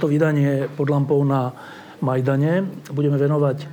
[0.00, 1.52] Toto vydanie pod lampou na
[2.00, 3.68] Majdane budeme venovať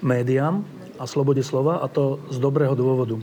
[0.00, 0.64] médiám
[0.96, 3.20] a slobode slova a to z dobrého dôvodu.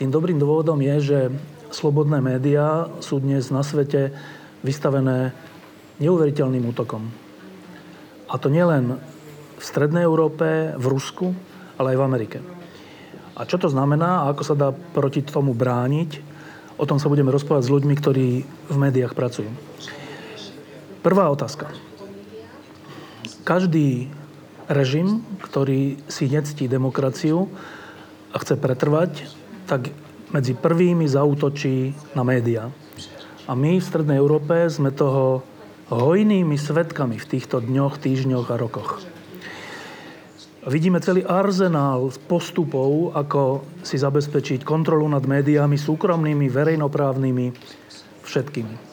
[0.00, 1.18] Tým dobrým dôvodom je, že
[1.68, 4.16] slobodné médiá sú dnes na svete
[4.64, 5.36] vystavené
[6.00, 7.04] neuveriteľným útokom.
[8.32, 11.36] A to nielen v Strednej Európe, v Rusku,
[11.76, 12.38] ale aj v Amerike.
[13.36, 16.24] A čo to znamená a ako sa dá proti tomu brániť,
[16.80, 19.52] o tom sa budeme rozprávať s ľuďmi, ktorí v médiách pracujú.
[20.98, 21.70] Prvá otázka.
[23.46, 24.10] Každý
[24.66, 27.46] režim, ktorý si nectí demokraciu
[28.34, 29.30] a chce pretrvať,
[29.70, 29.94] tak
[30.34, 32.68] medzi prvými zautočí na médiá.
[33.48, 35.40] A my v Strednej Európe sme toho
[35.88, 39.00] hojnými svetkami v týchto dňoch, týždňoch a rokoch.
[40.68, 47.46] Vidíme celý arzenál postupov, ako si zabezpečiť kontrolu nad médiami, súkromnými, verejnoprávnymi,
[48.20, 48.87] všetkými.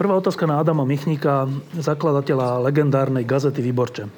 [0.00, 1.44] Prvá otázka na Adama Michnika,
[1.76, 4.08] zakladateľa legendárnej gazety Výborče.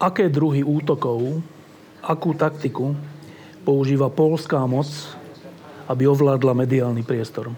[0.00, 1.44] Aké druhy útokov,
[2.00, 2.96] akú taktiku
[3.60, 4.88] používa polská moc,
[5.84, 7.52] aby ovládla mediálny priestor?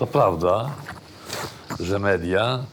[0.00, 0.72] To prawda,
[1.76, 2.64] że media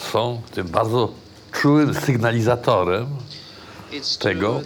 [0.00, 1.12] są tym bardzo
[1.52, 3.04] czułym sygnalizatorem
[4.18, 4.62] tego,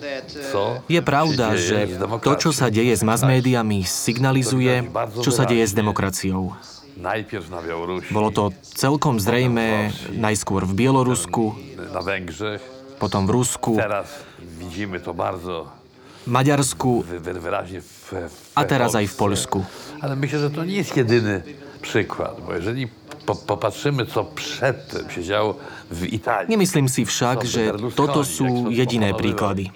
[0.53, 1.87] co Je pravda, že
[2.23, 4.89] to, čo sa deje s mass médiami, signalizuje,
[5.21, 6.57] čo sa deje s demokraciou.
[8.13, 11.57] Bolo to celkom zrejme najskôr v Bielorusku,
[13.01, 13.73] potom v Rusku,
[16.29, 16.91] Maďarsku
[18.53, 19.49] a teraz aj v Polsce.
[19.49, 19.59] Poľsku.
[20.05, 21.43] Ale myślę, że to nie jest jedyny
[21.83, 22.89] przykład, bo jeżeli
[23.27, 25.55] po, popatrzymy, co przedtem się działo
[25.91, 26.49] w Italii.
[26.51, 29.71] Nemyslím si však, že toto sú jediné príklady.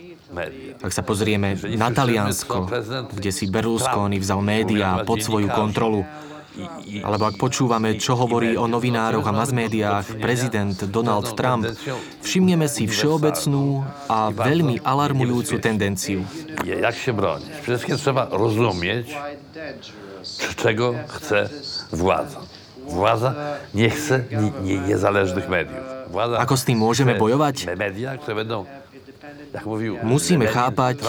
[0.83, 2.67] Ak sa pozrieme na Taliansko,
[3.15, 6.03] kde si Berlusconi vzal médiá pod svoju kontrolu,
[7.03, 11.67] alebo ak počúvame, čo hovorí o novinároch a masmédiách prezident Donald Trump,
[12.23, 16.23] všimneme si všeobecnú a veľmi alarmujúcu tendenciu.
[16.63, 16.95] Jak?
[17.63, 19.07] Przede wszystkim trzeba rozumieć,
[20.23, 21.51] c- czego chce
[21.93, 22.39] władza.
[22.89, 23.35] Władza
[23.75, 25.85] nie chce ni, nie, niezależnych mediów.
[26.09, 27.75] Władza Ako s tým môžeme bojovať?
[28.35, 28.67] Będą,
[29.55, 31.01] jak mówił, Musíme chápať,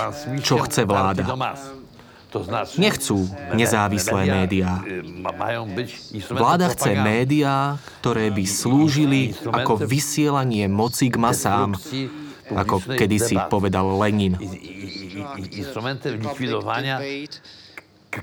[0.42, 1.26] čo chce vláda.
[2.76, 4.84] Nechcú nezávislé médiá.
[6.12, 11.80] instrumentem Vláda chce médiá, ktoré by slúžili ako vysielanie moci k masám,
[12.52, 14.36] ako kedysi povedal Lenin.
[15.56, 17.00] Instrumentem likwidowania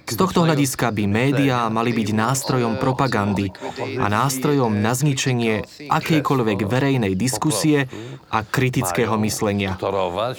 [0.03, 3.53] Z tohto hľadiska by médiá mali byť nástrojom propagandy
[4.00, 7.86] a nástrojom na zničenie akejkoľvek verejnej diskusie
[8.28, 9.76] a kritického myslenia.
[9.76, 10.38] torować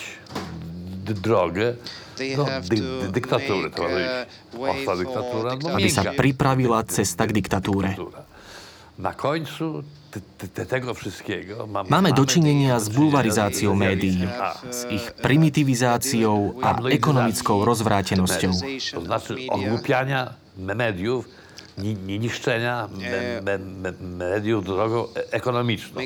[1.05, 1.77] d- drogę
[2.13, 3.69] They do have dy, to dy, dyktatury.
[3.69, 4.09] make, To może być
[4.53, 7.89] way łatwa for dyktatura albo Aby sa pripravila cesta k diktatúre.
[9.01, 9.81] Na końcu
[11.89, 14.21] Máme dočinenia s do bulvarizáciou czynienia z médií,
[14.69, 18.51] s ich primitivizáciou a ekonomickou rozvrátenosťou.
[18.93, 21.25] To znaczy ogłupiania me- mediów,
[21.77, 26.01] ni, ni, niszczenia me, me, me, mediów drogą e- ekonomiczną.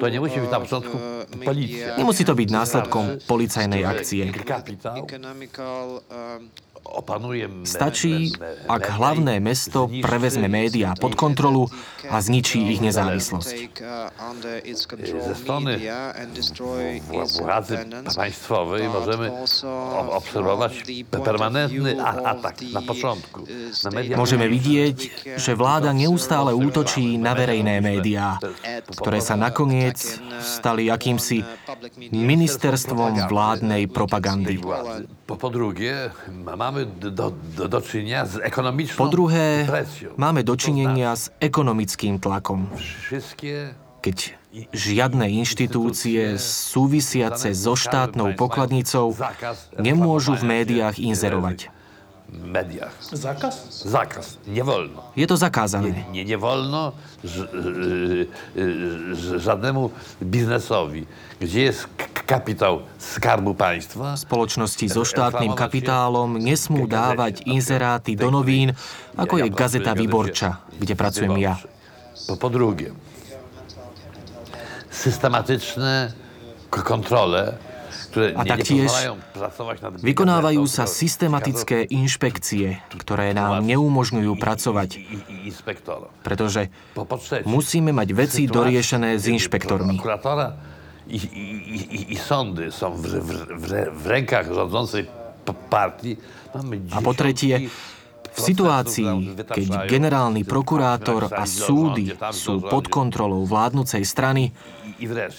[0.00, 0.98] To nie musi być na początku
[1.44, 1.94] policja.
[1.98, 4.26] Nemusí to byť následkom policajnej akcie.
[7.66, 8.32] Stačí,
[8.70, 11.68] ak hlavné mesto prevezme médiá pod kontrolu
[12.06, 13.56] a zničí ich nezávislosť.
[15.26, 15.80] ze strony
[17.42, 17.78] władzy
[18.16, 19.30] państwowej możemy
[20.10, 24.96] obserwować permanentny atak na początku na state media Môžeme vidieť,
[25.36, 28.40] že vláda neustále útočí na verejné médiá,
[28.96, 29.98] ktoré sa nakoniec
[30.40, 31.44] stali akýmsi
[32.12, 34.58] ministerstvom vládnej propagandy.
[35.26, 39.64] Po, drugie, ma- mamy do, do, do, czynienia z ekonomiczną Po druhé,
[40.16, 42.68] máme dočinenia s ekonomickým tlakom.
[44.04, 44.18] Keď
[44.76, 49.16] žiadne inštitúcie súvisiace so štátnou pokladnicou
[49.80, 51.72] nemôžu v médiách inzerovať.
[52.32, 52.92] Mediach.
[53.12, 53.86] Zákaz?
[53.86, 54.36] Zakaz.
[54.46, 55.02] Nie wolno.
[55.16, 56.04] Je to zakázané.
[56.12, 56.92] Nie, nie wolno
[57.24, 57.46] ż,
[58.56, 59.90] y, żadnemu
[60.22, 61.06] biznesowi,
[61.40, 68.74] gdzie jest k- kapitał Skarbu Państwa, Spoločnosti so štátnym kapitálom nesmú dávať inzeráty do novín,
[69.14, 71.54] ako je Gazeta Výborča, kde pracujem ja.
[72.26, 72.90] Po, po drugie,
[74.90, 76.10] systematyczne
[76.70, 77.54] kontrole,
[78.16, 78.88] A taktiež
[80.00, 84.90] Vykonávajú sa systematické inšpekcie, ktoré nám neumožňujú pracovať,
[86.24, 86.72] pretože
[87.44, 90.00] musíme mať veci doriešené s inšpektormi.
[91.06, 95.06] I, i, i, sądy są w, w, w, w rękach rządzącej
[95.70, 96.18] partii.
[96.54, 97.70] Mamy A po tretie,
[98.36, 104.52] V situácii, keď generálny prokurátor a súdy sú pod kontrolou vládnucej strany,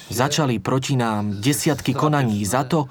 [0.10, 2.90] začali proti nám desiatky konaní za to,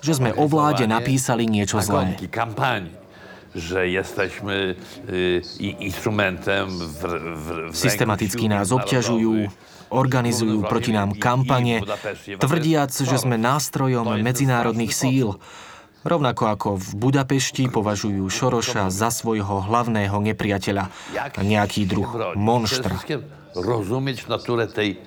[0.00, 2.16] že sme o vláde napísali niečo zlé.
[3.56, 4.76] že jesteśmy
[5.80, 9.48] instrumentem w, w, w Systematicky nás obťažujú,
[9.88, 11.80] organizujú proti nám kampane,
[12.36, 15.40] tvrdiac, že sme nástrojom medzinárodných síl.
[16.06, 20.92] Rovnako ako v Budapešti považujú Šoroša za svojho hlavného nepriateľa
[21.40, 22.94] nejaký druh monštra.
[23.56, 25.00] Rozumieť naturę tej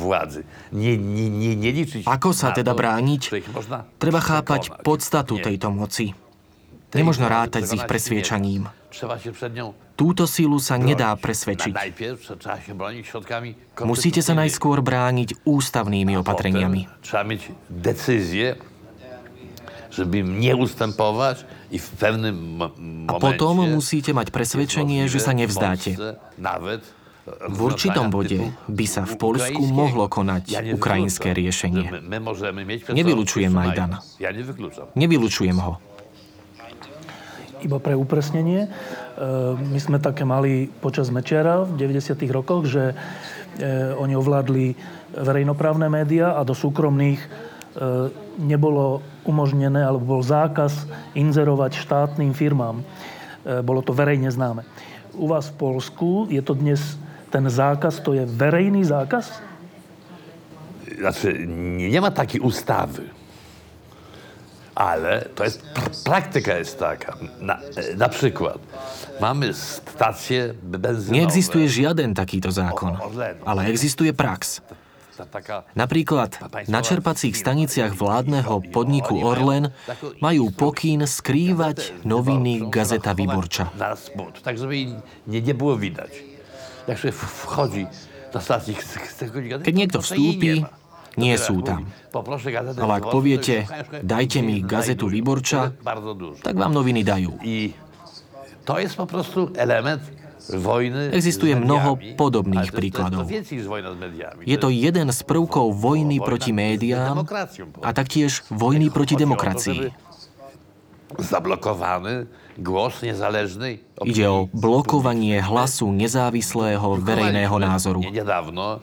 [0.00, 0.44] vládzy.
[0.72, 3.32] Nie, nie, nie, liczyć Ako sa teda brániť?
[3.96, 6.12] Treba chápať podstatu tejto moci.
[6.90, 8.66] Nemožno rátať s ich presviečaním.
[9.94, 11.72] Túto sílu sa nedá presvedčiť.
[13.86, 16.90] Musíte sa najskôr brániť ústavnými opatreniami.
[17.04, 18.58] Trzeba mieć decyzję,
[19.90, 22.62] żeby nie ustępować i w pewnym
[23.06, 25.94] A potom musíte mať presvedčenie, že sa nevzdáte.
[27.28, 32.08] V určitom bode by sa v Polsku mohlo konať ukrajinské riešenie.
[32.88, 34.00] Nevylučujem Majdan.
[34.96, 35.76] Nevylučujem ho.
[37.60, 38.68] Iba pre upresnenie, e,
[39.52, 42.16] my sme také mali počas Mečiara v 90.
[42.32, 42.96] rokoch, že
[43.60, 44.72] e, oni ovládli
[45.12, 47.28] verejnoprávne médiá a do súkromných e,
[48.40, 52.80] nebolo umožnené, alebo bol zákaz inzerovať štátnym firmám.
[53.44, 54.64] Bolo to verejne známe.
[55.16, 56.96] U vás v Polsku je to dnes
[57.30, 59.30] ten zákaz, to je verejný zákaz?
[60.98, 61.46] Znaczy,
[61.90, 63.08] nie ma takiej ustawy.
[64.74, 65.62] Ale to jest,
[66.04, 67.16] praktyka jest taka.
[67.40, 67.58] Na,
[67.96, 68.58] na przykład
[69.20, 71.20] mamy stacje benzynowe.
[71.20, 72.96] Neexistuje žiaden takýto zákon,
[73.44, 74.60] ale existuje prax.
[75.76, 79.68] Napríklad na čerpacích staniciach vládneho podniku Orlen
[80.24, 83.68] majú pokyn skrývať noviny Gazeta Vyborča.
[84.40, 84.96] Tak, żeby
[85.28, 86.29] nie, nie było widać.
[89.60, 90.62] Keď niekto vstúpi,
[91.18, 91.90] nie sú tam.
[92.78, 93.66] Ale ak poviete,
[94.00, 95.74] dajte mi gazetu Vyborča,
[96.40, 97.34] tak vám noviny dajú.
[98.68, 100.02] To je po prostu element
[100.48, 103.28] vojny Existuje mnoho podobných príkladov.
[104.42, 107.22] Je to jeden z prvkov vojny proti médiám
[107.84, 110.09] a taktiež vojny proti demokracii.
[111.18, 112.26] Zablokovaný
[112.58, 118.00] głos niezależnej Ide o blokovanie hlasu nezávislého verejného názoru.
[118.00, 118.78] Niedawno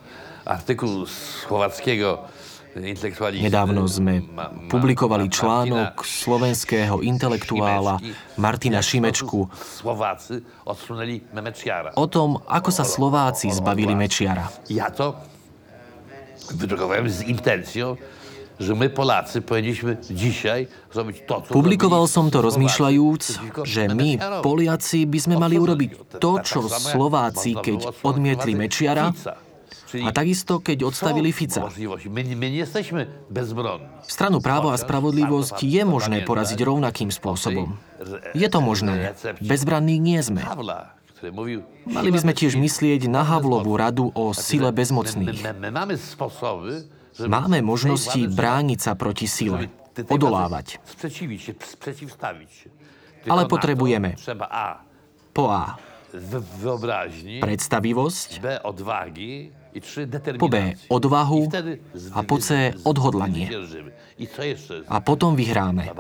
[0.46, 2.28] artykuł słowackiego
[3.42, 4.22] Nedávno sme
[4.70, 7.98] publikovali článok slovenského intelektuála
[8.38, 9.50] Martina Šimečku.
[11.98, 14.54] O tom, ako sa Slováci zbavili Mečiara.
[14.70, 15.18] Ja to
[16.54, 17.98] wydrukowałem z intencją,
[18.60, 23.24] že my Poláci powinniśmy dzisiaj zrobić to, co Publikoval som to rozmýšľajúc,
[23.64, 29.14] že my, Poliaci, by sme mali urobiť to, čo Slováci, keď odmietli Mečiara,
[29.88, 31.64] a takisto, keď odstavili Fica.
[34.04, 37.80] Stranu právo a spravodlivosť je možné poraziť rovnakým spôsobom.
[38.36, 39.16] Je to možné.
[39.40, 40.44] Bezbranní nie sme.
[41.88, 45.42] Mali by sme tiež myslieť na Havlovú radu o sile bezmocných.
[45.56, 45.96] Máme
[47.66, 49.74] možnosti brániť sa proti sile,
[50.06, 50.78] odolávať.
[53.28, 54.14] Ale potrebujeme
[55.34, 55.78] po A.
[57.44, 58.30] Predstavivosť,
[60.40, 60.56] po B.
[60.88, 61.42] Odvahu
[62.16, 62.72] a po C.
[62.88, 63.46] odhodlanie.
[64.88, 65.92] A potom vyhráme.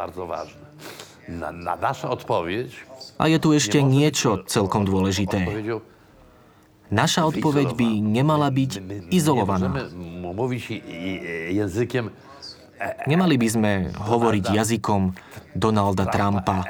[3.20, 5.44] A je tu ešte niečo celkom dôležité.
[6.88, 8.72] Naša odpoveď by nemala byť
[9.12, 9.92] izolovaná.
[13.10, 15.02] Nemali by sme hovoriť jazykom
[15.58, 16.64] Donalda Trumpa.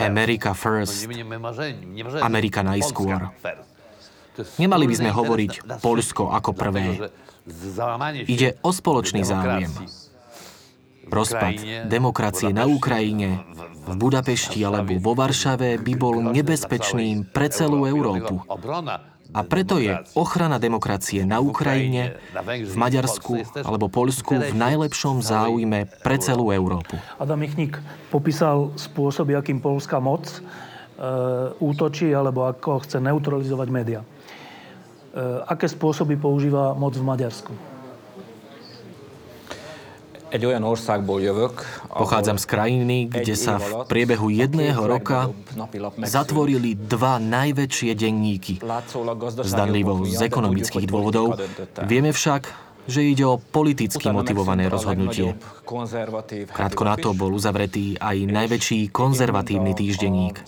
[0.00, 1.04] America first.
[2.24, 3.28] Amerika najskôr.
[4.56, 5.52] Nemali by sme hovoriť
[5.84, 7.12] Polsko ako prvé.
[8.24, 9.68] Ide o spoločný záujem.
[11.10, 13.42] Rozpad demokracie na Ukrajine,
[13.82, 18.46] v Budapešti alebo vo Varšave by bol nebezpečným pre celú Európu.
[19.30, 26.18] A preto je ochrana demokracie na Ukrajine, v Maďarsku alebo Poľsku v najlepšom záujme pre
[26.18, 26.98] celú Európu.
[27.14, 27.78] Adam Michnik
[28.10, 30.38] popísal spôsoby, akým polská moc e,
[31.62, 34.00] útočí alebo ako chce neutralizovať médiá.
[34.02, 34.06] E,
[35.46, 37.69] aké spôsoby používa moc v Maďarsku?
[41.90, 45.34] Pochádzam z krajiny, kde sa v priebehu jedného roka
[46.06, 48.62] zatvorili dva najväčšie denníky.
[49.42, 51.34] Zdanlivo z ekonomických dôvodov.
[51.84, 55.36] Vieme však, že ide o politicky motivované rozhodnutie.
[56.50, 60.44] Krátko na to bol uzavretý aj najväčší konzervatívny týždenník.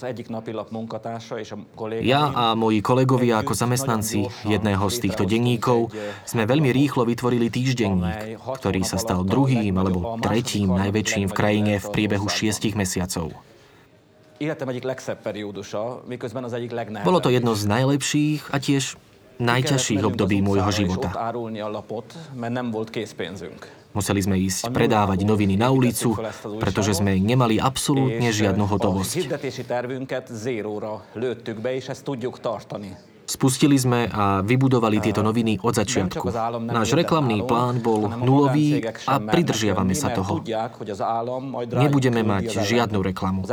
[2.03, 5.93] Ja a moji kolegovia ako zamestnanci jedného z týchto denníkov
[6.25, 11.87] sme veľmi rýchlo vytvorili týždenník, ktorý sa stal druhým alebo tretím najväčším v krajine v
[11.91, 13.33] priebehu šiestich mesiacov.
[17.07, 18.99] Bolo to jedno z najlepších a tiež
[19.41, 21.09] najťažších období môjho života.
[23.93, 26.17] Museli sme ísť predávať noviny na ulicu,
[26.57, 29.29] pretože sme nemali absolútne žiadnu hotovosť.
[33.23, 36.27] Spustili sme a vybudovali tieto noviny od začiatku.
[36.69, 40.43] Náš reklamný plán bol nulový a pridržiavame sa toho.
[41.71, 43.47] Nebudeme mať žiadnu reklamu.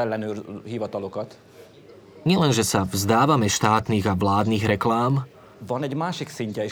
[2.28, 5.24] Nielen, že sa vzdávame štátnych a vládnych reklám,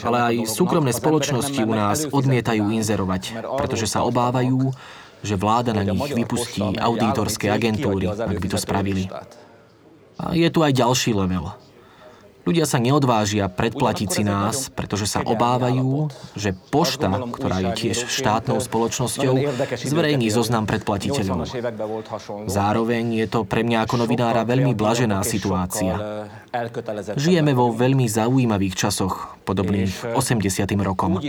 [0.04, 4.72] ale aj súkromné spoločnosti u nás odmietajú inzerovať, pretože sa obávajú,
[5.20, 9.10] že vláda na nich vypustí auditorské agentúry, ak by to spravili.
[10.18, 11.52] A je tu aj ďalší level.
[12.48, 18.56] Ľudia sa neodvážia predplatiť si nás, pretože sa obávajú, že pošta, ktorá je tiež štátnou
[18.56, 19.36] spoločnosťou,
[19.76, 21.44] zverejní zoznam predplatiteľov.
[22.48, 26.24] Zároveň je to pre mňa ako novinára veľmi blažená situácia.
[27.20, 30.72] Žijeme vo veľmi zaujímavých časoch, podobných 80.
[30.80, 31.20] rokom.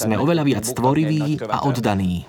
[0.00, 2.24] Sme oveľa viac stvoriví a oddaní.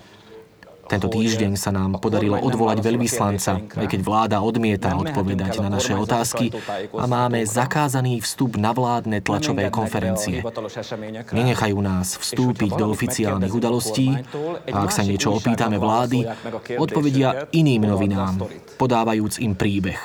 [0.87, 6.55] Tento týždeň sa nám podarilo odvolať veľvyslanca, aj keď vláda odmieta odpovedať na naše otázky
[6.95, 10.41] a máme zakázaný vstup na vládne tlačové konferencie.
[11.35, 14.15] Nenechajú nás vstúpiť do oficiálnych udalostí.
[14.71, 16.23] A ak sa niečo opýtame vlády,
[16.79, 18.47] odpovedia iným novinám,
[18.79, 19.99] podávajúc im príbeh.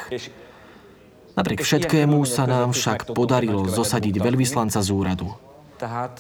[1.33, 5.52] Napriek všetkému sa nám však podarilo zosadiť veľvyslanca z úradu.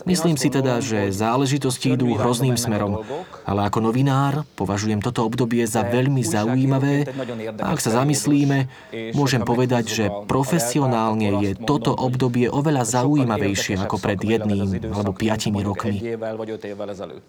[0.02, 3.06] Myslím si teda, že záležitosti idú hrozným smerom,
[3.46, 7.06] ale ako novinár považujem toto obdobie za veľmi zaujímavé.
[7.62, 8.66] a ak sa zamyslíme,
[9.14, 15.98] môžem povedať, že profesionálne je toto obdobie oveľa zaujímavejšie ako pred jedným alebo piatimi rokmi.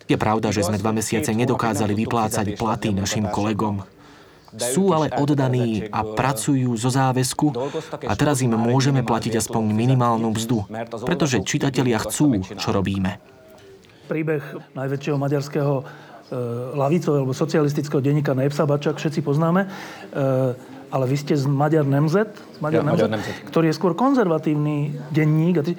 [0.10, 3.86] Je pravda, že sme dva mesiace nedokázali vyplácať platy našim kolegom.
[4.58, 7.54] Sú ale oddaní a pracujú zo záväzku
[8.06, 10.70] a teraz im môžeme platiť aspoň minimálnu mzdu,
[11.06, 13.18] pretože čitatelia chcú, čo robíme.
[14.06, 14.44] Príbeh
[14.76, 15.84] najväčšieho maďarského e,
[16.76, 19.64] lavicového alebo socialistického denníka Nepsa Bačak všetci poznáme.
[19.64, 23.98] E, ale vy ste z Maďar Nemzet, z Maďar, ja, Nemzet, Nemzet, ktorý je skôr
[23.98, 25.74] konzervatívny denník.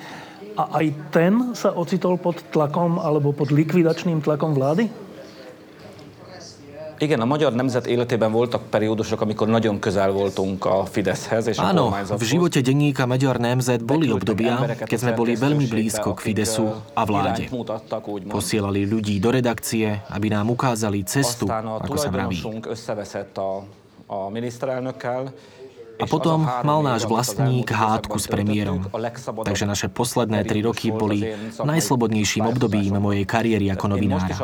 [0.59, 4.91] A aj ten sa ocitol pod tlakom alebo pod likvidačným tlakom vlády?
[6.99, 11.91] Igen, a magyar nemzet életében voltak periódusok, amikor nagyon közel voltunk a Fideszhez és Áno,
[12.19, 17.03] v živote denníka Magyar Nemzet boli obdobia, keď sme boli veľmi blízko k Fidesu a
[17.05, 17.51] vláde.
[18.31, 22.39] Posielali ľudí do redakcie, aby nám ukázali cestu, ako sa vraví.
[24.07, 25.33] a miniszterelnökkel,
[25.95, 28.87] a potom mal náš vlastník hádku s premiérom.
[29.45, 34.35] Takže naše posledné tri roky boli najslobodnejším obdobím mojej kariéry ako novinára.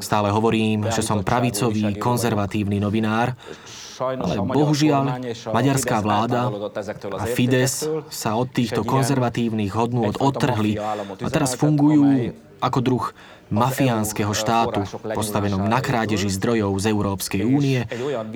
[0.00, 3.32] Stále hovorím, že som pravicový, konzervatívny novinár,
[4.00, 5.22] ale bohužiaľ
[5.54, 6.50] maďarská vláda
[7.14, 10.76] a Fides sa od týchto konzervatívnych hodnôt odtrhli
[11.22, 13.04] a teraz fungujú ako druh
[13.54, 14.82] mafiánskeho štátu,
[15.14, 17.86] postavenom na krádeži zdrojov z Európskej únie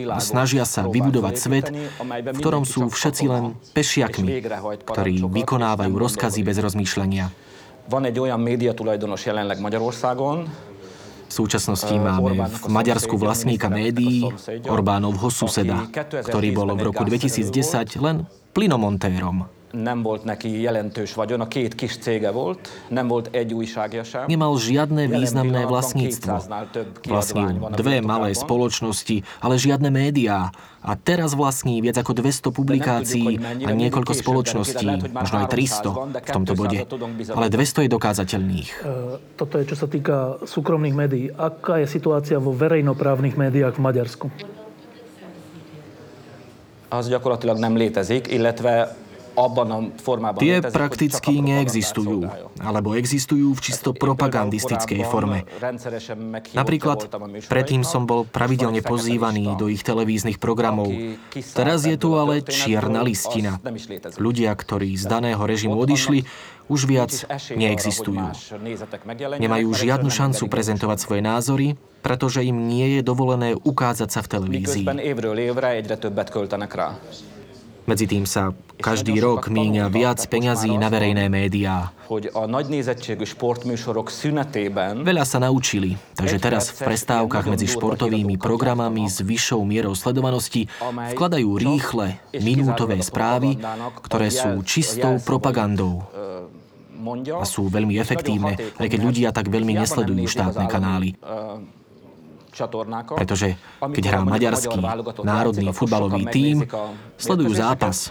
[0.07, 1.67] a snažia sa vybudovať svet,
[2.07, 4.47] v ktorom sú všetci len pešiakmi,
[4.87, 7.35] ktorí vykonávajú rozkazy bez rozmýšľania.
[7.89, 10.45] Van egy olyan média tulajdonos jelenleg Magyarországon,
[11.29, 14.29] v súčasnosti máme v Maďarsku vlastníka médií,
[14.65, 15.89] Orbánovho suseda,
[16.25, 17.53] ktorý bol v roku 2010
[18.01, 18.25] len
[18.57, 24.05] plynomontérom nem volt neki jelentős vagyon, a két kis cége volt, nem volt egy újságja
[24.05, 24.25] sem.
[24.27, 26.41] Nemal žiadne významné vlastníctvo.
[27.09, 30.49] Vlastnil dve malé spoločnosti, ale žiadne médiá.
[30.79, 36.55] A teraz vlastní viac ako 200 publikácií a niekoľko spoločností, možno aj 300 v tomto
[36.55, 36.87] bode.
[37.35, 38.71] Ale 200 je dokázateľných.
[38.73, 38.91] E,
[39.35, 41.25] toto je, čo sa týka súkromných médií.
[41.35, 44.27] Aká je situácia vo verejnoprávnych médiách v Maďarsku?
[46.89, 48.97] Az gyakorlatilag nem létezik, illetve
[50.39, 52.27] Tie prakticky neexistujú,
[52.59, 55.47] alebo existujú v čisto propagandistickej forme.
[56.53, 57.07] Napríklad,
[57.47, 60.91] predtým som bol pravidelne pozývaný do ich televíznych programov.
[61.55, 63.63] Teraz je tu ale čierna listina.
[64.19, 66.27] Ľudia, ktorí z daného režimu odišli,
[66.69, 67.13] už viac
[67.55, 68.21] neexistujú.
[69.41, 71.67] Nemajú žiadnu šancu prezentovať svoje názory,
[72.05, 74.85] pretože im nie je dovolené ukázať sa v televízii.
[77.89, 81.89] Medzi tým sa každý rok míňa viac peňazí na verejné médiá.
[84.93, 90.69] Veľa sa naučili, takže teraz v prestávkach medzi športovými programami s vyššou mierou sledovanosti
[91.17, 93.57] vkladajú rýchle, minútové správy,
[94.05, 96.05] ktoré sú čistou propagandou
[97.41, 101.17] a sú veľmi efektívne, aj keď ľudia tak veľmi nesledujú štátne kanály.
[103.15, 104.83] Pretože keď hrá maďarský
[105.23, 106.67] národný futbalový tím,
[107.15, 108.11] sledujú zápas.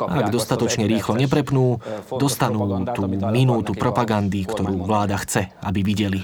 [0.00, 1.76] Ak dostatočne rýchlo neprepnú,
[2.16, 2.60] dostanú
[2.96, 6.20] tú minútu propagandy, ktorú vláda chce, aby videli.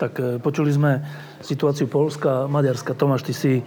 [0.00, 1.04] Tak e, počuli sme
[1.44, 2.96] situáciu Polska a Maďarska.
[2.96, 3.62] Tomáš, ty si e,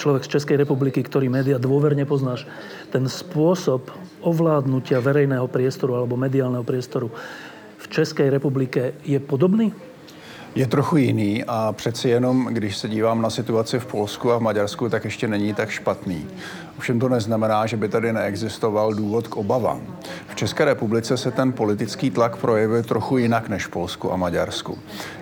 [0.00, 2.48] človek z Českej republiky, ktorý média dôverne poznáš.
[2.88, 3.92] Ten spôsob
[4.24, 7.12] ovládnutia verejného priestoru alebo mediálneho priestoru
[7.90, 9.72] České republike je podobný?
[10.54, 14.42] Je trochu jiný a přeci jenom, když se dívám na situaci v Polsku a v
[14.42, 16.26] Maďarsku, tak ještě není tak špatný.
[16.78, 19.80] Ovšem to neznamená, že by tady neexistoval důvod k obavám.
[20.28, 24.78] V České republice se ten politický tlak projevuje trochu jinak než v Polsku a Maďarsku.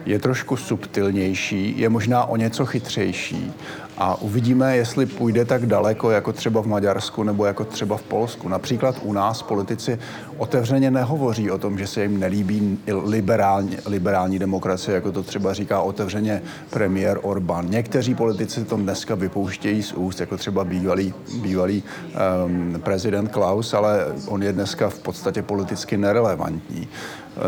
[0.06, 3.52] Je trošku subtilnější, je možná o něco chytřejší
[4.00, 8.48] a uvidíme, jestli půjde tak daleko, jako třeba v Maďarsku nebo jako třeba v Polsku.
[8.48, 9.98] Například u nás politici
[10.36, 15.80] otevřeně nehovoří o tom, že se jim nelíbí liberální, liberální demokracie, jako to třeba říká
[15.80, 17.70] otevřeně premiér Orbán.
[17.70, 21.82] Někteří politici to dneska vypouštějí z úst, jako třeba bývalý, bývalý
[22.46, 26.88] um, prezident Klaus, ale on je dneska v podstatě politicky nerelevantní.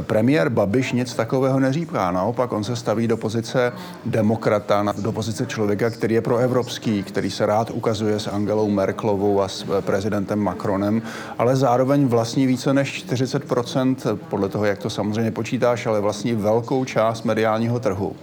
[0.00, 2.10] Premiér Babiš nic takového neříká.
[2.10, 3.72] Naopak on se staví do pozice
[4.04, 9.48] demokrata, do pozice člověka, který je proevropský, který se rád ukazuje s Angelou Merklovou a
[9.48, 11.02] s prezidentem Macronem,
[11.38, 16.84] ale zároveň vlastní více než 40%, podle toho, jak to samozřejmě počítáš, ale vlastní velkou
[16.84, 18.16] část mediálního trhu.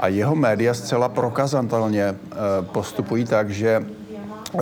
[0.00, 2.14] A jeho média zcela prokazatelně eh,
[2.72, 3.84] postupují tak, že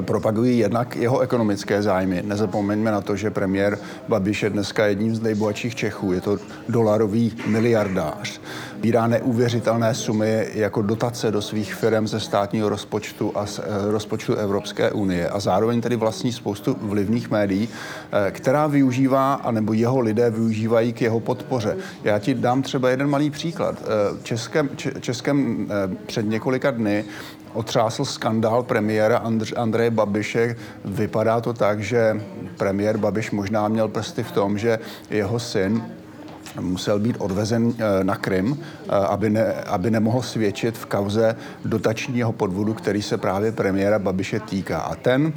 [0.00, 2.22] propagují jednak jeho ekonomické zájmy.
[2.26, 3.78] Nezapomeňme na to, že premiér
[4.08, 6.12] Babiš je dneska jedním z nejbohatších Čechů.
[6.12, 8.40] Je to dolarový miliardář.
[8.80, 14.34] Vírá neuvěřitelné sumy jako dotace do svých firm ze státního rozpočtu a z eh, rozpočtu
[14.34, 15.28] Evropské unie.
[15.28, 21.00] A zároveň tedy vlastní spoustu vlivných médií, eh, která využívá, anebo jeho lidé využívají k
[21.00, 21.76] jeho podpoře.
[22.04, 23.82] Já ti dám třeba jeden malý příklad.
[23.82, 25.68] Eh, Českém, Českém
[26.06, 27.04] před několika dny
[27.54, 29.22] otřásl skandál premiéra
[29.56, 30.56] Andreje Babiše.
[30.84, 32.22] Vypadá to tak, že
[32.56, 34.78] premiér Babiš možná měl prsty v tom, že
[35.10, 35.82] jeho syn
[36.60, 42.32] musel být odvezen eh, na Krym, eh, aby, ne, aby nemohl svědčit v kauze dotačního
[42.32, 44.78] podvodu, který se právě premiéra Babiše týká.
[44.78, 45.32] A ten,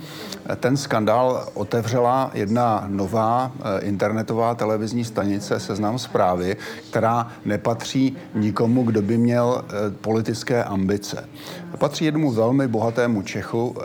[0.60, 6.58] ten skandál otevřela jedna nová eh, internetová televizní stanice Seznam zprávy,
[6.89, 9.65] která nepatří nikomu, kdo by měl
[10.01, 11.30] politické ambice.
[11.78, 13.75] Patří jednomu velmi bohatému Čechu,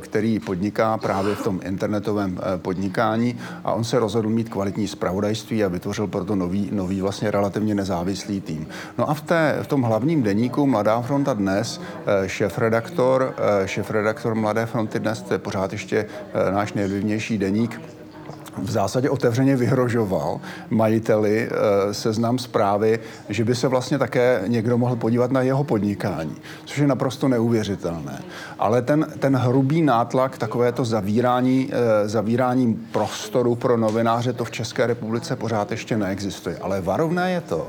[0.00, 5.68] který podniká právě v tom internetovém podnikání a on se rozhodl mít kvalitní zpravodajství a
[5.68, 8.66] vytvořil proto nový, nový vlastně relativně nezávislý tým.
[8.98, 14.34] No a v, té, v tom hlavním deníku Mladá fronta dnes, eh, šéf-redaktor, eh, šéf-redaktor
[14.34, 17.80] Mladé fronty dnes, to je pořád ještě eh, náš nejvlivnější deník,
[18.58, 20.40] v zásadě otevřeně vyhrožoval
[20.70, 26.36] majiteli e, seznam zprávy, že by se vlastně také někdo mohl podívat na jeho podnikání,
[26.64, 28.22] což je naprosto neuvěřitelné.
[28.58, 34.86] Ale ten, ten hrubý nátlak, takovéto zavírání, e, zavírání prostoru pro novináře, to v České
[34.86, 36.58] republice pořád ještě neexistuje.
[36.58, 37.68] Ale varovné je to,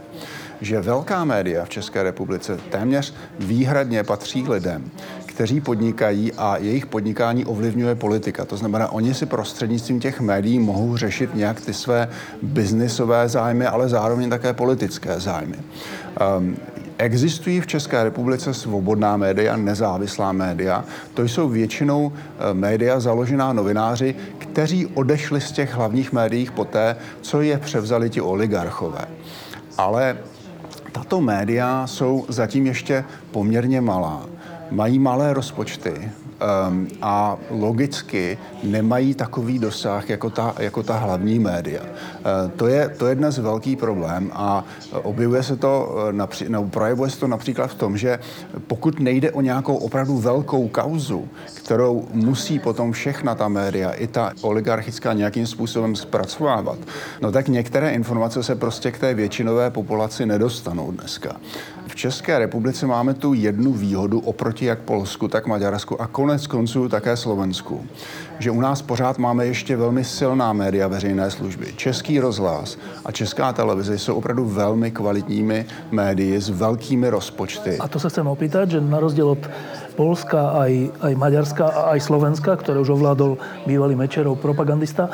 [0.62, 4.91] že velká média v České republice téměř výhradně patří lidem,
[5.36, 8.45] kteří podnikají a jejich podnikání ovlivňuje politika.
[8.45, 12.08] To znamená, oni si prostřednictvím těch médií mohou řešit nějak ty své
[12.41, 15.56] biznisové zájmy, ale zároveň také politické zájmy.
[16.38, 16.56] Um,
[16.98, 20.86] Existují v České republice svobodná média, nezávislá média.
[21.13, 27.41] To jsou většinou eh, média založená novináři, kteří odešli z těch hlavních médií poté, co
[27.41, 29.06] je převzali ti oligarchové.
[29.78, 30.17] Ale
[30.91, 34.35] tato média jsou zatím ještě poměrně malá.
[34.71, 36.12] Mají malé rozpočty,
[36.69, 41.82] um, a logicky nemají takový dosah jako ta, jako ta hlavní média.
[41.84, 44.63] Uh, to, je, to je dnes velký problém a
[45.04, 48.19] objevuje se to, uh, napří, no, projevuje se to například v tom, že
[48.67, 54.32] pokud nejde o nějakou opravdu velkou kauzu, kterou musí potom všechna ta média, i ta
[54.41, 56.78] oligarchická nějakým způsobem zpracovávat,
[57.21, 61.36] no tak některé informace se prostě k té většinové populaci nedostanou dneska.
[61.88, 66.89] V České republice máme tu jednu výhodu oproti jak Polsku, tak Maďarsku a konec konců
[66.89, 67.86] také Slovensku.
[68.39, 71.74] Že u nás pořád máme ještě velmi silná média veřejné služby.
[71.76, 77.78] Český rozhlas a Česká televize jsou opravdu velmi kvalitními médii s velkými rozpočty.
[77.80, 79.43] A to sa chcem opýtať, že na rozdiel od
[79.95, 85.12] Polska, aj, aj Maďarska a aj Slovenska, ktoré už ovládol bývalý Mečerov propagandista, e,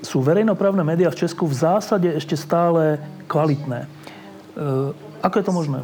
[0.00, 2.96] sú verejnoprávne médiá v Česku v zásade ešte stále
[3.28, 3.84] kvalitné.
[3.84, 3.88] E,
[5.22, 5.78] ako je to možné?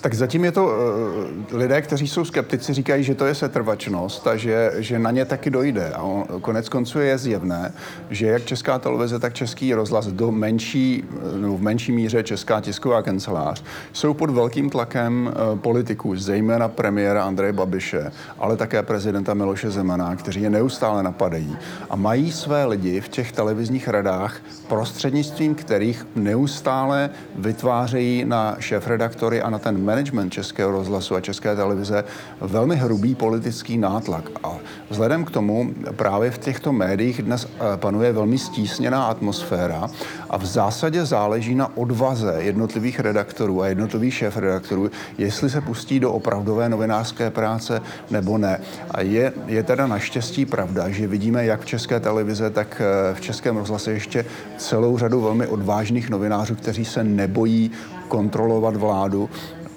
[0.00, 4.36] Tak zatím je to, uh, lidé, kteří jsou skeptici, říkají, že to je setrvačnost a
[4.36, 5.90] že, že na ně taky dojde.
[5.90, 7.72] A on, konec konců je zjevné,
[8.10, 11.04] že jak Česká televize, tak Český rozhlas do menší,
[11.40, 17.24] no v menší míře Česká tisková kancelář jsou pod velkým tlakem uh, politiků, zejména premiéra
[17.24, 21.56] Andreje Babiše, ale také prezidenta Miloše Zemana, kteří je neustále napadají
[21.90, 24.36] a mají své lidi v těch televizních radách,
[24.68, 32.04] prostřednictvím kterých neustále vytvářejí na šéf-redaktory a na ten management Českého rozhlasu a České televize
[32.40, 34.30] velmi hrubý politický nátlak.
[34.44, 34.56] A
[34.90, 39.90] vzhledem k tomu právě v těchto médiích dnes eh, panuje velmi stísněná atmosféra
[40.30, 46.12] a v zásadě záleží na odvaze jednotlivých redaktorů a jednotlivých šéf-redaktorů, jestli se pustí do
[46.12, 48.60] opravdové novinářské práce nebo ne.
[48.90, 53.20] A je, je teda naštěstí pravda, že vidíme jak v České televize, tak eh, v
[53.20, 54.24] Českém rozhlase ještě
[54.56, 57.70] celou řadu velmi odvážných novinářů, kteří se nebojí
[58.08, 59.30] kontrolovat vládu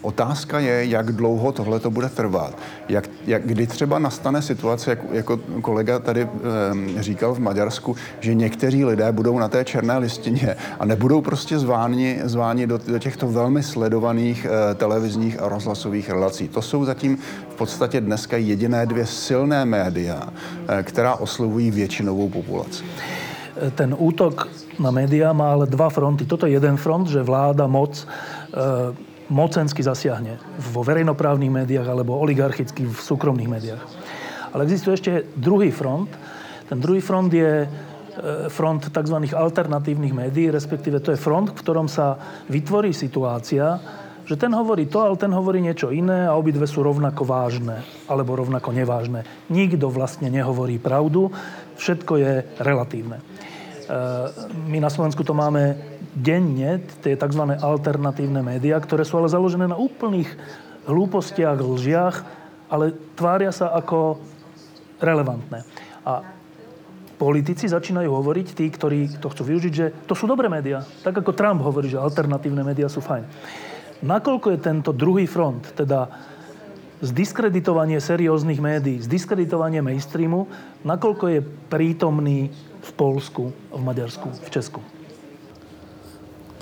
[0.04, 2.58] Otázka je, jak dlouho tohle to bude trvat.
[2.90, 6.28] Jak, jak, kdy třeba nastane situace, jak, jako kolega tady e,
[7.04, 12.20] říkal v Maďarsku, že někteří lidé budou na té černé listině a nebudou prostě zváni,
[12.24, 16.48] zváni do, do těchto velmi sledovaných e, televizních a rozhlasových relací.
[16.48, 17.18] To jsou zatím
[17.50, 20.30] v podstatě dneska jediné dvě silné média,
[20.68, 22.84] e, která oslovují většinovou populaci.
[23.76, 24.48] Ten útok
[24.80, 26.26] na médiá má ale dva fronty.
[26.26, 28.08] Toto je jeden front, že vláda, moc
[28.54, 33.84] e, mocensky zasiahne vo verejnoprávnych médiách alebo oligarchicky v súkromných médiách.
[34.54, 36.14] Ale existuje ešte druhý front.
[36.70, 37.68] Ten druhý front je e,
[38.54, 39.18] front tzv.
[39.34, 43.82] alternatívnych médií, respektíve to je front, v ktorom sa vytvorí situácia,
[44.24, 48.38] že ten hovorí to, ale ten hovorí niečo iné a obidve sú rovnako vážne alebo
[48.38, 49.26] rovnako nevážne.
[49.50, 51.34] Nikto vlastne nehovorí pravdu,
[51.82, 53.18] všetko je relatívne.
[53.18, 53.24] E,
[54.70, 57.44] my na Slovensku to máme denne tie tzv.
[57.58, 60.30] alternatívne médiá, ktoré sú ale založené na úplných
[60.86, 62.18] hlúpostiach, lžiach,
[62.70, 64.22] ale tvária sa ako
[65.02, 65.66] relevantné.
[66.06, 66.26] A
[67.18, 70.84] politici začínajú hovoriť, tí, ktorí to chcú využiť, že to sú dobré médiá.
[71.06, 73.24] Tak ako Trump hovorí, že alternatívne médiá sú fajn.
[74.04, 76.12] Nakoľko je tento druhý front, teda
[77.04, 80.48] zdiskreditovanie serióznych médií, zdiskreditovanie mainstreamu,
[80.84, 81.40] nakoľko je
[81.72, 82.52] prítomný
[82.84, 84.80] v Polsku, v Maďarsku, v Česku?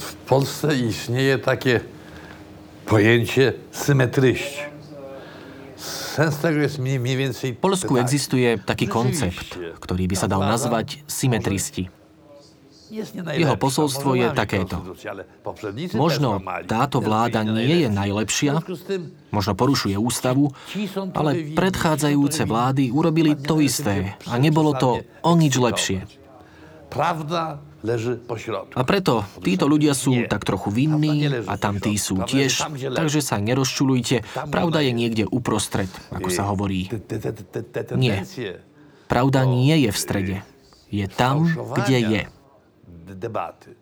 [0.02, 1.80] W Polsce istnieje takie
[2.86, 4.62] pojęcie symetryści.
[6.16, 7.54] Sens tego jest mniej, więcej...
[7.54, 11.90] V Polsku existuje taký koncept, ktorý by sa dal nazvať symetristi.
[12.92, 14.84] Jeho posolstvo je takéto.
[15.96, 18.60] Možno táto vláda nie je najlepšia,
[19.32, 20.52] možno porušuje ústavu,
[21.16, 26.04] ale predchádzajúce vlády urobili to isté a nebolo to o nič lepšie.
[26.92, 27.71] Pravda.
[27.82, 34.22] A preto títo ľudia sú tak trochu vinní a tamtí sú tiež, takže sa nerozčulujte.
[34.54, 36.94] Pravda je niekde uprostred, ako sa hovorí.
[37.98, 38.22] Nie.
[39.10, 40.38] Pravda nie je v strede.
[40.94, 42.24] Je tam, kde je.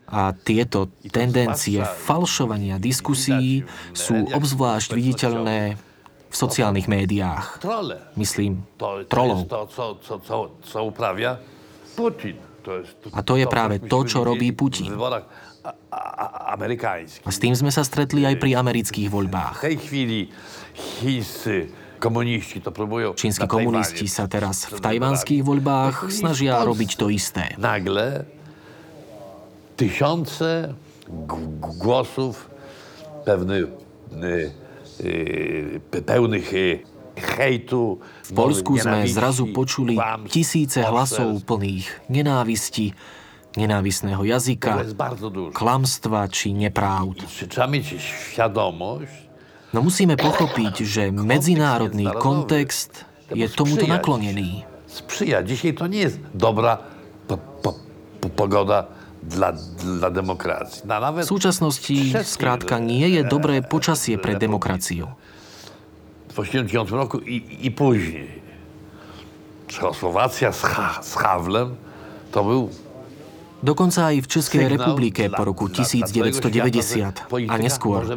[0.10, 5.78] A tieto tendencie falšovania diskusí sú obzvlášť viditeľné
[6.30, 7.62] v sociálnych médiách.
[8.16, 8.64] Myslím,
[9.10, 9.50] trolov.
[11.98, 12.49] Putin.
[13.14, 14.94] A to je práve to, čo robí Putin.
[17.26, 19.66] A s tým sme sa stretli aj pri amerických voľbách.
[23.20, 27.52] Čínsky komunisti sa teraz v tajvanských voľbách snažia robiť to isté.
[27.60, 28.24] Nagle
[29.76, 30.74] tysiące
[31.80, 32.50] głosów
[33.26, 33.66] pewnych
[36.06, 36.54] pełnych
[37.16, 38.00] hejtu.
[38.30, 39.98] V Polsku sme zrazu počuli
[40.30, 42.94] tisíce hlasov plných nenávisti,
[43.58, 44.86] nenávisného jazyka,
[45.50, 47.26] klamstva či nepravd.
[49.74, 54.62] No musíme pochopiť, že medzinárodný kontext je tomuto naklonený.
[54.86, 55.42] Sprzyja.
[55.42, 56.82] Dzisiaj to nie jest dobra
[57.26, 57.78] po, po,
[58.22, 58.90] po, pogoda
[59.22, 60.86] dla, dla demokracji.
[60.86, 65.14] V súčasnosti skrátka nie je dobré počasie pre demokraciu
[66.44, 68.28] w 1989 roku i, i później.
[69.68, 71.76] Czechosłowacja z, ha, z Havlem
[72.32, 72.70] to był
[73.60, 78.08] Dokonca aj v Českej republike po roku 1990 a neskôr.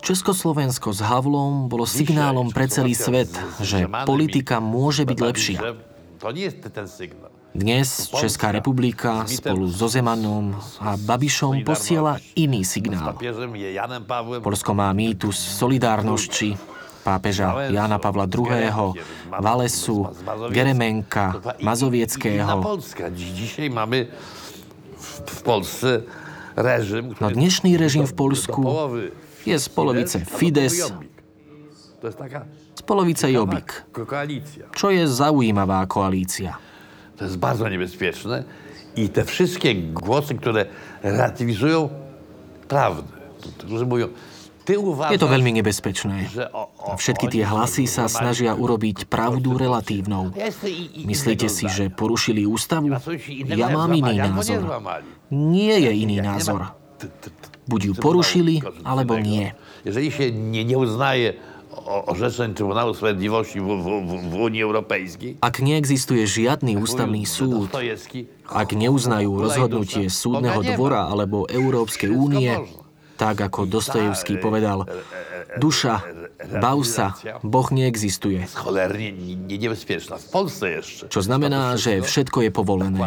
[0.00, 3.28] Československo s Havlom bolo signálom pre celý svet,
[3.60, 5.58] že politika môže byť lepšia.
[7.54, 13.14] Dnes Česká republika spolu so Zemanom a Babišom posiela iný signál.
[14.40, 16.73] Polsko má mýtus solidárnosti
[17.04, 18.72] pápeža Jána Pavla II.,
[19.28, 20.08] Valesu,
[20.50, 22.64] Geremenka, Mazovieckého.
[23.12, 24.08] Dzisiaj mamy
[25.26, 26.02] w, Polsce
[26.56, 28.64] reżim, No dnešný režim v Polsku
[29.44, 30.80] je z polovice Fides,
[32.74, 33.84] z polovice Jobbik,
[34.72, 36.56] čo je zaujímavá koalícia.
[37.16, 38.44] To jest bardzo niebezpieczne
[38.96, 40.66] i te wszystkie głosy, które
[41.02, 41.88] relatywizują
[42.68, 43.12] prawdę,
[43.58, 44.08] którzy mówią,
[44.64, 46.32] Je to veľmi nebezpečné.
[46.96, 50.32] všetky tie hlasy sa snažia urobiť pravdu relatívnou.
[51.04, 52.88] Myslíte si, že porušili ústavu?
[53.52, 54.64] Ja mám iný názor.
[55.28, 56.72] Nie je iný názor.
[57.64, 59.56] Buď ju porušili, alebo nie.
[59.84, 61.36] Jeżeli się nie, nie uznaje
[62.06, 67.68] orzeczeń Trybunału Sprawiedliwości w, w, w, Unii Europejskiej, Ak neexistuje žiadny ústavný súd,
[68.48, 72.52] ak neuznajú rozhodnutie súdneho dvora alebo Európskej únie,
[73.14, 74.86] tak ako Dostojevský povedal,
[75.58, 76.02] duša,
[76.58, 78.46] bav sa, Boh neexistuje.
[81.08, 83.00] Čo znamená, že všetko je povolené.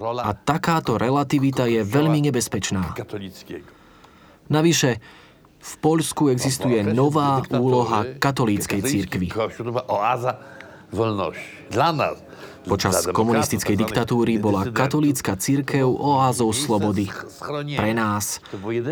[0.00, 2.94] A takáto relativita je veľmi nebezpečná.
[4.50, 4.90] Navyše,
[5.60, 9.28] v Poľsku existuje nová úloha katolíckej církvy.
[11.70, 12.08] Dla dla
[12.60, 17.08] Počas komunistickej diktatúry bola katolícka církev oázou slobody.
[17.76, 18.44] Pre nás,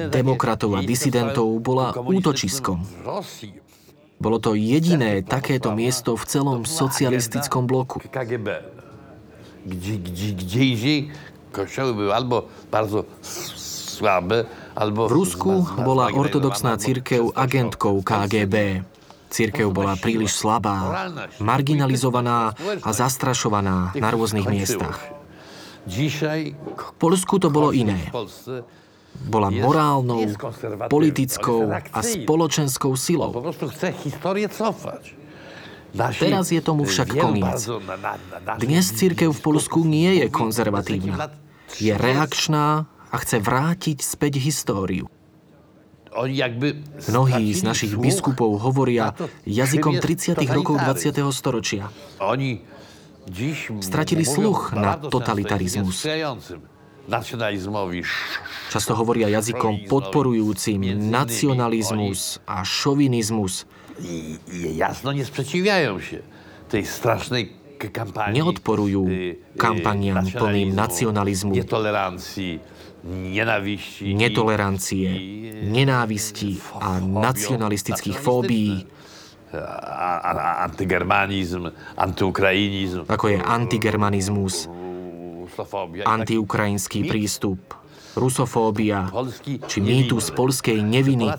[0.08, 2.80] demokratov a disidentov, bola útočiskom.
[4.18, 8.02] Bolo to jediné takéto miesto v celom socialistickom bloku.
[9.68, 9.94] Gdzie,
[10.32, 11.00] gdzie indziej
[11.52, 15.08] kościoły były albo bardzo słabe, albo...
[15.08, 18.82] V Rusku bola ortodoxná církev agentkou KGB.
[19.28, 21.08] Církev bola príliš slabá,
[21.40, 25.00] marginalizovaná a zastrašovaná na rôznych miestach.
[25.88, 28.08] V Polsku to bolo iné.
[29.18, 30.20] Bola morálnou,
[30.88, 33.32] politickou a spoločenskou silou.
[35.96, 37.64] Teraz je tomu však koniec.
[38.60, 41.32] Dnes církev v Polsku nie je konzervatívna.
[41.80, 45.08] Je reakčná a chce vrátiť späť históriu.
[47.08, 49.12] Mnohí z našich biskupov hovoria
[49.46, 50.48] jazykom czym jest 30.
[50.48, 51.12] rokov totalitaryzm.
[51.12, 51.32] 20.
[51.32, 51.88] storočia.
[53.28, 54.96] Mówią sluch na
[57.08, 58.02] nacjonalizmowi,
[58.68, 63.64] Často hovoria jazykom podporujúcim nacionalizmus a šovinizmus.
[68.28, 69.02] Neodporujú
[69.56, 71.56] kampaniam plným nacionalizmu.
[74.02, 75.08] Netolerancie,
[75.62, 78.84] nenávisti a nacionalistických fóbií,
[83.08, 84.68] ako je antigermanizmus,
[86.04, 87.60] antiukrajinský prístup,
[88.18, 89.06] rusofóbia
[89.70, 91.30] či mýtus polskej neviny.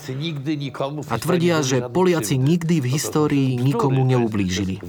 [1.11, 4.79] A tvrdia, že Poliaci nikdy historii to- nikomu neublížili.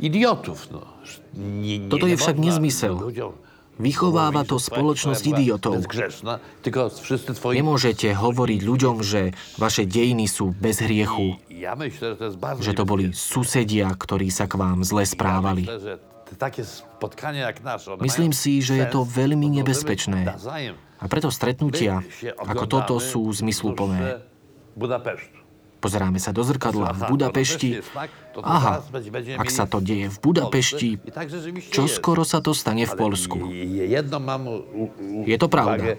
[0.00, 0.68] Idiotów.
[0.70, 0.80] No.
[1.34, 2.94] Nie, nie, Toto je však można nezmysel.
[2.98, 3.32] ludziom
[3.78, 5.72] Vychováva mówić, to że spoločnosť twoja była idiotov.
[5.78, 7.54] Bezgrzeszna, tylko wszyscy twoi...
[7.62, 12.38] Nemôžete hovoriť ľuďom, že vaše dejiny sú bez hriechu, I ja myślę, że to jest
[12.42, 15.62] bardzo že to boli susedia, ktorí sa k vám zle správali.
[15.62, 19.46] myślę, że te takie spotkania jak nasze, one Myslím mają si, že je to veľmi
[19.46, 20.20] bo możemy nebezpečné.
[20.26, 22.02] nawzajem A preto stretnutia
[22.34, 23.98] ako toto sú zmysluplné.
[24.02, 24.26] sztuce
[24.74, 25.37] Budapesztu.
[25.78, 27.78] Pozeráme sa do zrkadla v Budapešti.
[28.42, 28.82] Aha,
[29.38, 33.38] ak sa to deje v Budapešti, rzeczywiście čo skoro sa to stane v Polsku.
[35.22, 35.94] je- to pravda.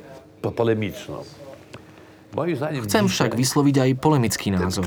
[2.83, 4.83] Chcem však vysloviť aj polemický názor.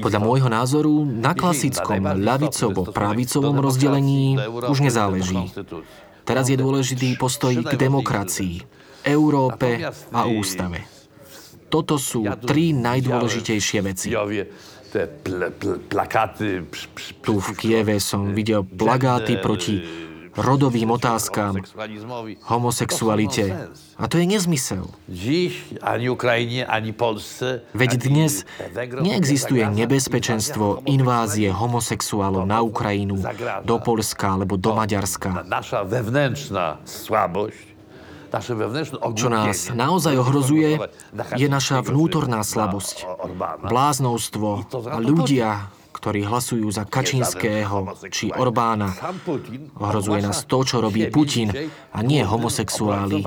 [0.00, 5.36] Podľa môjho názoru na klasickom ľavicovo-pravicovom rozdelení už nezáleží.
[6.24, 8.62] Teraz je dôležitý postoj k demokracii,
[9.06, 9.80] Európe
[10.12, 10.84] a ústave.
[11.70, 14.10] Toto sú tri najdôležitejšie veci.
[17.22, 20.08] Tu v Kieve som videl plagáty proti
[20.40, 21.60] rodovým otázkam,
[22.48, 23.70] homosexualite.
[24.00, 24.88] A to je nezmysel.
[27.76, 28.32] Veď dnes
[29.00, 33.20] neexistuje nebezpečenstvo invázie homosexuálov na Ukrajinu,
[33.64, 35.44] do Polska alebo do Maďarska.
[39.10, 40.78] Čo nás naozaj ohrozuje,
[41.34, 43.02] je naša vnútorná slabosť,
[43.66, 44.70] bláznovstvo
[45.02, 45.66] ľudia,
[46.00, 48.96] ktorí hlasujú za Kačinského či Orbána.
[49.76, 51.52] Ohrozuje nás to, čo robí Putin
[51.92, 53.20] a nie homosexuáli.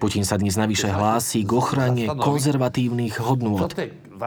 [0.00, 3.68] Putin sa dnes navyše hlási k ochrane konzervatívnych hodnôt.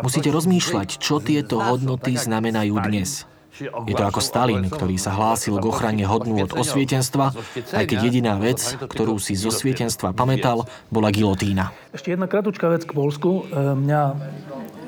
[0.05, 3.25] Musíte rozmýšľať, čo tieto hodnoty znamenajú dnes.
[3.61, 7.37] Je to ako Stalin, ktorý sa hlásil k ochrane hodnú od osvietenstva,
[7.77, 11.69] aj keď jediná vec, ktorú si zo svietenstva pamätal, bola gilotína.
[11.93, 13.45] Ešte jedna kratučká vec k Polsku.
[13.45, 14.01] E, mňa,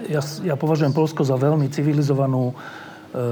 [0.10, 2.56] ja, ja považujem Polsko za veľmi civilizovanú e,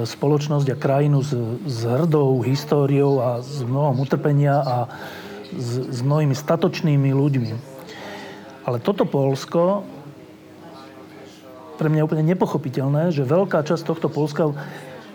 [0.06, 1.32] spoločnosť a krajinu s,
[1.66, 4.78] s hrdou históriou a s mnohom utrpenia a
[5.54, 7.52] s, s mnohými statočnými ľuďmi.
[8.64, 9.84] Ale toto Polsko
[11.78, 14.54] pre mňa je úplne nepochopiteľné, že veľká časť tohto Polska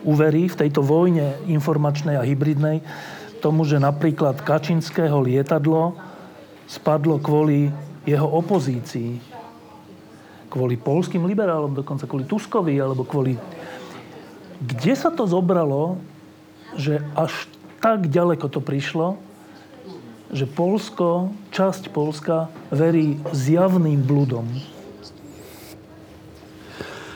[0.02, 2.82] uverí v tejto vojne informačnej a hybridnej
[3.38, 5.94] tomu, že napríklad Kačinského lietadlo
[6.66, 7.70] spadlo kvôli
[8.04, 9.27] jeho opozícii.
[10.48, 13.36] Kvôli polským liberálom, dokonca kvôli Tuskovi, alebo kvôli...
[14.58, 16.00] Kde sa to zobralo,
[16.74, 17.46] že až
[17.78, 19.20] tak ďaleko to prišlo,
[20.34, 24.44] že Polsko, časť Polska verí zjavným bludom?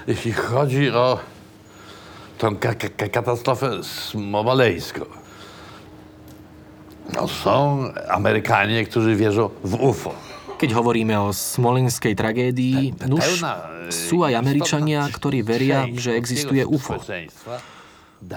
[0.07, 1.19] Jeśli chodzi o
[2.39, 5.05] tą ka ka katastrofę smoleńską.
[7.15, 10.32] No, są Amerykanie, którzy wierzą w UFO.
[10.63, 13.43] Keď hovoríme o smolenskej tragédii, nuž
[13.91, 17.03] sú aj Američania, ktorí veria, že existuje UFO.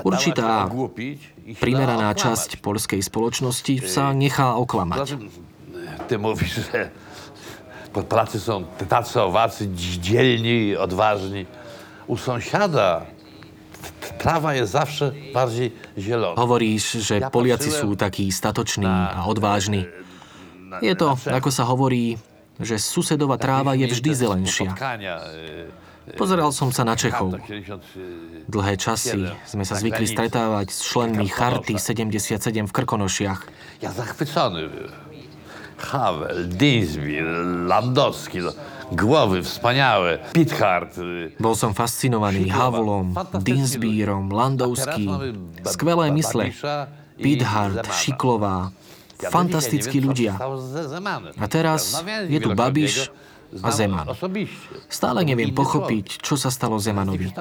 [0.02, 0.66] Určitá
[1.62, 5.22] primeraná časť polskej spoločnosti sa nechá oklamať.
[6.10, 6.90] Ty mówisz, że
[7.94, 9.70] Polacy są tacy owacy,
[10.02, 11.46] dzielni, odważni.
[12.08, 13.06] U sąsiada
[14.18, 16.36] tráva je zawsze bardziej zielona.
[16.36, 19.88] Hovoríš, že Poliaci sú takí statoční a odvážni.
[20.82, 22.18] Je to, ako sa hovorí,
[22.60, 24.72] že susedová tráva je vždy zelenšia.
[26.14, 27.34] Pozeral som sa na Čechov.
[28.46, 33.40] Dlhé časy sme sa zvykli stretávať s členmi Charty 77 v Krkonošiach.
[33.82, 34.70] Ja zachwycony.
[35.76, 37.20] Havel, Dinsby,
[37.68, 38.56] Landowski, no,
[38.96, 40.96] głowy wspaniałe, Pithard.
[41.36, 43.12] Bol som fascinovaný Havlom,
[43.44, 45.36] Dinsbírom, Landowským.
[45.68, 46.56] Skvelé mysle.
[47.20, 48.72] Pithard, Šiklová.
[49.20, 50.36] Fantastickí ľudia.
[51.40, 51.96] A teraz
[52.28, 53.12] je tu Babiš
[53.64, 54.12] a Zeman.
[54.92, 57.32] Stále neviem pochopiť, čo sa stalo Zemanovi.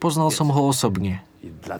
[0.00, 1.20] Poznal som ho osobne.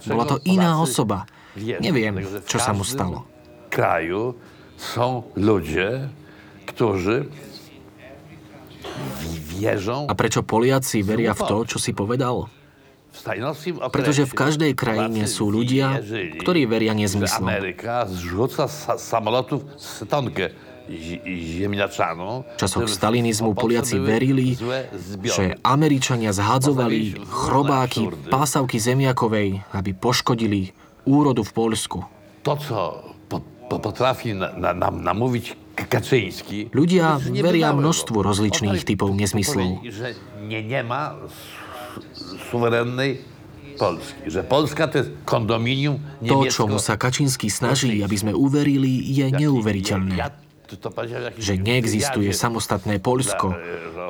[0.04, 1.24] Bola to iná osoba.
[1.56, 3.24] Neviem, čo sa mu stalo.
[3.72, 4.34] Kraju
[4.76, 6.08] są ludzie,
[6.66, 7.28] którzy.
[10.06, 12.46] A prečo Poliaci veria v to, čo si povedal?
[13.92, 16.00] Pretože v každej krajine sú ľudia,
[16.42, 17.48] ktorí veria nezmyslom.
[22.56, 24.54] Časoch stalinizmu Poliaci verili,
[25.26, 30.70] že Američania zhadzovali chrobáky pásavky zemiakovej, aby poškodili
[31.02, 31.98] úrodu v Polsku.
[32.46, 32.78] To, co
[33.66, 36.72] potrafi nám namówić Kaczyński.
[36.72, 39.84] Ľudia veria množstvu rozličných typov nezmyslov.
[42.50, 43.20] Suverénnej
[43.76, 44.16] Polski.
[44.26, 50.16] Že Polska to je kondominium To, čomu sa Kačínsky snaží, aby sme uverili, je neuveriteľné.
[51.38, 53.54] Že neexistuje samostatné Polsko,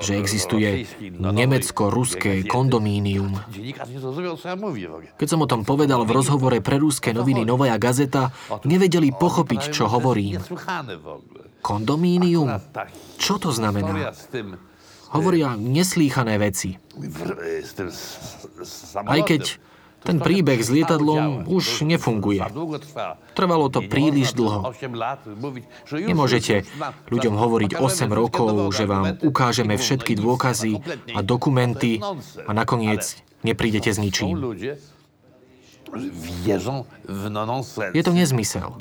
[0.00, 3.36] že existuje nemecko-ruské kondomínium.
[5.20, 8.32] Keď som o tom povedal v rozhovore pre rúské noviny Novaja Gazeta,
[8.64, 10.40] nevedeli pochopiť, čo hovorím.
[11.60, 12.48] Kondomínium?
[13.20, 14.16] Čo to znamená?
[15.14, 16.80] Hovoria neslýchané veci.
[18.96, 19.58] Aj keď
[20.06, 22.38] ten príbeh s lietadlom už nefunguje.
[23.34, 24.70] Trvalo to príliš dlho.
[25.90, 26.62] Nemôžete
[27.10, 30.78] ľuďom hovoriť 8 rokov, že vám ukážeme všetky dôkazy
[31.10, 31.98] a dokumenty
[32.46, 34.38] a nakoniec neprídete s ničím.
[37.94, 38.74] Je to nezmysel.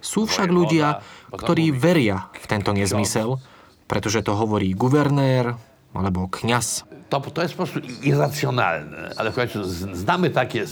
[0.00, 3.40] Sú však ľudia, ktorí veria v tento nezmysel,
[3.86, 5.56] pretože to hovorí guvernér
[5.96, 10.66] alebo kňaz to, to jest po prostu irracjonalne, ale końcu znamy takie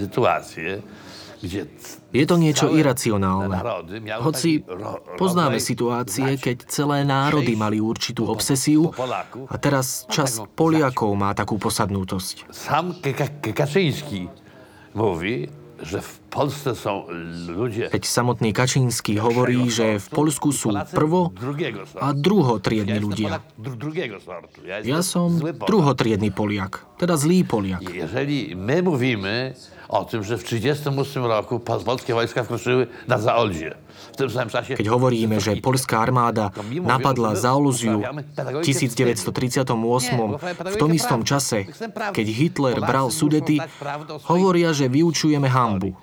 [0.00, 0.82] sytuacje,
[1.40, 1.66] kde
[2.12, 3.56] je to niečo iracionálne.
[4.20, 4.60] Hoci
[5.16, 8.92] poznáme situácie, keď celé národy mali určitú obsesiu
[9.48, 12.52] a teraz čas Poliakov má takú posadnutosť.
[12.52, 13.00] Sam
[13.40, 14.28] Kaczyński
[14.92, 15.48] mówi,
[15.82, 17.06] że w Polsce są
[17.48, 17.88] ludzie...
[17.92, 21.32] Veď samotný Kačínsky hovorí, že v Polsku sú prvo
[21.98, 23.40] a druhotriedni ľudia.
[24.84, 27.82] Ja som druhotriedny Poliak, teda zlý Poliak.
[27.82, 29.56] Jeżeli my mówimy
[29.90, 33.74] o tym, że w 1938 roku polskie wojska wkroczyły na Zaolzie,
[34.14, 34.78] v tom samém čase...
[34.78, 39.66] Keď hovoríme, že polská armáda napadla Zaolziu v 1938,
[40.46, 41.66] v tom istom čase,
[42.14, 43.58] keď Hitler bral Sudety,
[44.30, 45.98] hovoria, že vyučujeme hambu.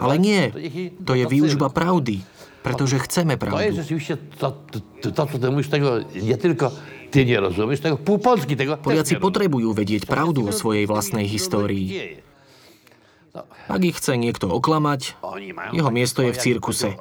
[0.00, 0.52] Ale nie,
[1.00, 2.20] to je výužba pravdy,
[2.60, 3.72] pretože chceme To je pravdu.
[3.72, 4.52] rzeczywiście to,
[5.00, 6.68] to, to, mówisz, tego nie tylko
[7.10, 12.22] ty nie rozumiesz, tego pół Polski tego Poliaci potrebujú vedieť pravdu o svojej vlastnej histórii.
[13.70, 15.14] Ak ich chce niekto oklamať,
[15.70, 16.98] jeho miesto je v cirkuse.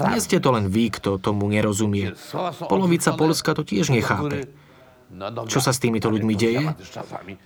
[0.00, 2.14] Nie ste to len vy, kto tomu nerozumie.
[2.66, 4.50] Polovica Polska to tiež nechápe.
[5.10, 6.70] No, no, Čo sa s týmito ľuďmi deje?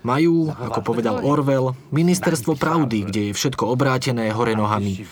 [0.05, 5.09] Majú, ako povedal Orwell, ministerstvo pravdy, kde je všetko obrátené hore nohami.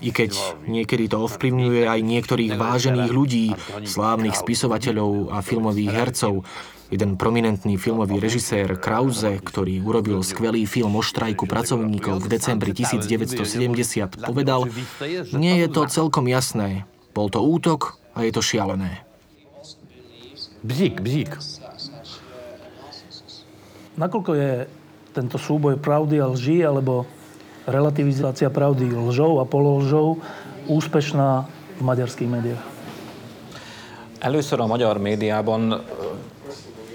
[0.00, 0.34] I keď
[0.66, 3.46] niekedy to ovplyvňuje aj niektorých vážených ľudí,
[3.86, 6.42] slávnych spisovateľov a filmových hercov.
[6.90, 14.26] Jeden prominentný filmový režisér Krause, ktorý urobil skvelý film o štrajku pracovníkov v decembri 1970,
[14.26, 14.66] povedal,
[15.30, 16.82] nie je to celkom jasné.
[17.14, 19.06] Bol to útok a je to šialené.
[20.66, 21.30] Bzik, bzik.
[23.94, 24.50] Nakoľko je
[25.14, 27.06] tento súboj pravdy a lží, alebo
[27.70, 30.18] relativizácia pravdy lžou a pololžou
[30.66, 31.46] úspešná
[31.78, 32.64] v maďarských médiách?
[34.20, 35.80] Először a magyar médiában,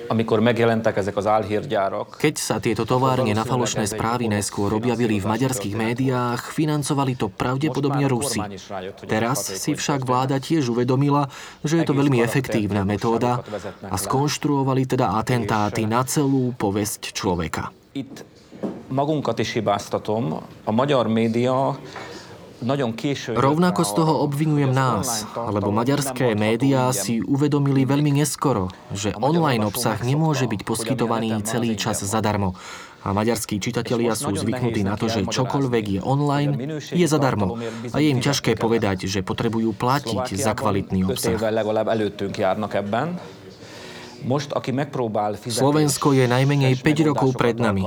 [0.07, 5.25] amikor megjelentek ezek az álhírgyárak, Keď sa tieto továrne na falošné správy najskôr objavili v
[5.33, 8.37] maďarských médiách, financovali to pravdepodobne Rusi.
[9.09, 11.25] Teraz si však vláda tiež uvedomila,
[11.65, 13.41] že je to veľmi efektívna metóda
[13.81, 17.73] a skonštruovali teda atentáty na celú povesť človeka.
[17.95, 18.34] itt
[18.89, 21.75] magunkat is hibáztatom, a magyar média
[23.35, 29.99] Rovnako z toho obvinujem nás, lebo maďarské médiá si uvedomili veľmi neskoro, že online obsah
[29.99, 32.55] nemôže byť poskytovaný celý čas zadarmo.
[33.05, 37.61] A maďarskí čitatelia sú zvyknutí na to, že čokoľvek je online, je zadarmo.
[37.93, 41.37] A je im ťažké povedať, že potrebujú platiť za kvalitný obsah.
[45.53, 47.85] Slovensko je najmenej és 5 rokov pred nami.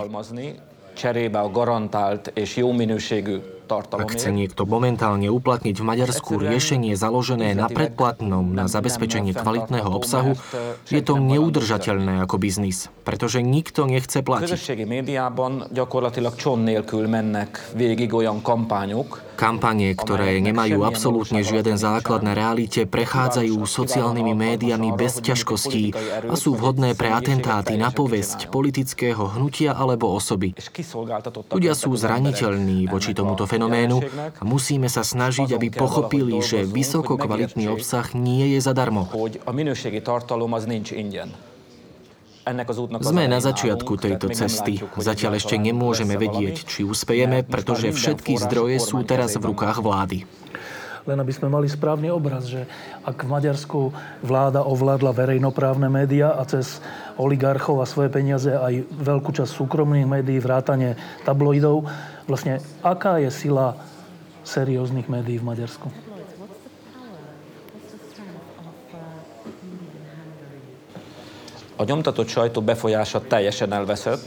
[0.94, 7.52] cserébe a garantált és jó minőségű Ak chce niekto momentálne uplatniť v Maďarsku riešenie založené
[7.52, 10.32] na predplatnom na zabezpečenie kvalitného obsahu,
[10.88, 14.56] je to neudržateľné ako biznis, pretože nikto nechce platiť.
[19.38, 25.94] Kampanie, ktoré nemajú absolútne žiaden základ na realite, prechádzajú sociálnymi médiami bez ťažkostí
[26.26, 30.58] a sú vhodné pre atentáty na povesť politického hnutia alebo osoby.
[31.54, 33.98] Ľudia sú zraniteľní voči tomuto a fenoménu
[34.38, 39.10] a musíme sa snažiť, aby pochopili, že vysoko kvalitný obsah nie je zadarmo.
[43.04, 44.80] Sme na začiatku tejto cesty.
[44.80, 50.24] Zatiaľ ešte nemôžeme vedieť, či uspejeme, pretože všetky zdroje sú teraz v rukách vlády.
[51.04, 52.68] Len aby sme mali správny obraz, že
[53.00, 53.80] ak v Maďarsku
[54.20, 56.84] vláda ovládla verejnoprávne médiá a cez
[57.16, 61.88] oligarchov a svoje peniaze aj veľkú časť súkromných médií, vrátane tabloidov,
[62.28, 63.80] vlastne aká je sila
[64.44, 65.88] serióznych médií v Maďarsku?
[71.78, 74.26] A nyomtatott sajtó befolyása teljesen elveszett.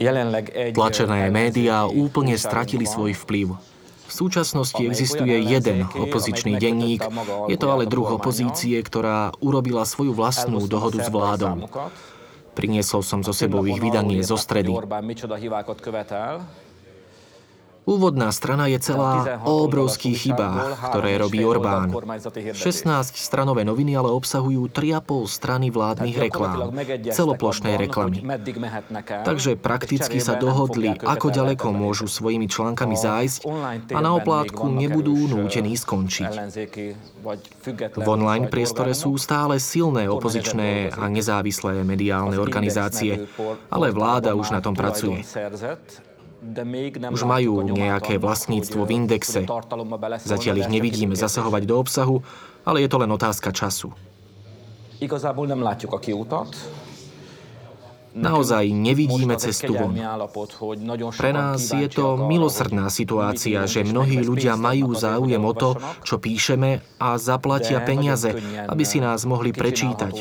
[0.00, 3.54] Jelenleg egy Tlačené médiá úplne stratili svoj vplyv.
[4.04, 7.04] V súčasnosti existuje jeden opozičný denník,
[7.48, 11.68] je to ale druh opozície, ktorá urobila svoju vlastnú dohodu s vládou.
[12.54, 14.70] Priniesol som zo sebou ich vydanie zo stredy.
[14.70, 16.46] hogy Orbán micsoda hibákat követel.
[17.84, 21.92] Úvodná strana je celá o obrovských chybách, ktoré robí Orbán.
[22.56, 26.72] 16 stranové noviny ale obsahujú 3,5 strany vládnych reklám,
[27.12, 28.24] celoplošnej reklamy.
[29.04, 33.40] Takže prakticky sa dohodli, ako ďaleko môžu svojimi článkami zájsť
[33.92, 36.32] a na oplátku nebudú nútení skončiť.
[38.00, 43.28] V online priestore sú stále silné opozičné a nezávislé mediálne organizácie,
[43.68, 45.20] ale vláda už na tom pracuje.
[47.10, 49.48] Už majú nejaké vlastníctvo v indexe.
[50.20, 52.16] Zatiaľ ich nevidíme zasahovať do obsahu,
[52.68, 53.92] ale je to len otázka času.
[58.14, 59.90] Naozaj nevidíme cestu von.
[61.18, 65.74] Pre nás je to milosrdná situácia, že mnohí ľudia majú záujem o to,
[66.06, 68.30] čo píšeme a zaplatia peniaze,
[68.70, 70.14] aby si nás mohli prečítať.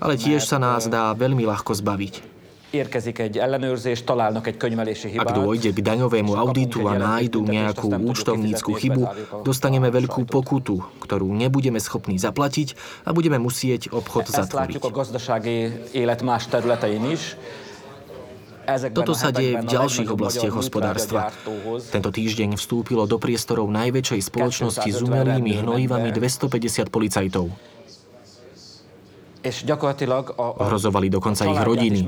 [0.00, 2.35] Ale tiež sa nás dá veľmi ľahko zbaviť.
[2.70, 5.30] Érkezik egy ellenőrzés, találnak egy könyvelési hibát.
[5.30, 9.02] Ak dôjde k daňovému auditu a nájdu nejakú účtovnícku chybu,
[9.46, 12.74] dostaneme veľkú pokutu, ktorú nebudeme schopní zaplatiť
[13.06, 14.82] a budeme musieť obchod Ezt zatvoriť.
[14.82, 15.56] a gazdasági
[15.94, 17.38] élet más területein is.
[18.66, 21.30] Toto sa deje v ďalších oblastiach hospodárstva.
[21.94, 27.46] Tento týždeň vstúpilo do priestorov najväčšej spoločnosti s umelými hnojivami 250 policajtov.
[29.35, 29.35] és gyakorlatilag a, a
[30.36, 32.00] Ohrozovali dokonca ich rodiny.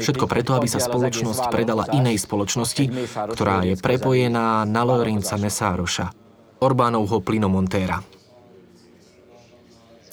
[0.00, 2.84] Všetko preto, aby sa spoločnosť predala inej spoločnosti,
[3.34, 5.42] ktorá je prepojená na vállalkozással.
[5.44, 6.06] Mesároša,
[6.62, 8.00] Orbánovho plynomontéra.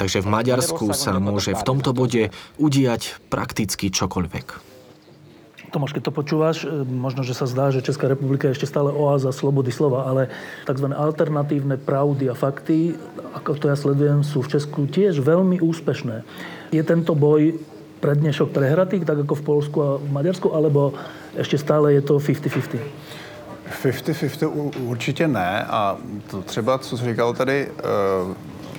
[0.01, 4.73] Takže v Maďarsku sa môže v tomto bode udiať prakticky čokoľvek.
[5.71, 8.91] Tomáš, keď to počúvaš, e, možno, že sa zdá, že Česká republika je ešte stále
[8.91, 10.27] oáza slobody slova, ale
[10.67, 10.91] tzv.
[10.91, 12.99] alternatívne pravdy a fakty,
[13.31, 16.27] ako to ja sledujem, sú v Česku tiež veľmi úspešné.
[16.71, 17.59] Je tento boj
[17.99, 20.95] pre dnešok prehratý, tak ako v Polsku a v Maďarsku, alebo
[21.35, 22.79] ešte stále je to 50-50?
[23.83, 25.97] 50-50 u- určitě ne a
[26.31, 27.81] to třeba, co říkal tady eh,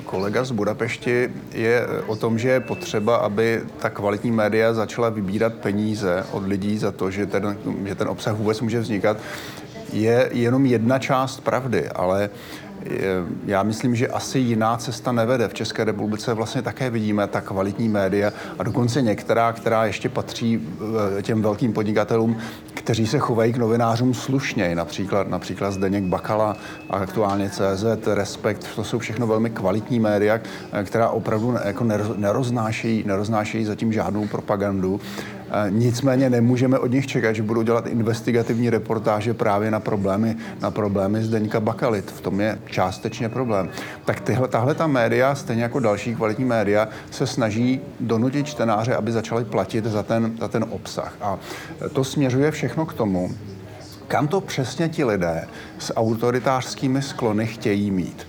[0.05, 5.55] kolega z Budapešti, je o tom, že je potřeba, aby ta kvalitní média začala vybírat
[5.55, 9.16] peníze od lidí za to, že ten, že ten obsah vůbec může vznikat,
[9.93, 12.30] je jenom jedna část pravdy, ale
[13.47, 15.49] já myslím, že asi jiná cesta nevede.
[15.49, 20.68] V České republice vlastně také vidíme ta kvalitní média a dokonce některá, která ještě patří
[21.18, 22.37] eh, těm velkým podnikatelům,
[22.74, 24.74] kteří se chovají k novinářům slušněji.
[24.74, 26.57] Například, například Zdeněk Bakala,
[26.91, 30.41] aktuálně CZ, Respekt, to jsou všechno velmi kvalitní média,
[30.72, 35.01] eh, která opravdu jako neroz- neroznášejí, neroznášejí zatím žádnou propagandu.
[35.68, 41.24] Nicméně nemůžeme od nich čekat, že budou dělat investigativní reportáže právě na problémy, na problémy
[41.24, 42.11] Zdeňka Bakalit.
[42.11, 43.68] V tom je částečně problém.
[44.05, 49.12] Tak tyhle, tahle ta média, stejně jako další kvalitní média, se snaží donutit čtenáře, aby
[49.12, 51.16] začali platit za ten, za ten obsah.
[51.20, 51.38] A
[51.92, 53.30] to směřuje všechno k tomu,
[54.09, 55.48] kam to přesně ti lidé
[55.78, 58.26] s autoritářskými sklony chtějí mít.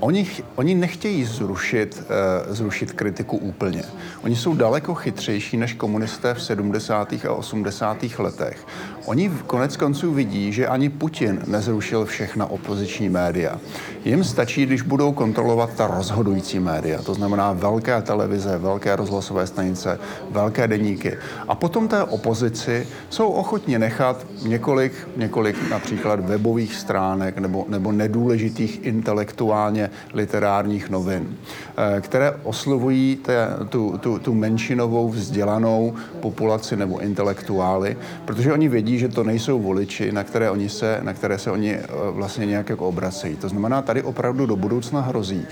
[0.00, 2.02] Oni, oni nechtějí zrušit,
[2.48, 3.82] uh, zrušit kritiku úplně.
[4.24, 7.12] Oni jsou daleko chytřejší než komunisté v 70.
[7.12, 8.18] a 80.
[8.18, 8.66] letech.
[9.06, 13.60] Oni v konec konců vidí, že ani Putin nezrušil všechna opoziční média.
[14.04, 19.98] Jim stačí, když budou kontrolovat ta rozhodující média, to znamená velké televize, velké rozhlasové stanice,
[20.30, 21.16] velké deníky.
[21.48, 28.84] A potom té opozici jsou ochotni nechat několik, několik například webových stránek nebo, nebo nedůležitých
[28.86, 31.36] intelektuálně literárních novin,
[31.76, 38.98] eh, které oslovují té, tu, tu, tu menšinovou vzdělanou populaci nebo intelektuály, protože oni vědí,
[38.98, 42.68] že to nejsou voliči, na které, oni se, na které se oni eh, vlastně nějak
[42.68, 43.36] jako obracejí.
[43.36, 45.46] To znamená, tady opravdu do budoucna hrozí,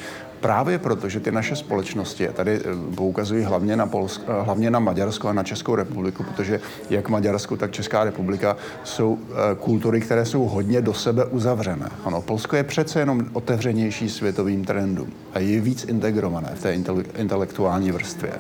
[0.45, 4.79] Právě proto, že ty naše společnosti, tady eh, poukazují hlavně na, Polsk, eh, hlavně na
[4.79, 10.25] Maďarsko a na Českou republiku, protože jak Maďarsko, tak Česká republika jsou eh, kultury, které
[10.27, 11.89] jsou hodně do sebe uzavřené.
[12.05, 17.05] Ano, Polsko je přece jenom otevřenější světovým trendům a je víc integrované v té intele-
[17.17, 18.33] intelektuální vrstvě.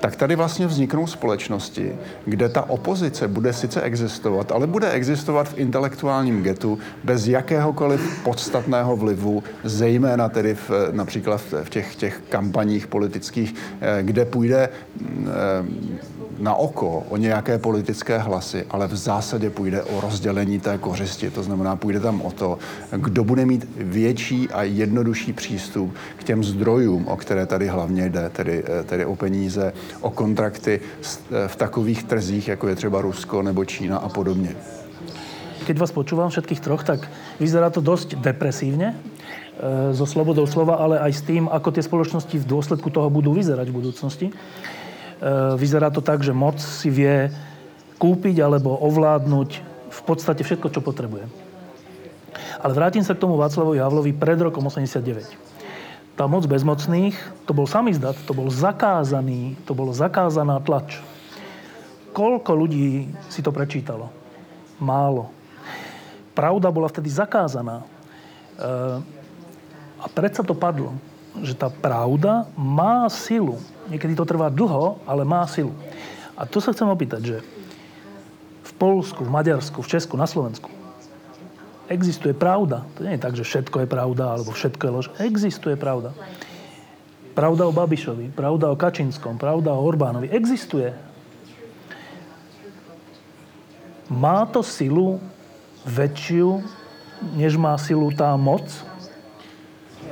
[0.00, 5.58] Tak tady vlastně vzniknou společnosti, kde ta opozice bude sice existovat, ale bude existovat v
[5.58, 13.54] intelektuálním getu bez jakéhokoliv podstatného vlivu, zejména tedy v, například v těch, těch kampaních politických,
[13.80, 14.68] eh, kde půjde
[15.00, 20.78] mm, eh, na oko o nějaké politické hlasy, ale v zásadě půjde o rozdělení té
[20.78, 21.30] kořisti.
[21.30, 22.58] To znamená, půjde tam o to,
[22.96, 28.30] kdo bude mít větší a jednodušší přístup k těm zdrojům, o které tady hlavně jde,
[28.30, 33.42] tedy, eh, tedy o peníze, o kontrakty eh, v takových trzích, jako je třeba Rusko
[33.42, 34.56] nebo Čína a podobně.
[35.66, 37.10] Keď vás počúvam všetkých troch, tak
[37.42, 38.94] vyzerá to dosť depresívne
[39.92, 43.66] so slobodou slova, ale aj s tým, ako tie spoločnosti v dôsledku toho budú vyzerať
[43.72, 44.26] v budúcnosti.
[45.16, 47.32] E, vyzerá to tak, že moc si vie
[47.96, 49.50] kúpiť alebo ovládnuť
[49.88, 51.24] v podstate všetko, čo potrebuje.
[52.60, 55.24] Ale vrátim sa k tomu Václavovi Havlovi pred rokom 89.
[56.16, 61.00] Tá moc bezmocných, to bol samizdat, to bol zakázaný, to bolo zakázaná tlač.
[62.16, 64.08] Koľko ľudí si to prečítalo?
[64.80, 65.32] Málo.
[66.32, 67.80] Pravda bola vtedy zakázaná.
[67.80, 67.86] E,
[69.96, 70.92] a predsa to padlo,
[71.42, 73.60] že tá pravda má silu.
[73.90, 75.74] Niekedy to trvá dlho, ale má silu.
[76.36, 77.36] A tu sa chcem opýtať, že
[78.66, 80.76] v Polsku, v Maďarsku, v Česku, na Slovensku
[81.88, 82.84] existuje pravda.
[82.98, 85.06] To nie je tak, že všetko je pravda, alebo všetko je lož.
[85.22, 86.12] Existuje pravda.
[87.36, 90.32] Pravda o Babišovi, pravda o Kačinskom, pravda o Orbánovi.
[90.32, 90.94] Existuje.
[94.08, 95.18] Má to silu
[95.82, 96.62] väčšiu,
[97.34, 98.66] než má silu tá moc?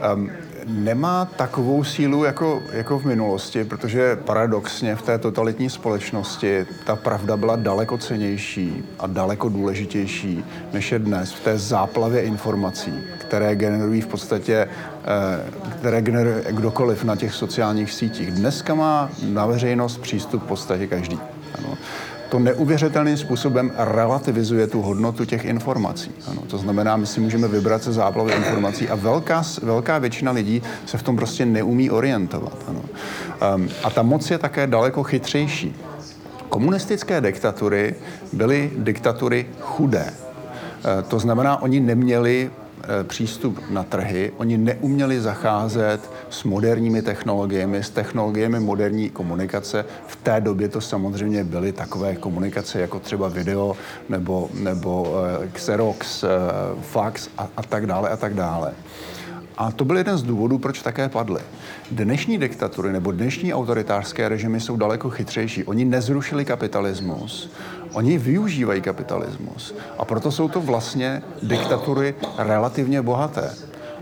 [0.02, 0.28] Um,
[0.66, 7.36] nemá takovou sílu jako, jako v minulosti, protože paradoxně v té totalitní společnosti ta pravda
[7.36, 14.00] byla daleko cenější a daleko důležitější, než je dnes v té záplavě informací, které generují
[14.00, 18.30] v podstatě, eh, které generuje kdokoliv na těch sociálních sítích.
[18.30, 21.33] Dneska má na veřejnost přístup v podstatě každý.
[22.34, 26.10] To neuvěřitelným způsobem relativizuje tu hodnotu těch informací.
[26.26, 30.62] Ano, to znamená, my si můžeme vybrat se záplavy informací a velká, velká většina lidí
[30.86, 32.56] se v tom prostě neumí orientovat.
[32.68, 32.80] Ano.
[33.56, 35.76] Um, a ta moc je také daleko chytřejší.
[36.48, 37.94] Komunistické diktatury
[38.32, 40.06] byly diktatury chudé.
[40.98, 42.50] E, to znamená, oni neměli
[42.88, 44.32] Eh, přístup na trhy.
[44.36, 49.84] Oni neuměli zacházet s moderními technologiemi, s technologiemi moderní komunikace.
[50.06, 53.76] V té době to samozřejmě byly takové komunikace jako třeba video
[54.08, 56.28] nebo, nebo eh, Xerox, eh,
[56.82, 58.72] fax a, a tak dále a tak dále.
[59.56, 61.40] A to byl jeden z důvodů, proč také padly.
[61.90, 65.64] Dnešní diktatury nebo dnešní autoritářské režimy jsou daleko chytřejší.
[65.64, 67.50] Oni nezrušili kapitalismus,
[67.92, 69.74] oni využívají kapitalismus.
[69.98, 73.50] A proto jsou to vlastně diktatury relativně bohaté.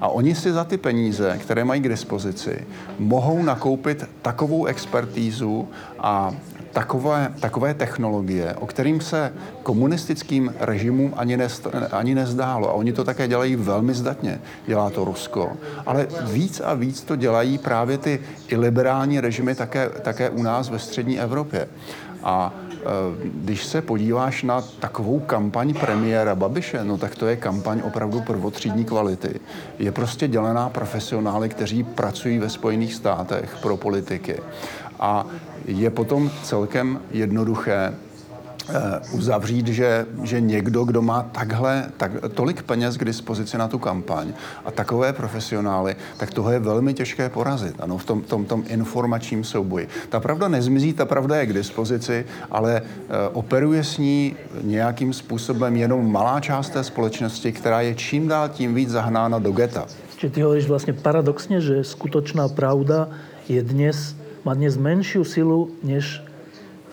[0.03, 2.67] A oni si za ty peníze, které mají k dispozici,
[2.99, 6.35] mohou nakoupit takovou expertízu a
[6.73, 9.33] takové, takové technologie, o kterým se
[9.63, 12.69] komunistickým režimům ani, nest, ani nezdálo.
[12.69, 14.41] A oni to také dělají velmi zdatně.
[14.67, 15.53] Dělá to Rusko.
[15.87, 20.79] Ale víc a víc to dělají právě ty iliberální režimy také, také u nás ve
[20.79, 21.69] střední Evropě.
[22.23, 22.55] A
[23.25, 28.85] když se podíváš na takovou kampaň premiéra Babiše, no tak to je kampaň opravdu prvotřídní
[28.85, 29.41] kvality.
[29.79, 34.37] Je prostě dělená profesionály, kteří pracují ve Spojených státech pro politiky.
[35.01, 35.27] A
[35.67, 38.12] je potom celkem jednoduché Eh,
[39.13, 44.33] uzavřít, že, že někdo, kdo má takhle tak, tolik peněz k dispozici na tu kampaň
[44.65, 49.45] a takové profesionály, tak toho je velmi těžké porazit ano, v tom, tom, tom informačním
[49.45, 49.89] souboji.
[50.09, 52.89] Ta pravda nezmizí, ta pravda je k dispozici, ale uh,
[53.33, 58.75] operuje s ní nějakým způsobem jenom malá část té společnosti, která je čím dál tím
[58.75, 59.87] víc zahnána do geta.
[60.17, 63.09] Čiže ty hovoríš vlastně paradoxně, že skutočná pravda
[63.49, 66.23] je dnes, má dnes menšiu silu, než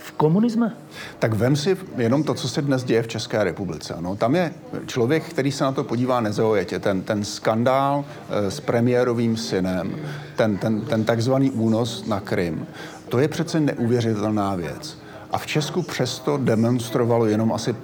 [0.10, 0.74] v komunisme?
[1.20, 3.96] Tak vem si jenom to, co se dnes děje v České republice.
[4.00, 4.54] No, tam je
[4.86, 6.80] člověk, který se na to podívá nezaujetě.
[6.80, 9.96] Ten, ten skandál e, s premiérovým synem,
[10.36, 12.68] ten, ten, ten takzvaný únos na Krym,
[13.10, 14.98] to je přece neuvěřitelná věc.
[15.32, 17.76] A v Česku přesto demonstrovalo jenom asi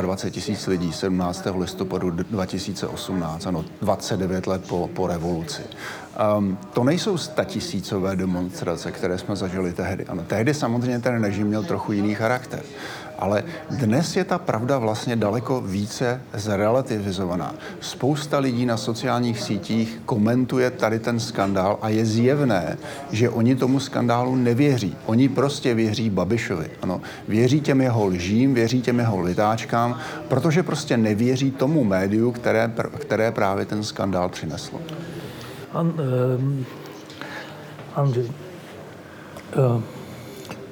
[0.00, 1.46] 25 tisíc lidí 17.
[1.58, 5.62] listopadu 2018, ano, 29 let po, po revoluci.
[6.38, 10.04] Um, to nejsou statisícové demonstrace, které jsme zažili tehdy.
[10.04, 12.62] Ano, tehdy samozřejmě ten režim měl trochu jiný charakter.
[13.18, 17.54] Ale dnes je ta pravda vlastně daleko více zrelativizovaná.
[17.80, 22.78] Spousta lidí na sociálních sítích komentuje tady ten skandál a je zjevné,
[23.12, 24.96] že oni tomu skandálu nevěří.
[25.06, 26.70] Oni prostě věří Babišovi.
[26.82, 29.98] Ano, věří těm jeho lžím, věří těm jeho litáčkám,
[30.28, 34.80] protože prostě nevěří tomu médiu, které, které právě ten skandál přineslo.
[35.76, 35.92] An,
[37.92, 38.32] Andrej,
[39.52, 39.76] uh,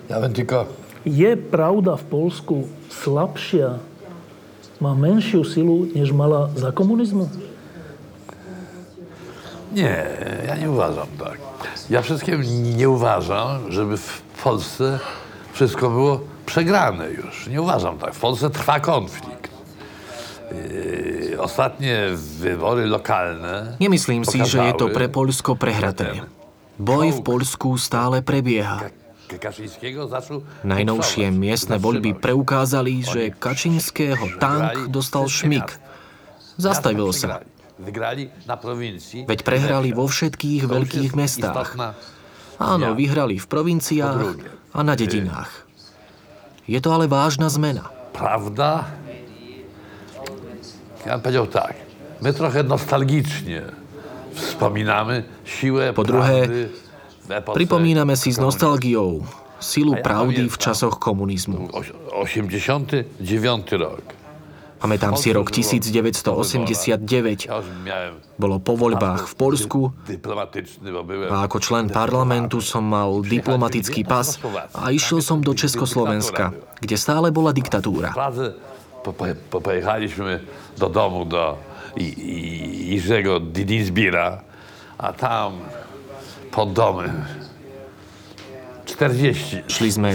[0.09, 0.65] ja len tylko
[1.05, 2.57] je pravda v Polsku
[2.89, 3.77] slabšia,
[4.81, 7.29] má menšiu silu, než mala za komunizmu?
[9.75, 10.07] Nie,
[10.47, 11.39] ja nie uważam tak.
[11.91, 12.43] Ja wszystkim
[12.77, 14.99] nie uważam, żeby w Polsce
[15.53, 17.47] wszystko było przegrane już.
[17.47, 18.15] Nie uważam tak.
[18.15, 19.44] W Polsce trwa konflikt.
[21.35, 23.77] Ostatnie wybory lokalne...
[23.77, 26.25] Nemyslím si, že je to pre Polsko prehraté.
[26.81, 28.89] Boj v Polsku stále prebieha.
[30.65, 35.69] Najnovšie miestne voľby preukázali, že Kačinského tank dostal šmik.
[36.57, 37.43] Zastavil sa.
[39.27, 41.75] Veď prehrali vo všetkých veľkých mestách.
[42.63, 44.39] Áno, vyhrali v provinciách
[44.71, 45.51] a na dedinách.
[46.65, 47.91] Je to ale vážna zmena.
[48.15, 48.89] Pravda?
[51.07, 51.75] Ja powiedział tak.
[52.21, 53.63] My trochę nostalgicznie
[54.35, 56.49] wspominamy siłę Po druhé,
[57.55, 59.25] Pripomíname si s nostalgiou
[59.61, 61.69] silu pravdy v časoch komunizmu.
[62.13, 63.73] 89.
[63.73, 64.05] rok.
[64.85, 67.49] Pamätám si rok 1989.
[68.37, 69.89] Bolo po voľbách v Polsku
[71.33, 74.37] a ako člen parlamentu som mal diplomatický pas
[74.77, 76.53] a išiel som do Československa,
[76.85, 78.13] kde stále bola diktatúra.
[79.51, 80.41] Pojechaliśmy
[80.79, 81.59] do domu do
[81.97, 84.41] Jirzego Didizbira
[84.99, 85.53] a tam
[86.51, 87.11] pod domy.
[88.85, 90.11] 40 Šli sme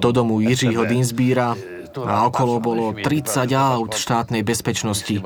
[0.00, 1.52] do domu Jiřího Dinsbíra
[1.94, 5.20] a okolo bolo 30 aut štátnej bezpečnosti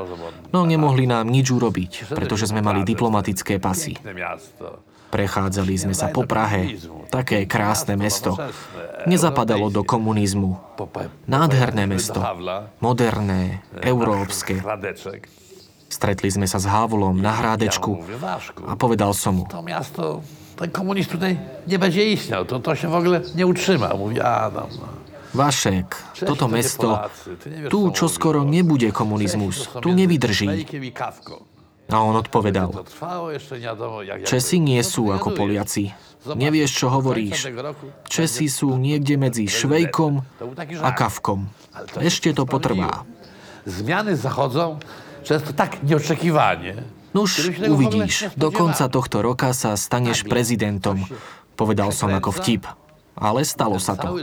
[0.52, 3.94] No nemohli nám nič urobiť, pretože sme mali diplomatické pasy.
[5.08, 6.76] Prechádzali sme sa po Prahe.
[7.08, 8.36] Také krásne mesto.
[9.08, 10.60] Nezapadalo do komunizmu.
[11.24, 12.20] Nádherné mesto.
[12.80, 14.60] Moderné, európske.
[15.88, 18.04] Stretli sme sa s Havlom na Hrádečku
[18.68, 19.44] a povedal som mu,
[20.58, 23.94] ten komunizm tutaj nie będzie istniał, to, to się w ogóle nie utrzyma.
[23.94, 24.86] Mówi Adam, no.
[25.34, 26.98] Vašek, Češi toto mesto,
[27.70, 28.50] tu čo skoro no.
[28.50, 30.66] nebude komunizmus, tu nevydrží.
[31.88, 32.84] A on odpovedal,
[34.28, 35.32] Česi nie sú ako.
[35.32, 35.88] Poliaci.
[36.28, 37.48] Nevieš, čo hovoríš.
[38.04, 40.20] Česi sú niekde medzi Švejkom
[40.84, 40.90] a.
[40.92, 41.48] Kavkom.
[41.96, 43.08] Ešte to potrvá.
[43.64, 44.80] Zmiany zachodzą
[45.24, 46.84] często tak nieoczekiwanie.
[47.16, 51.08] Nuž, uvidíš, do konca tohto roka sa staneš prezidentom.
[51.56, 52.68] Povedal som ako vtip.
[53.18, 54.22] Ale stalo sa to.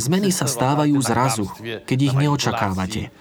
[0.00, 1.44] Zmeny sa stávajú zrazu,
[1.84, 3.12] keď ich neočakávate.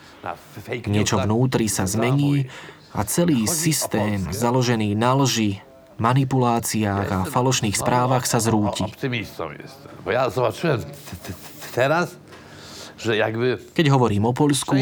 [0.87, 2.47] Niečo vnútri sa zmení
[2.93, 5.63] a celý systém založený na lži,
[6.01, 8.85] manipuláciách a falošných správach sa zrúti.
[13.73, 14.77] Keď hovorím o Poľsku,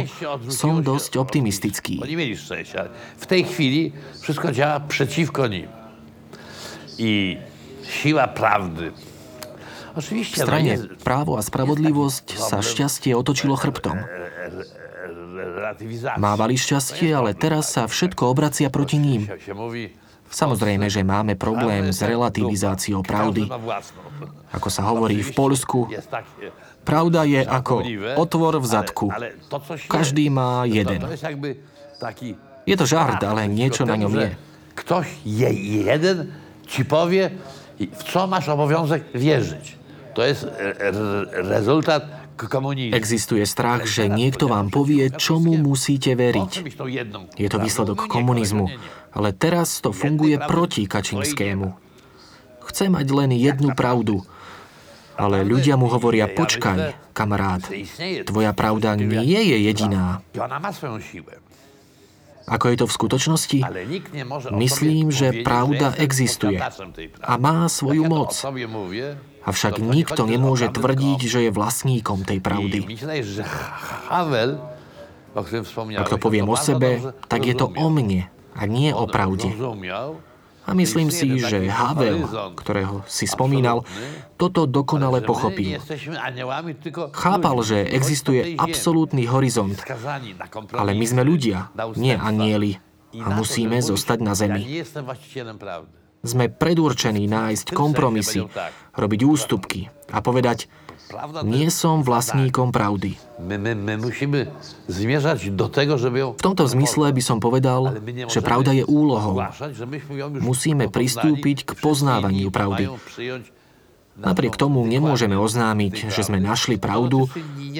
[0.51, 2.03] som dosť optimistický.
[3.20, 3.82] W tej chwili
[4.20, 5.70] wszystko działa przeciwko nim.
[6.99, 7.38] I
[7.84, 8.91] siła prawdy.
[9.95, 14.03] V no, strane právo a spravodlivosť sa šťastie otočilo chrbtom.
[16.17, 19.27] Mávali šťastie, ale teraz sa všetko obracia proti ním.
[20.29, 23.49] Samozrejme, že máme problém s relativizáciou pravdy.
[24.53, 25.89] Ako sa hovorí v Polsku,
[26.85, 27.81] pravda je ako
[28.13, 29.07] otvor v zadku.
[29.89, 31.01] Každý má jeden.
[32.69, 34.29] Je to żart, ale niečo na ňom je.
[34.77, 35.49] Ktoś je,
[35.89, 36.31] jeden
[36.69, 37.33] ci powie,
[37.81, 39.75] w co masz obowiązek wierzyć.
[40.13, 42.18] To jest re- rezultat.
[42.95, 46.51] Existuje strach, že niekto vám povie, čomu musíte veriť.
[47.35, 48.65] Je to výsledok No komunizmu.
[49.11, 51.75] Ale teraz to funguje proti Kačinskému.
[52.69, 54.23] Chce mať len jednu pravdu.
[55.19, 57.67] Ale ľudia mu hovoria, počkaj, kamarát,
[58.23, 60.23] tvoja pravda nie je jediná.
[62.49, 63.59] Ako je to v skutočnosti?
[64.55, 66.57] Myslím, že pravda existuje
[67.21, 68.33] a má svoju moc.
[69.45, 72.83] Avšak to nikto nemôže tvrdiť, že je vlastníkom tej pravdy.
[75.95, 78.27] Ak to poviem o sebe, tak je to o mne
[78.57, 79.53] a nie o pravde.
[80.69, 83.81] A myslím si, že Havel, ktorého si spomínal,
[84.37, 85.81] toto dokonale pochopil.
[87.15, 89.73] Chápal, že existuje absolútny horizont,
[90.77, 92.77] ale my sme ľudia, nie anieli.
[93.09, 94.85] A musíme zostať na zemi.
[96.20, 98.47] Sme predurčení nájsť kompromisy,
[98.95, 100.67] robiť ústupky a povedať,
[101.41, 103.17] nie som vlastníkom pravdy.
[106.38, 107.97] V tomto zmysle by som povedal,
[108.30, 109.41] že pravda je úlohou.
[110.38, 112.93] Musíme pristúpiť k poznávaniu pravdy.
[114.20, 117.32] Napriek to tomu nemôžeme oznámiť, že sme našli pravdu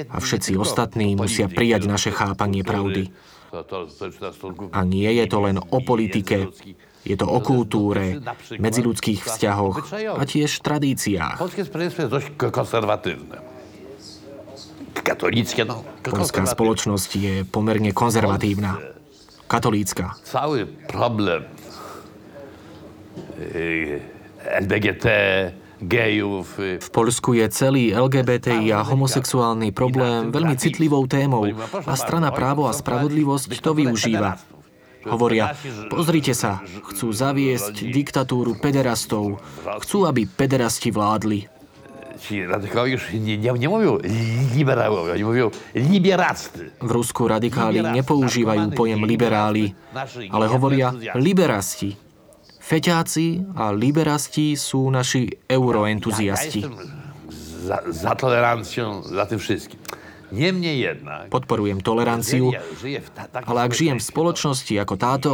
[0.08, 3.12] a všetci ostatní musia prijať naše chápanie pravdy.
[4.72, 6.48] A nie je to len o politike.
[7.10, 8.22] Je to o kultúre,
[8.62, 11.42] medziludských vzťahoch a tiež tradíciách.
[11.42, 12.06] Polskie społeczeństwo
[15.66, 15.82] no.
[16.06, 18.78] Polská spoločnosť je pomerne konzervatívna.
[19.50, 20.14] Katolícka.
[20.22, 21.50] Cały problem
[23.58, 23.98] yy,
[24.62, 25.06] LGBT,
[25.82, 31.50] gejów, yy, V Poľsku je celý LGBTI a homosexuálny problém veľmi citlivou témou
[31.90, 34.38] a strana právo a spravodlivosť to využíva.
[35.08, 35.56] Hovoria,
[35.88, 36.60] pozrite sa,
[36.92, 39.40] chcú zaviesť diktatúru pederastov,
[39.86, 41.48] chcú, aby pederasti vládli.
[46.80, 49.72] V Rusku radikáli nepoužívajú pojem liberáli,
[50.28, 51.96] ale hovoria liberasti.
[52.60, 56.62] Feťáci a liberasti sú naši euroentuziasti.
[57.70, 59.80] za, za tolerancją, za tym wszystkim.
[60.30, 62.54] Niemniej jednak, Podporujem toleranciu,
[63.34, 65.32] ale ak žijem v spoločnosti ako táto,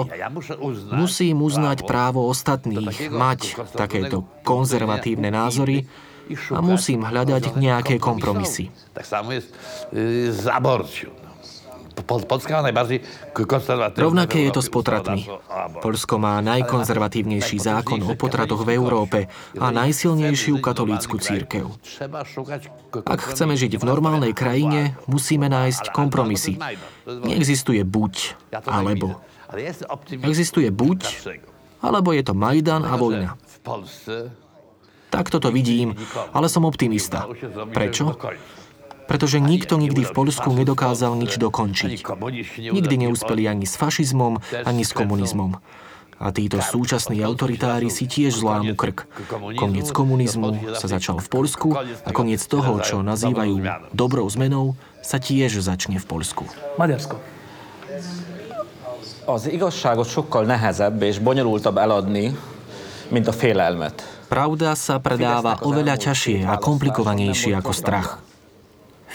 [0.96, 3.40] musím uznať právo ostatných mať
[3.76, 5.84] takéto konzervatívne názory
[6.52, 8.72] a musím hľadať nejaké kompromisy.
[8.96, 9.36] Tak samo
[10.32, 11.12] z aborcją.
[11.12, 11.20] No.
[11.20, 11.25] Po-
[12.04, 13.00] Polska ma najbardziej
[13.96, 15.24] Rovnaké je to s potratmi.
[15.80, 19.20] Polsko má najkonzervatívnejší zákon o potratoch v Európe
[19.56, 21.72] a najsilnejšiu katolícku církev.
[23.08, 26.60] Ak chceme žiť v normálnej krajine, musíme nájsť kompromisy.
[27.08, 28.14] Neexistuje buď
[28.52, 29.24] tak alebo.
[30.26, 31.00] Existuje buď,
[31.80, 33.40] alebo je to Majdan a vojna.
[33.46, 34.16] W Polsce
[35.16, 35.96] Takto to vidím,
[36.36, 37.24] ale som optimista.
[37.72, 38.20] Prečo?
[39.06, 42.02] Pretože nikto nikdy v Polsku nedokázal nič dokončiť.
[42.58, 45.62] Nikdy neúspeli ani s fašizmom, ani s komunizmom.
[46.16, 49.04] A títo súčasní autoritári si tiež zlámu krk.
[49.60, 53.60] Koniec komunizmu sa začal v Polsku a koniec toho, čo nazývajú
[53.92, 56.48] dobrou zmenou, sa tiež začne v Polsku.
[56.80, 57.20] Maďarsko.
[59.26, 62.32] Az igazságot sokkal nehezebb és bonyolultabb eladni,
[63.10, 64.06] mint a félelmet.
[64.30, 68.22] Pravda sa predáva oveľa ťažšie a komplikovanejšie ako strach.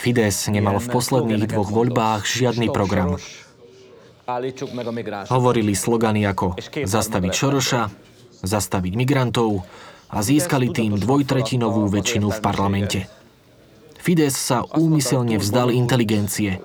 [0.00, 3.20] Fides nemalo v posledných dvoch voľbách žiadny program.
[5.28, 6.56] Hovorili slogany ako
[6.88, 7.82] zastaviť Šoroša,
[8.40, 9.60] zastaviť migrantov
[10.08, 13.04] a získali tým dvojtretinovú väčšinu v parlamente.
[14.00, 16.56] Fides sa úmyselne vzdal inteligencie.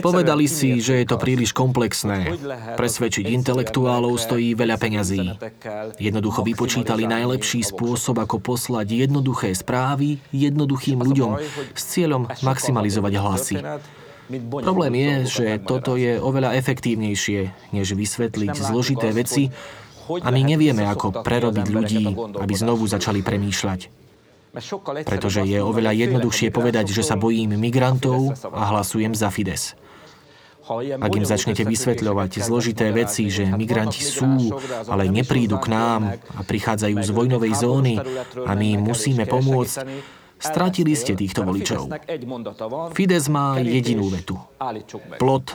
[0.00, 2.32] Povedali si, že je to príliš komplexné.
[2.80, 5.36] Presvedčiť intelektuálov stojí veľa peňazí.
[6.00, 11.30] Jednoducho vypočítali najlepší spôsob, ako poslať jednoduché správy jednoduchým ľuďom
[11.76, 13.58] s cieľom maximalizovať hlasy.
[14.48, 19.52] Problém je, že toto je oveľa efektívnejšie, než vysvetliť zložité veci
[20.08, 22.04] a my nevieme, ako prerobiť ľudí,
[22.40, 24.01] aby znovu začali premýšľať.
[25.08, 29.72] Pretože je oveľa jednoduchšie povedať, že sa bojím migrantov a hlasujem za Fides.
[31.02, 34.54] Ak im začnete vysvetľovať zložité veci, že migranti sú,
[34.86, 36.02] ale neprídu k nám
[36.38, 37.94] a prichádzajú z vojnovej zóny
[38.46, 39.76] a my im musíme pomôcť,
[40.42, 41.86] Stratili ste týchto voličov.
[42.98, 44.34] Fides má jedinú vetu.
[45.22, 45.54] Plot,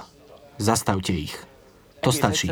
[0.55, 1.35] zastavte ich.
[1.99, 2.47] To stačí.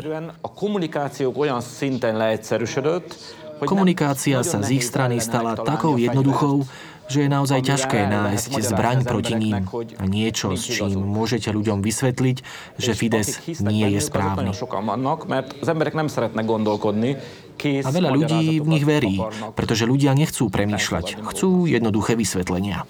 [3.64, 6.68] Komunikácia sa z ich strany stala takou jednoduchou,
[7.06, 9.62] že je naozaj ťažké nájsť zbraň proti ním.
[9.96, 12.36] a niečo, s čím môžete ľuďom vysvetliť,
[12.76, 14.50] že Fides nie je správny.
[17.66, 19.16] A veľa ľudí v nich verí,
[19.56, 22.84] pretože ľudia nechcú premýšľať, chcú jednoduché vysvetlenia.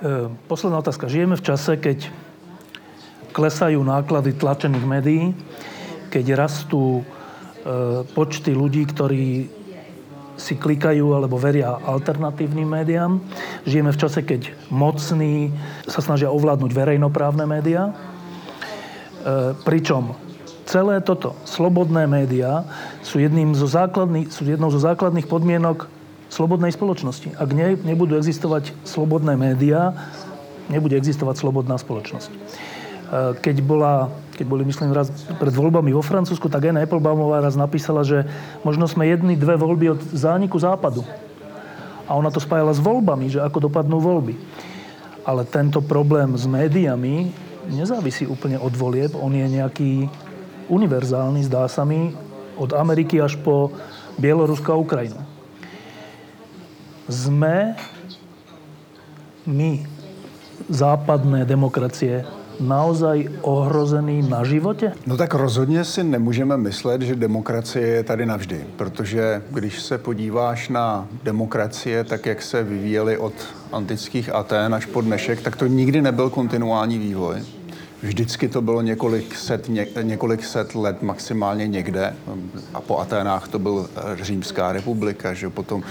[0.00, 1.10] E, posledná otázka.
[1.10, 2.08] Žijeme v čase, keď
[3.36, 5.36] klesajú náklady tlačených médií,
[6.08, 7.04] keď rastú
[8.14, 9.50] počty ľudí, ktorí
[10.36, 13.18] si klikajú alebo veria alternatívnym médiám.
[13.64, 15.50] Žijeme v čase, keď mocní
[15.88, 17.90] sa snažia ovládnuť verejnoprávne médiá.
[17.90, 17.92] E,
[19.64, 20.12] pričom
[20.68, 22.68] celé toto, slobodné médiá,
[23.00, 23.66] sú, jedným zo
[24.28, 25.88] sú jednou zo základných podmienok
[26.28, 27.32] slobodnej spoločnosti.
[27.40, 29.96] Ak ne, nebudú existovať slobodné médiá,
[30.68, 32.28] nebude existovať slobodná spoločnosť.
[33.16, 35.08] E, keď, bola, keď boli, myslím, raz
[35.40, 38.28] pred voľbami vo Francúzsku, tak Anna Applebaumová raz napísala, že
[38.60, 41.00] možno sme jedny, dve voľby od zániku západu.
[42.06, 44.36] A ona to spájala s voľbami, že ako dopadnú voľby.
[45.26, 47.34] Ale tento problém s médiami
[47.66, 49.10] nezávisí úplne od volieb.
[49.18, 50.06] On je nejaký
[50.70, 52.14] univerzálny, zdá sa mi,
[52.56, 53.74] od Ameriky až po
[54.16, 55.20] Bielorusko a Ukrajinu.
[57.06, 57.74] Sme
[59.46, 59.86] my,
[60.66, 62.26] západné demokracie,
[62.60, 64.92] naozaj ohrozený na životě?
[65.06, 70.68] No tak rozhodně si nemůžeme myslet, že demokracie je tady navždy, protože když se podíváš
[70.68, 73.32] na demokracie, tak jak se vyvíjely od
[73.72, 77.36] antických Atén až po dnešek, tak to nikdy nebyl kontinuální vývoj.
[78.02, 82.14] Vždycky to bylo několik set, ně, několik set let maximálně někde.
[82.74, 83.88] A po Aténách to byl
[84.22, 85.82] Římská republika, že potom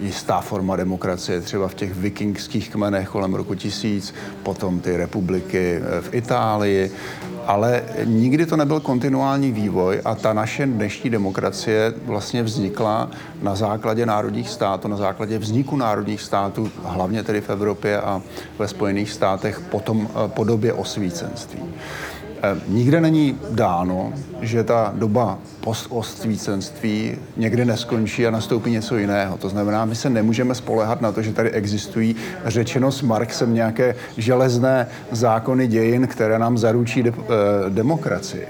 [0.00, 6.00] jistá forma demokracie třeba v těch vikingských kmenech kolem roku tisíc, potom ty republiky eh,
[6.00, 6.90] v Itálii,
[7.46, 13.10] ale nikdy to nebyl kontinuální vývoj a ta naše dnešní demokracie vlastně vznikla
[13.42, 18.22] na základě národních států, na základě vzniku národních států, hlavně tedy v Evropě a
[18.58, 21.60] ve Spojených státech potom eh, po době osvícenství.
[22.42, 29.36] Eh, nikde není dáno, že ta doba postostvícenství někdy neskončí a nastoupí něco jiného.
[29.36, 33.94] To znamená, my se nemůžeme spolehat na to, že tady existují řečeno s Marxem nějaké
[34.16, 38.46] železné zákony dějin, které nám zaručí de- eh, demokracii.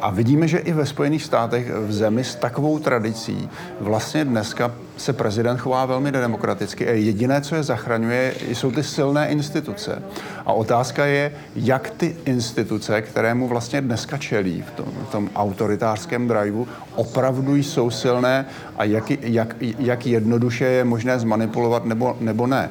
[0.00, 3.48] A vidíme, že i ve Spojených státech v zemi s takovou tradicí
[3.80, 9.28] vlastně dneska se prezident chová velmi nedemokraticky a jediné, co je zachraňuje, jsou ty silné
[9.28, 10.02] instituce.
[10.46, 16.28] A otázka je, jak ty instituce, kterému vlastně dneska čelí v tom, v tom autoritářském
[16.28, 22.70] driveu, opravdu jsou silné a jak, jak, jak jednoduše je možné zmanipulovat nebo, nebo ne.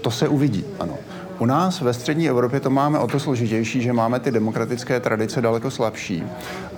[0.00, 0.98] To se uvidí, ano.
[1.42, 5.40] U nás ve střední Evropě to máme o to složitější, že máme ty demokratické tradice
[5.40, 6.22] daleko slabší.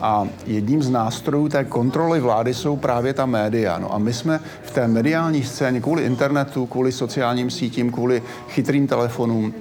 [0.01, 3.79] A jedním z nástrojů té kontroly vlády jsou právě ta média.
[3.79, 8.87] No a my jsme v té mediální scéně kvůli internetu, kvůli sociálním sítím, kvůli chytrým
[8.87, 9.55] telefonům,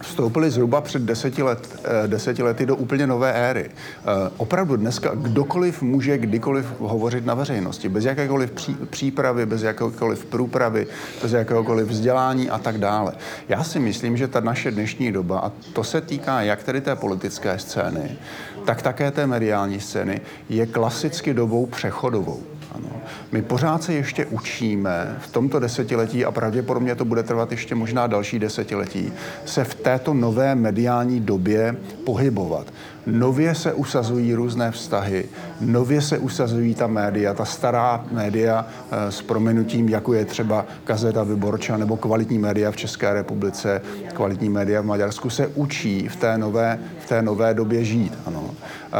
[0.00, 3.70] vstoupili zhruba před deseti, let, eh, deseti lety do úplně nové éry.
[3.70, 4.04] Eh,
[4.36, 10.86] opravdu dneska kdokoliv může kdykoliv hovořit na veřejnosti, bez jakékoliv pří, přípravy, bez jakékoliv průpravy,
[11.22, 13.12] bez jakéhokoliv vzdělání a tak dále.
[13.48, 16.96] Já si myslím, že ta naše dnešní doba, a to se týká jak tedy té
[16.96, 18.18] politické scény,
[18.64, 22.57] tak také té mediální scény, je klasicky dobou přechodovou.
[22.78, 23.00] Ano.
[23.32, 28.06] My pořád se ještě učíme v tomto desetiletí a pravděpodobně to bude trvat ještě možná
[28.06, 29.12] další desetiletí,
[29.44, 32.66] se v této nové mediální době pohybovat.
[33.06, 35.24] Nově se usazují různé vztahy,
[35.60, 41.22] nově se usazují ta média, ta stará média eh, s prominutím, jako je třeba Gazeta
[41.22, 46.38] Vyborča nebo kvalitní média v České republice, kvalitní média v Maďarsku, se učí v té
[46.38, 48.18] nové, v té nové době žít.
[48.26, 48.50] Ano.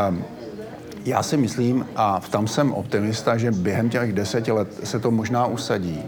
[0.08, 0.24] Um,
[1.08, 5.46] já si myslím, a tam jsem optimista, že během těch deseti let se to možná
[5.46, 6.02] usadí.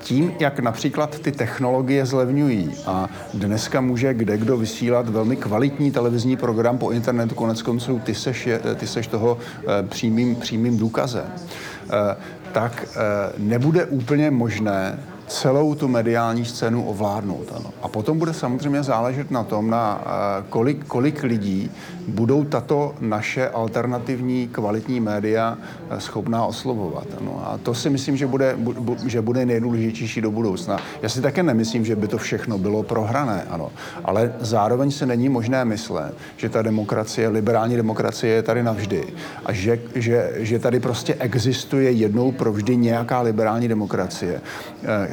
[0.00, 6.36] Tím, jak například ty technologie zlevňují a dneska může kde kdo vysílat velmi kvalitní televizní
[6.36, 12.16] program po internetu, konec konců ty seš, ty seš toho eh, přímým, přímým důkazem, eh,
[12.52, 14.98] tak eh, nebude úplně možné
[15.28, 17.52] celou tu mediální scénu ovládnout.
[17.56, 17.70] Ano.
[17.82, 20.04] A potom bude samozřejmě záležet na tom, na
[20.48, 21.70] kolik, kolik lidí
[22.08, 25.58] budou tato naše alternativní kvalitní média
[25.90, 27.06] eh, schopná oslovovat.
[27.20, 27.42] Ano.
[27.44, 30.78] A to si myslím, že bude, bu, že bude nejdůležitější do budoucna.
[31.02, 33.70] Já si také nemyslím, že by to všechno bylo prohrané, ano.
[34.04, 39.04] ale zároveň se není možné myslet, že ta demokracie, liberální demokracie je tady navždy
[39.46, 44.40] a že, že, že tady prostě existuje jednou provždy nějaká liberální demokracie.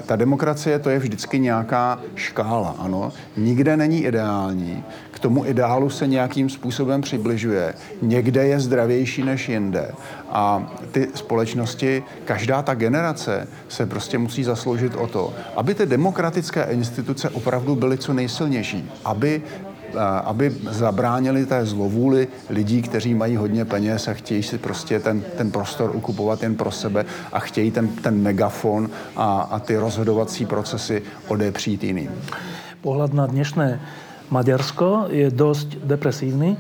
[0.06, 3.12] Ta demokracie to je vždycky nějaká škála, ano.
[3.38, 7.74] Nikde není ideální, k tomu ideálu se nějakým způsobem přibližuje.
[8.02, 9.92] Někde je zdravější než jinde.
[10.30, 16.64] A ty společnosti, každá ta generace se prostě musí zasloužit o to, aby ty demokratické
[16.64, 19.42] instituce opravdu byly co nejsilnější, aby
[20.24, 25.52] aby zabránili té zlovůli lidí, kteří mají hodně peněz a chtějí si prostě ten, ten
[25.52, 31.02] prostor ukupovat jen pro sebe a chtějí ten, ten megafon a, a ty rozhodovací procesy
[31.28, 32.10] odepřít jiným.
[32.82, 33.82] Pohled na dnešné
[34.30, 36.58] Maďarsko je dosť depresívny,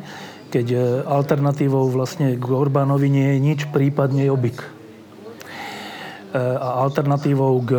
[0.50, 4.62] keď e, alternatívou vlastne k Orbánovi nie je nič, prípadne Jobbik.
[4.62, 4.68] E,
[6.38, 7.72] a alternatívou k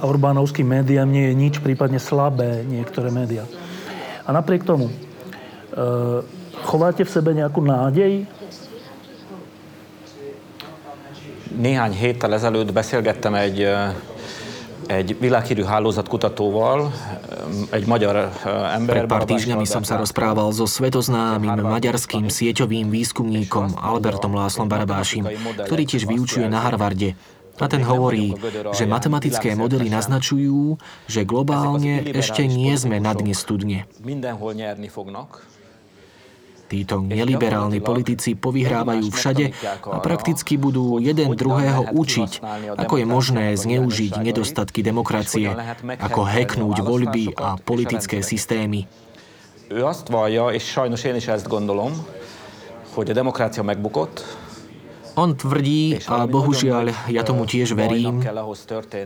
[0.00, 3.44] Orbánovským médiám nie je nič, prípadne slabé niektoré médiá.
[4.22, 4.94] A napriek tomu, e,
[6.62, 8.26] chováte v sebe nejakú nádej?
[11.52, 13.68] Néhány héttel ezelőtt beszélgettem egy
[14.86, 16.92] egy világhírű hálózatkutatóval,
[17.70, 18.96] egy magyar eh, ember.
[18.96, 25.26] Pred pár týždňami som sa rozprával so svetoznámym maďarským sieťovým výskumníkom Albertom Láslom Barabášim,
[25.64, 27.14] ktorý tiež vyučuje na Harvarde.
[27.62, 28.34] A ten hovorí,
[28.74, 33.86] že matematické modely naznačujú, že globálne ešte nie sme na dne studne.
[36.72, 39.52] Títo neliberálni politici povyhrávajú všade
[39.92, 42.40] a prakticky budú jeden druhého učiť,
[42.80, 45.52] ako je možné zneužiť nedostatky demokracie,
[46.00, 48.88] ako heknúť voľby a politické systémy.
[49.72, 51.92] Ő azt vallja, és sajnos én is ezt gondolom,
[52.92, 54.20] hogy a demokrácia megbukott,
[55.14, 58.24] on tvrdí, a bohužiaľ ja tomu tiež verím,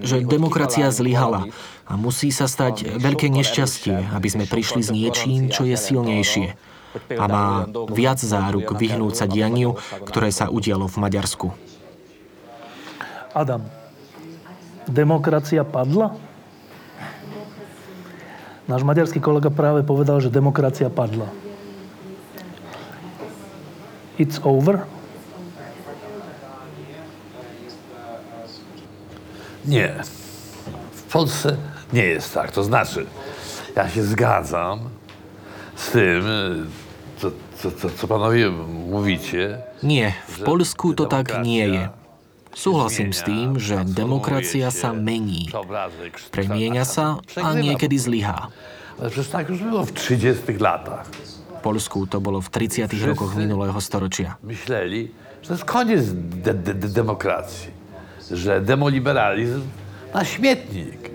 [0.03, 1.51] že demokracia zlyhala
[1.87, 6.47] a musí sa stať veľké nešťastie, aby sme prišli s niečím, čo je silnejšie
[7.13, 7.47] a má
[7.93, 9.77] viac záruk vyhnúť sa dianiu,
[10.09, 11.47] ktoré sa udialo v Maďarsku.
[13.37, 13.69] Adam,
[14.89, 16.17] demokracia padla?
[18.67, 21.31] Náš maďarský kolega práve povedal, že demokracia padla.
[24.17, 24.89] It's over?
[29.67, 29.95] Nie.
[30.93, 31.57] W Polsce
[31.93, 32.51] nie jest tak.
[32.53, 33.07] To znaczy,
[33.77, 34.81] ja się zgadzam
[35.77, 36.23] z tym,
[37.19, 38.51] co, co, co, co panowie
[38.91, 39.59] mówicie.
[39.83, 41.89] Nie, v Polsku to tak nie je.
[42.57, 45.53] Súhlasím s tým, že demokracia sa mení.
[46.33, 48.49] Premienia sa a niekedy zlyhá.
[48.97, 51.05] Ale przecież tak już było w 30 latach.
[51.61, 54.41] V Polsku to bolo v 30 rokoch minulého storočia.
[54.41, 55.13] Myśleli,
[55.43, 57.76] że to jest koniec de de de demokracji,
[58.31, 59.63] że demoliberalizm
[60.15, 61.11] na śmietnik.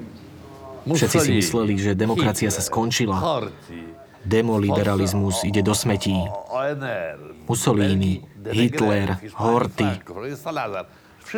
[0.81, 3.21] Všetci si mysleli, že demokracia sa skončila.
[4.25, 6.17] Demoliberalizmus ide do smetí.
[7.45, 9.89] Mussolini, Hitler, Horty,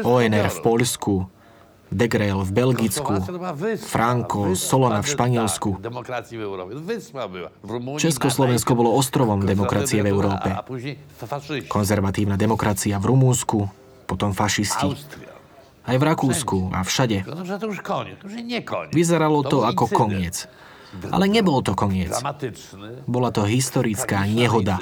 [0.04, 1.28] ONR v Polsku,
[1.94, 3.14] de Grel v Belgicku,
[3.84, 5.70] Franco, Solona v Španielsku.
[7.98, 10.50] Československo bolo ostrovom demokracie v Európe.
[11.68, 13.60] Konzervatívna demokracia v Rumúnsku,
[14.06, 15.33] potom fašisti.
[15.84, 17.28] Aj v Rakúsku a všade.
[18.96, 20.48] Vyzeralo to ako koniec.
[21.10, 22.14] Ale nebol to koniec.
[23.10, 24.80] Bola to historická nehoda.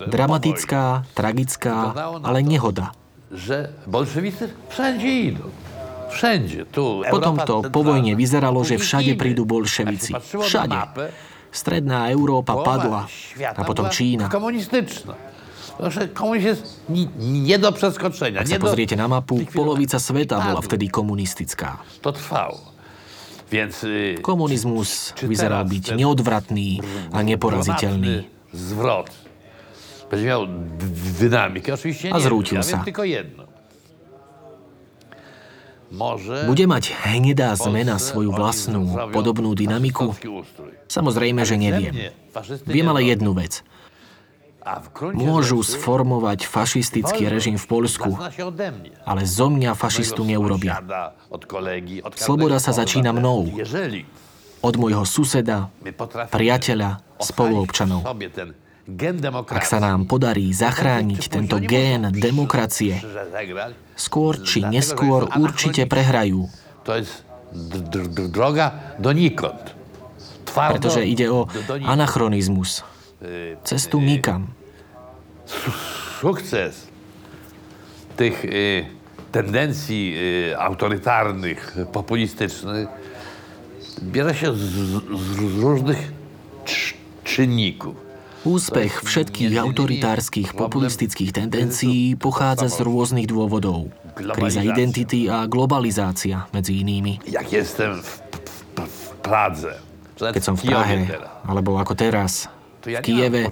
[0.00, 1.92] Dramatická, tragická,
[2.24, 2.96] ale nehoda.
[7.08, 10.12] Potom to po vojne vyzeralo, že všade prídu bolševici.
[10.20, 10.78] Všade.
[11.52, 13.08] Stredná Európa padla.
[13.40, 14.32] A potom Čína.
[15.78, 18.40] Proszę, komunizm jest ni, nie do przeskoczenia.
[18.40, 21.78] Ak nie sa do pozriete na mapu, polovica sveta bola vtedy komunistická.
[22.02, 22.60] To trwało.
[23.52, 26.80] Więc y, Komunizmus czy teraz byť ten neodvratný
[27.12, 28.12] a neporaziteľný.
[28.24, 29.08] dramatyczny zwrot
[30.10, 31.74] będzie miał d- d- dynamikę.
[31.74, 32.76] Oczywiście A zwrócił ja sa.
[32.76, 33.44] wiem tylko jedno.
[35.92, 40.16] Może Bude mať hnedá zmena svoju vlastnú, podobnú dynamiku?
[40.88, 41.92] Samozrejme, že neviem.
[42.64, 43.60] Viem ale jednu vec.
[45.12, 48.14] Môžu sformovať fašistický režim v Polsku,
[49.02, 50.78] ale zo mňa fašistu neurobia.
[52.14, 53.50] Sloboda sa začína mnou.
[54.62, 55.74] Od môjho suseda,
[56.30, 58.06] priateľa, spoluobčanov.
[59.50, 62.98] Ak sa nám podarí zachrániť tento gén demokracie,
[63.94, 66.46] skôr či neskôr určite prehrajú,
[70.50, 71.46] pretože ide o
[71.86, 72.82] anachronizmus,
[73.64, 74.46] cestu nikam.
[76.20, 76.86] Sukces
[78.16, 78.84] tych y,
[79.32, 80.14] tendencji
[80.52, 82.88] y, autorytarnych, populistycznych
[84.02, 86.12] bierze się z, z, różnych
[86.64, 86.94] cz-
[87.24, 87.96] czynników.
[88.44, 93.94] Úspech všetkých autoritárskych populistických tendencií pochádza z rôznych dôvodov.
[94.18, 97.22] Kríza identity a globalizácia medzi inými.
[100.18, 101.06] Keď som v Prahe,
[101.46, 102.50] alebo ako teraz,
[102.82, 103.48] v Kieve,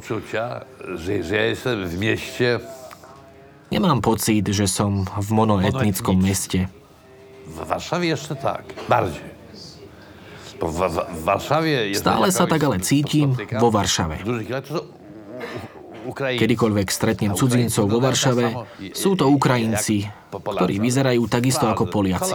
[3.70, 6.66] nemám pocit, že som v monoetnickom meste.
[7.50, 9.30] W Warszawie jeszcze tak, bardziej.
[11.96, 14.20] Stále sa tak ale cítim vo Varšave.
[16.12, 18.46] Kedykoľvek stretnem cudzincov vo Varšave,
[18.92, 22.32] sú to Ukrajinci, ktorí vyzerajú takisto ako Poliaci.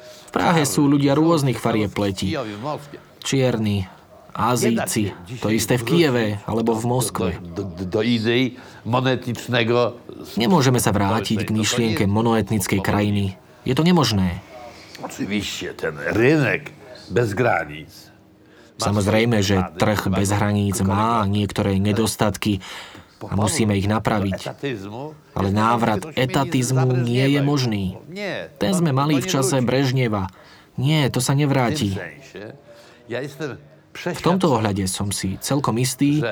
[0.00, 2.32] V Prahe sú ľudia rôznych farieb pleti.
[3.20, 3.84] Čierni,
[4.32, 5.12] Azíci,
[5.44, 7.28] to isté v Kieve alebo v Moskve.
[7.52, 8.56] Do, idei
[8.88, 10.00] monetycznego...
[10.40, 13.36] Nemôžeme sa vrátiť k myšlienke monoetnickej krajiny.
[13.68, 14.40] Je to nemožné.
[15.02, 16.70] Oczywiście ten rynek
[17.10, 17.90] bez granic.
[18.78, 22.62] ma Samozrejme, že trh bez hraníc má niektoré nedostatky
[23.22, 24.40] a musíme ich napraviť.
[25.34, 27.84] Ale návrat etatizmu nie je možný.
[28.58, 29.62] Ten sme mali v čase.
[29.62, 30.30] Brežneva.
[30.74, 31.94] Nie, to sa nevráti.
[33.92, 36.24] V tomto ohľade som si celkom istý,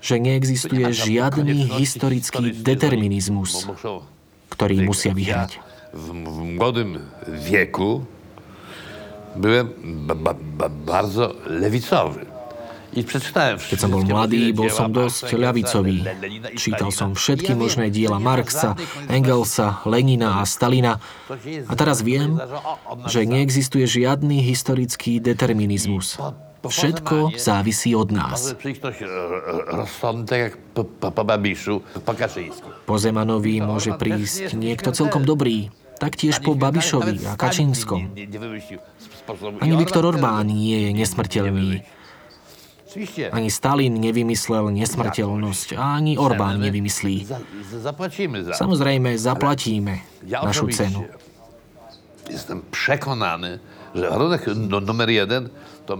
[0.00, 3.68] že neexistuje žiadny historický determinizmus,
[4.52, 5.70] ktorý musia vyhrať.
[5.90, 8.06] w młodym wieku
[9.36, 9.74] byłem
[10.06, 12.29] ba, ba, ba, bardzo lewicowy.
[12.90, 16.02] Keď som bol mladý, bol som dosť ľavicový.
[16.58, 18.74] Čítal som všetky možné diela Marxa,
[19.06, 20.98] Engelsa, Lenina a Stalina.
[21.70, 22.34] A teraz viem,
[23.06, 26.18] že neexistuje žiadny historický determinizmus.
[26.60, 28.52] Všetko závisí od nás.
[28.52, 30.52] E, e,
[32.84, 38.12] po, Zemanovi môže prísť niekto celkom dobrý, taktiež po Babišovi a Kačinskom.
[39.64, 41.99] Ani Viktor Orbán nie je nesmrteľný.
[43.30, 47.30] Ani Stalin nevymyslel nesmrteľnosť a ani Orbán nevymyslí.
[48.50, 51.06] Samozrejme, zaplatíme našu cenu.
[53.90, 54.06] No,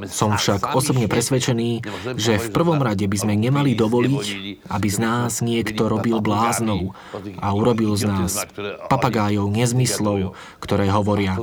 [0.06, 1.82] Som však osobne presvedčený,
[2.14, 4.26] že v prvom rade by sme nemali dovoliť,
[4.70, 6.94] aby z nás niekto robil bláznou
[7.42, 8.46] a urobil z nás
[8.86, 11.34] papagájov nezmyslov, ktoré hovoria.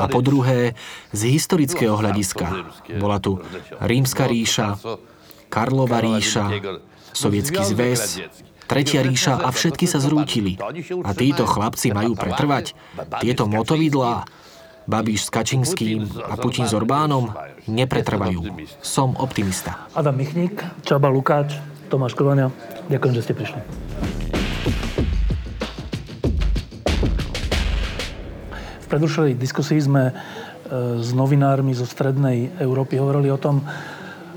[0.00, 0.74] A po druhé,
[1.12, 2.46] z historického hľadiska
[2.96, 3.40] bola tu
[3.80, 4.80] Rímska ríša,
[5.52, 6.48] Karlova ríša,
[7.12, 8.00] Sovietský zväz,
[8.70, 10.54] Tretia ríša a všetky sa zrútili.
[11.02, 12.78] A títo chlapci majú pretrvať.
[13.18, 14.30] Tieto motovidlá,
[14.86, 17.34] Babiš s Kačinským a Putin s Orbánom
[17.66, 18.46] nepretrvajú.
[18.78, 19.90] Som optimista.
[19.90, 21.58] Adam Michník, Čaba Lukáč,
[21.90, 22.54] Tomáš Kovania.
[22.86, 23.60] Ďakujem, že ste prišli.
[28.90, 30.12] V predrušovej diskusii sme e,
[30.98, 33.62] s novinármi zo strednej Európy hovorili o tom,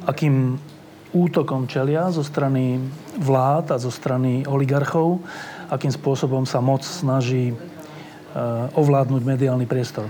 [0.06, 0.62] akým
[1.10, 2.78] útokom čelia zo strany
[3.18, 5.26] vlád a zo strany oligarchov,
[5.74, 7.56] akým spôsobom sa moc snaží e,
[8.78, 10.06] ovládnuť mediálny priestor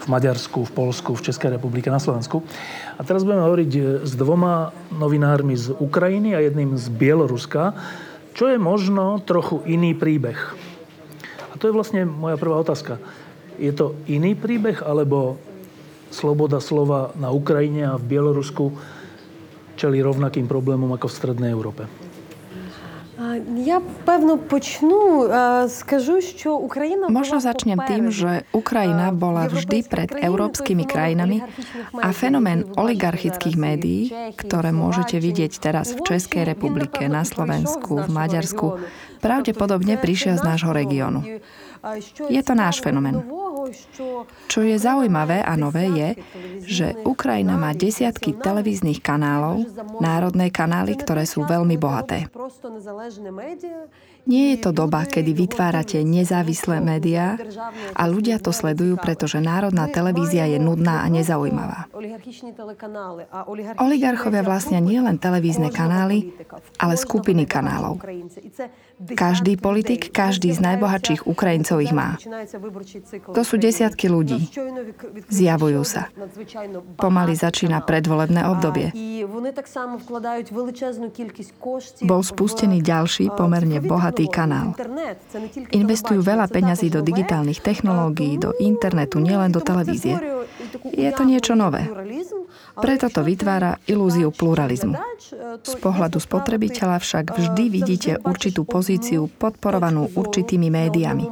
[0.00, 2.40] v Maďarsku, v Polsku, v Českej republike, na Slovensku.
[2.96, 7.76] A teraz budeme hovoriť e, s dvoma novinármi z Ukrajiny a jedným z Bieloruska,
[8.32, 10.40] čo je možno trochu iný príbeh.
[11.52, 12.96] A to je vlastne moja prvá otázka
[13.59, 15.35] Je to iný príbeh, alebo
[16.09, 18.71] sloboda slova na Ukrajine a v Bielorusku
[19.75, 21.87] čeli rovnakým problémom ako v Strednej Európe?
[23.59, 25.27] Ja pevno počnú,
[25.67, 31.43] скажу, що Україна Možno začnem tým, že Ukrajina bola vždy pred európskymi krajinami
[31.99, 38.79] a fenomén oligarchických médií, ktoré môžete vidieť teraz v Českej republike, na Slovensku, v Maďarsku,
[39.19, 41.43] pravdepodobne prišiel z nášho regiónu.
[42.28, 43.22] Je to náš fenomén.
[44.50, 46.08] Čo je zaujímavé a nové je,
[46.64, 49.64] že Ukrajina má desiatky televíznych kanálov,
[50.00, 52.28] národné kanály, ktoré sú veľmi bohaté.
[54.24, 57.36] Nie je to doba, kedy vytvárate nezávislé médiá
[57.92, 61.92] a ľudia to sledujú, pretože národná televízia je nudná a nezaujímavá.
[63.76, 66.32] Oligarchovia vlastnia nielen televízne kanály,
[66.80, 68.00] ale skupiny kanálov.
[69.12, 72.16] Každý politik, každý z najbohatších Ukrajincov ich má.
[73.36, 74.50] To sú desiatky ľudí.
[75.28, 76.08] Zjavujú sa.
[77.00, 78.90] Pomaly začína predvolebné obdobie.
[82.04, 84.76] Bol spustený ďalší, pomerne bohatý kanál.
[85.72, 90.18] Investujú veľa peňazí do digitálnych technológií, do internetu, nielen do televízie.
[90.84, 91.86] Je to niečo nové.
[92.74, 94.98] Preto to vytvára ilúziu pluralizmu.
[95.62, 101.24] Z pohľadu spotrebiteľa však vždy vidíte určitú pozíciu podporovanú určitými médiami.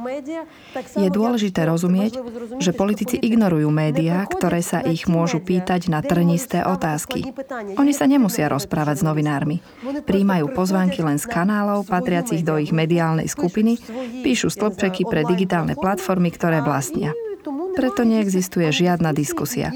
[0.95, 2.12] Je dôležité rozumieť,
[2.59, 7.25] že politici ignorujú médiá, ktoré sa ich môžu pýtať na trnisté otázky.
[7.77, 9.59] Oni sa nemusia rozprávať s novinármi.
[10.05, 13.79] Príjmajú pozvánky len z kanálov patriacich do ich mediálnej skupiny,
[14.21, 17.11] píšu stĺpčeky pre digitálne platformy, ktoré vlastnia.
[17.73, 19.73] Preto neexistuje žiadna diskusia.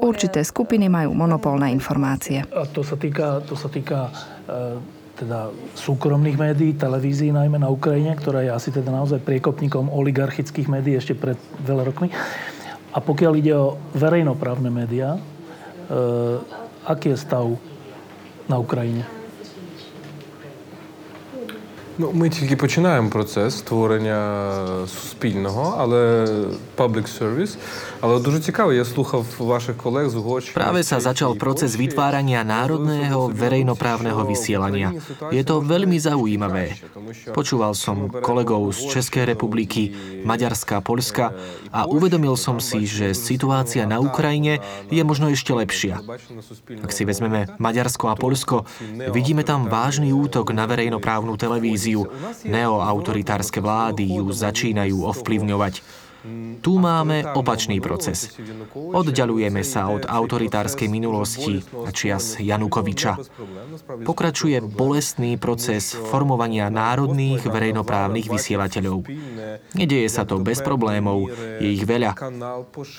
[0.00, 2.48] Určité skupiny majú monopol na informácie.
[2.48, 4.08] A to sa týka, to sa týka
[4.48, 5.49] e, teda
[5.79, 11.15] súkromných médií, televízií najmä na Ukrajine, ktorá je asi teda naozaj priekopníkom oligarchických médií ešte
[11.15, 12.11] pred veľa rokmi.
[12.91, 15.19] A pokiaľ ide o verejnoprávne médiá, e,
[16.83, 17.47] aký je stav
[18.51, 19.03] na Україні?
[21.97, 24.19] Ну, ми тільки починаємо процес створення
[24.87, 26.27] суспільного, але
[26.79, 27.57] public service.
[28.01, 30.53] Ale дуже цікаво, я слухав вашich колег z Угорщiny.
[30.53, 34.93] Práve sa začal proces vytvárania národného verejnoprávneho vysielania.
[35.31, 36.77] Je to veľmi zaujímavé.
[37.33, 41.33] Počúval som kolegov z Českej republiky, Maďarska, Polska
[41.73, 44.61] a uvedomil som si, že situácia na Ukrajine
[44.91, 46.01] je možno ešte lepšia.
[46.85, 48.69] Ak si vezmeme Maďarsko a Polsko,
[49.09, 52.05] vidíme tam vážny útok na verejnoprávnu televíziu.
[52.45, 56.05] Neoautoritárske vlády ju začínajú ovplyvňovať.
[56.60, 58.36] Tu máme opačný proces.
[58.76, 63.16] Oddialujeme sa od autoritárskej minulosti a čias Janukoviča.
[64.04, 69.08] Pokračuje bolestný proces formovania národných verejnoprávnych vysielateľov.
[69.72, 72.12] Nedieje sa to bez problémov, je ich veľa.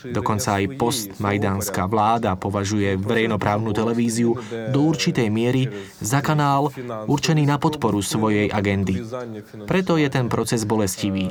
[0.10, 4.34] Dokonca aj postmajdánska vláda považuje verejnoprávnu televíziu
[4.74, 5.70] do určitej miery
[6.02, 6.74] za kanál
[7.06, 9.06] určený na podporu svojej agendy.
[9.70, 11.30] Preto je ten proces bolestivý.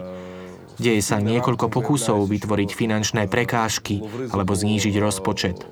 [0.80, 4.00] Deje sa niekoľko pokusov vytvoriť finančné prekážky
[4.32, 5.68] alebo znížiť rozpočet.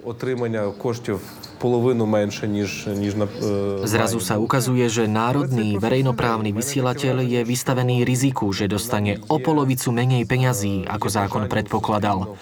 [3.84, 10.22] Zrazu sa ukazuje, že národný verejnoprávny vysielateľ je vystavený riziku, že dostane o polovicu menej
[10.24, 12.38] peňazí, ako zákon predpokladal.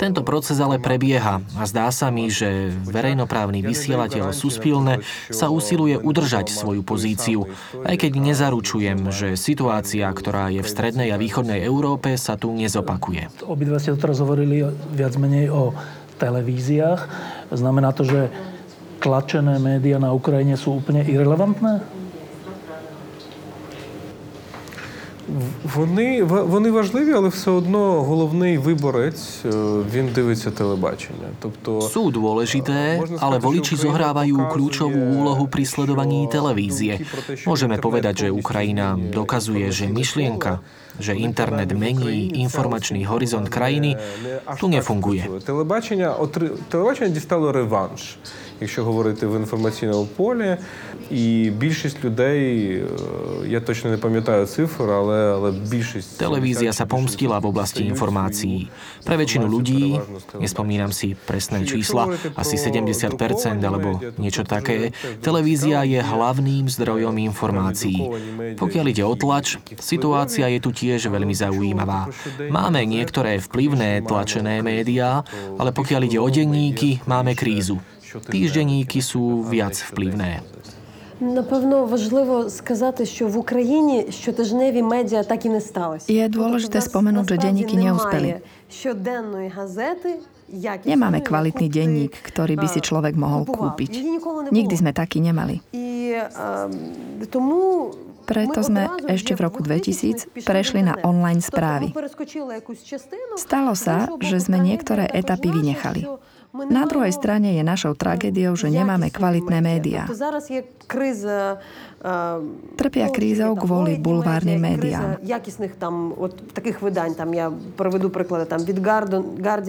[0.00, 6.48] Tento proces ale prebieha a zdá sa mi, že verejnoprávny vysielateľ Suspilne sa usiluje udržať
[6.48, 7.44] svoju pozíciu,
[7.84, 13.44] aj keď nezaručujem, že situácia, ktorá je v strednej a východnej Európe, sa tu nezopakuje.
[13.44, 14.64] Obidva ste teraz hovorili
[14.96, 15.76] viac menej o
[16.16, 17.00] televíziách.
[17.52, 18.32] Znamená to, že
[18.99, 21.81] tlačené médiá na Ukrajine sú úplne irrelevantné?
[25.75, 29.41] Вони вони важливі, але все одно головний виборець
[29.93, 31.33] він дивиться телебачення.
[31.41, 37.01] Тобто sú dôležité, ale voliči zohrávajú kľúčovú úlohu pri sledovaní televízie.
[37.49, 40.61] Môžeme povedať, že Ukrajina dokazuje, že myšlienka,
[41.01, 43.97] že internet mení informačný horizont krajiny,
[44.61, 45.25] tu nefunguje.
[45.41, 46.13] Телебачення,
[46.69, 48.21] телебачення дістало реванш,
[48.61, 50.57] якщо говорити в інформаційному полі.
[51.11, 52.81] І більшість людей,
[53.47, 56.17] я точно не пам'ятаю цифр, ale, ale більшість...
[56.17, 58.73] Televízia sa pomstila v oblasti informácií.
[59.05, 60.01] Pre väčšinu ľudí,
[60.41, 68.01] nespomínam si presné čísla, asi 70% alebo niečo také, televízia je hlavným zdrojom informácií.
[68.57, 72.09] Pokiaľ ide o tlač, situácia je tu tiež veľmi zaujímavá.
[72.49, 75.21] Máme niektoré vplyvné tlačené médiá,
[75.61, 77.77] ale pokiaľ ide o denníky, máme krízu.
[78.31, 80.39] Týždenníky sú viac vplyvné.
[81.21, 86.11] Напевно, важливо сказати, що в Україні щотижневі медіа так і не сталося.
[86.11, 88.43] Je dôležité spomenúť, že denníky neúspeli.
[88.69, 90.19] Щоденної газети
[90.85, 93.97] Nemáme kvalitný denník, ktorý by si človek mohol kúpiť.
[94.53, 95.57] Nikdy sme taký nemali.
[98.25, 101.93] Preto sme ešte v roku 2000 prešli na online správy.
[103.37, 106.05] Stalo sa, že sme niektoré etapy vynechali.
[106.50, 110.10] Na druhej strane je našou tragédiou, že nemáme kvalitné médiá.
[112.74, 115.22] Trpia krízou kvôli bulvárnym médiám.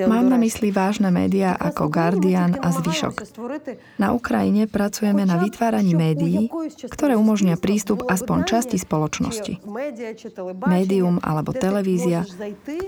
[0.09, 3.29] Mám na mysli vážne médiá ako Guardian a Zvyšok.
[4.01, 6.49] Na Ukrajine pracujeme na vytváraní médií,
[6.89, 9.61] ktoré umožnia prístup aspoň časti spoločnosti.
[10.65, 12.25] Médium alebo televízia,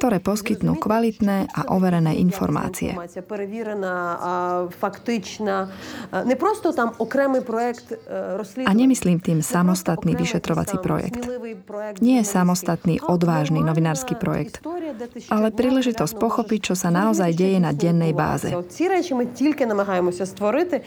[0.01, 2.97] ktoré poskytnú kvalitné a overené informácie
[4.80, 5.68] фактична,
[6.24, 7.98] не просто там окремий проект
[8.36, 8.70] розслідування.
[8.70, 11.28] A nemyslím tým samostatný vyšetrovací projekt.
[12.00, 14.60] Nie je samostatný, odvážny novinársky projekt,
[15.28, 18.52] ale príležitosť pochopiť, čo sa naozaj deje na dennej báze.
[18.68, 20.80] Ці речі ми тільки намагаємося створити,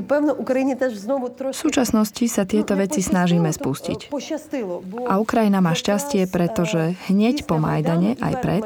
[0.00, 4.12] v súčasnosti sa tieto veci snažíme spustiť.
[5.06, 8.64] A Ukrajina má šťastie, pretože hneď po Majdane, aj pred,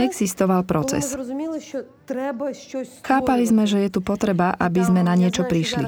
[0.00, 1.14] existoval proces.
[3.06, 5.86] Chápali sme, že je tu potreba, aby sme na niečo prišli.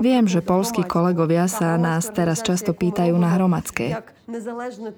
[0.00, 4.02] Viem, že polskí kolegovia sa nás teraz často pýtajú na hromadské.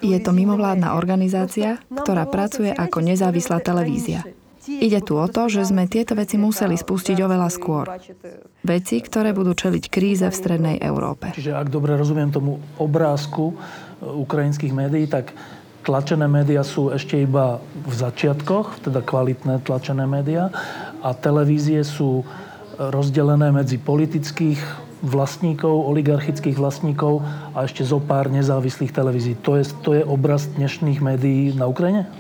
[0.01, 4.25] Je to mimovládna organizácia, ktorá pracuje ako nezávislá televízia.
[4.67, 7.87] Ide tu o to, že sme tieto veci museli spustiť oveľa skôr.
[8.67, 11.31] Veci, ktoré budú čeliť kríze v strednej Európe.
[11.33, 13.55] Čiže ak dobre rozumiem tomu obrázku e,
[14.03, 15.31] ukrajinských médií, tak
[15.87, 20.51] tlačené médiá sú ešte iba v začiatkoch, teda kvalitné tlačené médiá
[20.99, 22.27] a televízie sú
[22.77, 24.59] rozdelené medzi politických
[25.07, 27.23] vlastníkov, oligarchických vlastníkov
[27.55, 29.39] a ešte zo pár nezávislých televízií.
[29.47, 32.11] To je, to je obraz dnešných médií na Ukrajine?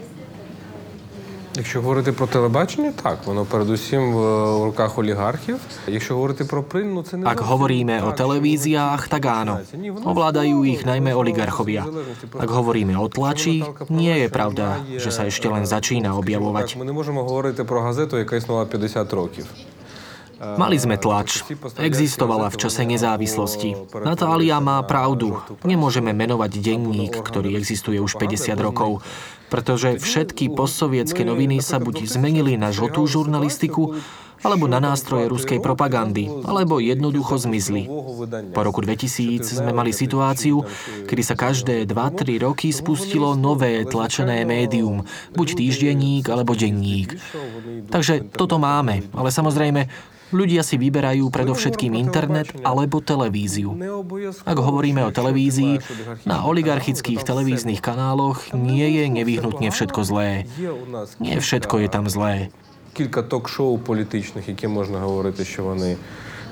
[1.55, 4.19] Якщо говорити про телебачення, так воно передусім в
[4.65, 5.59] руках олігархів.
[5.87, 9.59] Якщо говорити про прин, ну це не Ak hovoríme o televíziách, tak áno.
[10.03, 11.83] Ovládajú ich najmä oligarchovia.
[12.39, 16.79] Ak hovoríme o tlači, nie je pravda, že sa ešte len začína objavovať.
[16.79, 19.45] Ми не можемо говорити про газету, яка існувала 50 років.
[20.41, 21.45] Mali sme tlač.
[21.77, 23.77] Existovala v čase nezávislosti.
[24.01, 25.37] Natália má pravdu.
[25.61, 29.05] Nemôžeme menovať denník, ktorý existuje už 50 rokov,
[29.48, 33.96] pretože všetky postsovietské noviny sa buď zmenili na žltú žurnalistiku,
[34.44, 37.88] alebo na nástroje ruskej propagandy, alebo jednoducho zmizli.
[38.52, 40.60] Po roku 2000 sme mali situáciu,
[41.08, 47.16] kedy sa každé 2-3 roky spustilo nové tlačené médium, buď týždenník alebo denník.
[47.88, 53.70] Takže toto máme, ale samozrejme Ľudia si vyberajú predovšetkým internet alebo televíziu.
[54.42, 55.78] Ak hovoríme o televízii,
[56.26, 59.04] na oligarchických televíznych kanáloch nie je
[59.35, 60.47] nevyhnutne všetko zlé.
[61.19, 62.49] Nie všetko je tam zlé.
[62.91, 65.95] Кілька ток-шоу політичних, які можна говорити, що вони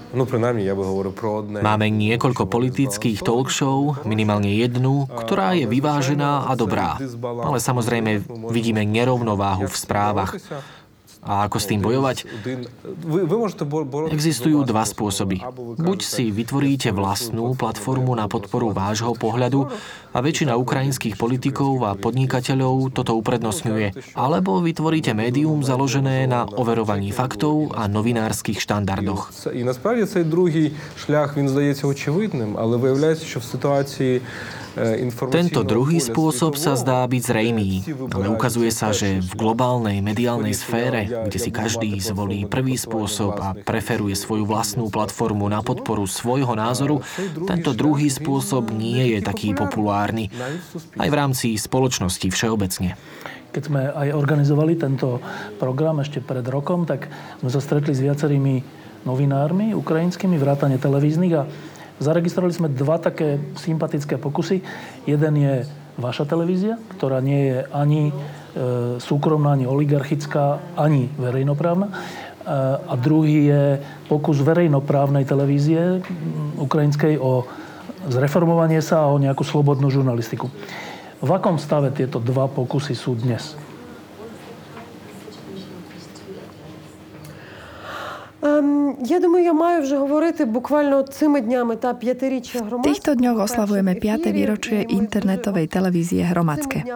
[0.10, 1.62] No, принаймні, ja by hovoril pro одне.
[1.62, 6.98] Máme niekoľko politických talk show, minimálne jednu, ktorá je vyvážená a dobrá.
[7.22, 10.34] Ale samozrejme vidíme nerovnováhu v správach.
[11.24, 12.24] A ako s tým bojovať?
[14.08, 15.44] Existujú dva spôsoby.
[15.76, 19.68] Buď si vytvoríte vlastnú platformu na podporu vášho pohľadu
[20.16, 24.16] a väčšina ukrajinských politikov a podnikateľov toto uprednostňuje.
[24.16, 29.36] Alebo vytvoríte médium založené na overovaní faktov a novinárskych štandardoch.
[29.52, 34.22] I насправді цей другий шлях, він здається очевидним, ale виявляється, що в ситуації
[35.31, 37.71] tento druhý spôsob sa zdá byť zrejmý,
[38.11, 43.55] ale ukazuje sa, že v globálnej mediálnej sfére, kde si každý zvolí prvý spôsob a
[43.55, 47.01] preferuje svoju vlastnú platformu na podporu svojho názoru,
[47.47, 50.29] tento druhý spôsob nie je taký populárny.
[50.99, 52.99] Aj v rámci spoločnosti všeobecne.
[53.55, 55.23] Keď sme aj organizovali tento
[55.63, 57.07] program ešte pred rokom, tak
[57.39, 61.47] sme sa stretli s viacerými novinármi ukrajinskými, vrátane televíznych a
[62.03, 64.67] Zaregistrovali sme dva také sympatické pokusy.
[65.07, 65.55] Jeden je
[65.95, 68.15] vaša televízia, ktorá nie je ani e,
[68.99, 71.87] súkromná, ani oligarchická, ani verejnoprávna.
[71.87, 71.95] E,
[72.83, 73.65] a druhý je
[74.11, 76.03] pokus verejnoprávnej televízie
[76.59, 77.47] ukrajinskej o
[78.11, 80.51] zreformovanie sa a o nejakú slobodnú žurnalistiku.
[81.25, 83.55] V akom stave tieto dva pokusy sú dnes?
[89.06, 93.96] Я думаю, я маю вже говорити буквально цими днями та п'ятиріччя V týchto dňoch oslavujeme
[94.00, 94.32] 5.
[94.32, 96.88] výročie internetovej televízie Hromadske.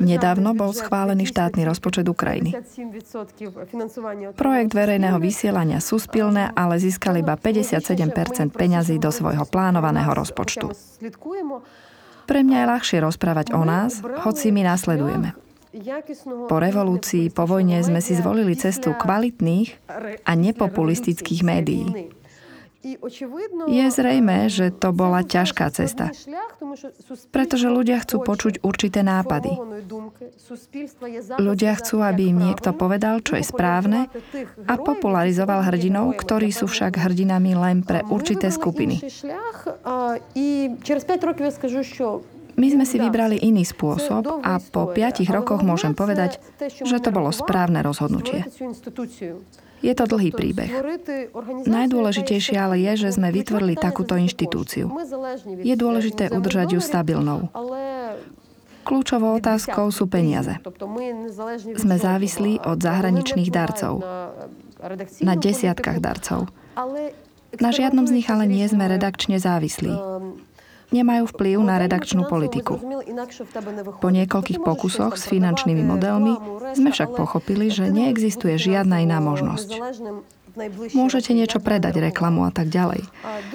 [0.00, 2.56] Nedávno bol schválený štátny rozpočet Ukrajiny.
[4.36, 10.72] Projekt verejného vysielania Suspilné ale získal iba 57 peňazí do svojho plánovaného rozpočtu.
[12.24, 15.45] Pre mňa je ľahšie rozprávať o nás, hoci my nasledujeme.
[16.47, 19.69] Po revolúcii, po vojne sme si zvolili cestu kvalitných
[20.25, 22.13] a nepopulistických médií.
[23.67, 26.13] Je zrejme, že to bola ťažká cesta,
[27.35, 29.51] pretože ľudia chcú počuť určité nápady.
[31.35, 34.07] Ľudia chcú, aby im niekto povedal, čo je správne
[34.69, 39.03] a popularizoval hrdinov, ktorí sú však hrdinami len pre určité skupiny.
[42.57, 46.41] My sme si vybrali iný spôsob a po piatich rokoch môžem povedať,
[46.81, 48.49] že to bolo správne rozhodnutie.
[49.85, 50.73] Je to dlhý príbeh.
[51.69, 54.89] Najdôležitejšie ale je, že sme vytvorili takúto inštitúciu.
[55.61, 57.53] Je dôležité udržať ju stabilnou.
[58.81, 60.57] Kľúčovou otázkou sú peniaze.
[61.77, 64.01] Sme závislí od zahraničných darcov.
[65.21, 66.49] Na desiatkách darcov.
[67.61, 69.93] Na žiadnom z nich ale nie sme redakčne závislí
[70.91, 72.79] nemajú vplyv na redakčnú politiku.
[73.99, 76.33] Po niekoľkých pokusoch s finančnými modelmi
[76.75, 79.79] sme však pochopili, že neexistuje žiadna iná možnosť.
[80.97, 83.05] Môžete niečo predať, reklamu a tak ďalej.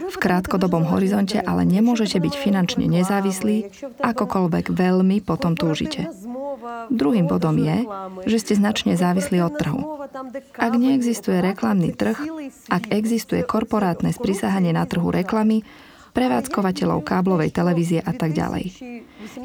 [0.06, 6.06] V krátkodobom horizonte ale nemôžete byť finančne nezávislí, akokoľvek veľmi potom túžite.
[6.94, 7.82] Druhým bodom je,
[8.30, 9.82] že ste značne závislí od trhu.
[10.54, 12.22] Ak neexistuje reklamný trh,
[12.70, 15.66] ak existuje korporátne sprisahanie na trhu reklamy,
[16.12, 18.72] prevádzkovateľov káblovej televízie a tak ďalej.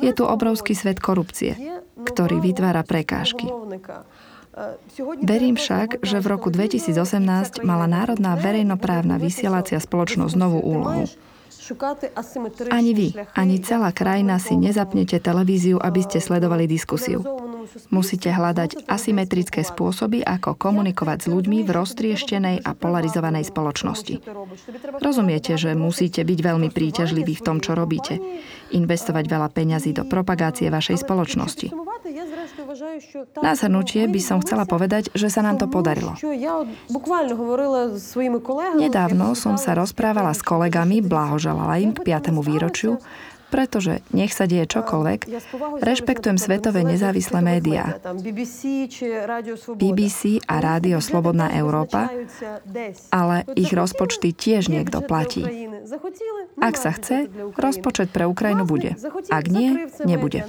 [0.04, 1.56] Je tu obrovský svet korupcie,
[2.04, 3.48] ktorý vytvára prekážky.
[5.22, 11.06] Verím však, že v roku 2018 mala Národná verejnoprávna vysielacia spoločnosť novú úlohu.
[12.72, 17.26] Ani vy, ani celá krajina si nezapnete televíziu, aby ste sledovali diskusiu.
[17.92, 24.24] Musíte hľadať asymetrické spôsoby, ako komunikovať s ľuďmi v roztrieštenej a polarizovanej spoločnosti.
[25.04, 28.20] Rozumiete, že musíte byť veľmi príťažliví v tom, čo robíte.
[28.74, 31.72] Investovať veľa peňazí do propagácie vašej spoločnosti.
[33.44, 36.16] Na zhrnutie by som chcela povedať, že sa nám to podarilo.
[38.78, 42.32] Nedávno som sa rozprávala s kolegami, blahoželala im k 5.
[42.44, 43.00] výročiu
[43.48, 45.20] pretože nech sa deje čokoľvek,
[45.80, 47.96] rešpektujem svetové nezávislé médiá.
[49.78, 52.12] BBC a Rádio Slobodná Európa,
[53.14, 55.48] ale ich rozpočty tiež niekto platí.
[56.60, 58.98] Ak sa chce, rozpočet pre Ukrajinu bude.
[59.30, 60.44] Ak nie, nebude.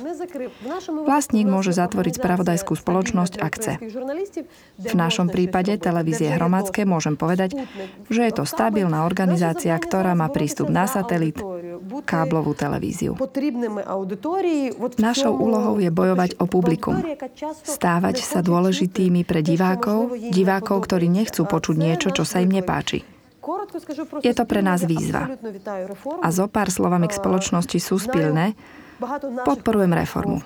[0.88, 3.72] Vlastník môže zatvoriť spravodajskú spoločnosť, ak chce.
[4.78, 7.60] V našom prípade televízie Hromadské môžem povedať,
[8.08, 11.38] že je to stabilná organizácia, ktorá má prístup na satelit,
[12.08, 12.87] káblovú televíziu.
[14.98, 16.96] Našou úlohou je bojovať o publikum.
[17.64, 23.04] Stávať sa dôležitými pre divákov, divákov, ktorí nechcú počuť niečo, čo sa im nepáči.
[24.20, 25.30] Je to pre nás výzva.
[26.20, 28.52] A zo pár slovami k spoločnosti sú spilné,
[29.46, 30.42] Podporujem reformu.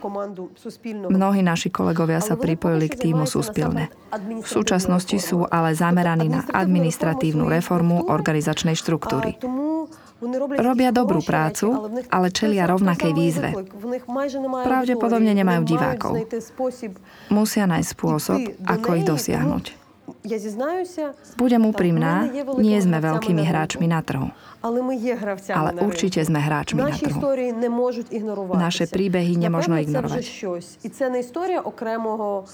[1.09, 3.89] Mnohí naši kolegovia sa pripojili k týmu Súspilne.
[4.12, 9.40] V súčasnosti sú ale zameraní na administratívnu reformu organizačnej štruktúry.
[10.62, 13.51] Robia dobrú prácu, ale čelia rovnakej výzve.
[14.62, 16.12] Pravdepodobne nemajú divákov.
[17.35, 19.81] Musia nájsť spôsob, ako ich dosiahnuť.
[21.35, 22.31] Budem úprimná,
[22.62, 24.31] nie sme veľkými hráčmi na trhu.
[24.62, 27.19] Ale určite sme hráčmi na trhu.
[28.55, 30.23] Naše príbehy nemožno ignorovať.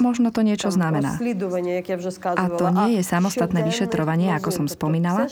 [0.01, 1.21] Možno to niečo znamená.
[2.41, 5.29] A to nie je samostatné vyšetrovanie, ako som spomínala,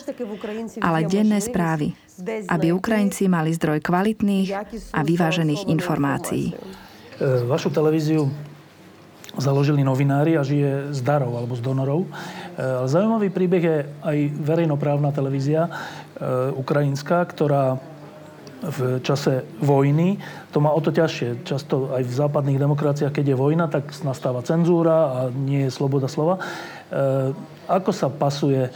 [0.77, 1.97] ale denné správy,
[2.53, 4.49] aby Ukrajinci mali zdroj kvalitných
[4.93, 6.53] a vyvážených informácií.
[7.49, 8.29] Vašu televíziu
[9.37, 12.05] založili novinári a žije z darov alebo z donorov.
[12.05, 12.09] E,
[12.61, 15.71] ale zaujímavý príbeh je aj verejnoprávna televízia e,
[16.57, 17.77] ukrajinská, ktorá
[18.57, 20.17] v čase vojny
[20.49, 21.45] to má o to ťažšie.
[21.45, 26.09] Často aj v západných demokraciách, keď je vojna, tak nastáva cenzúra a nie je sloboda
[26.09, 26.41] slova.
[26.41, 26.43] E,
[27.69, 28.69] ako sa pasuje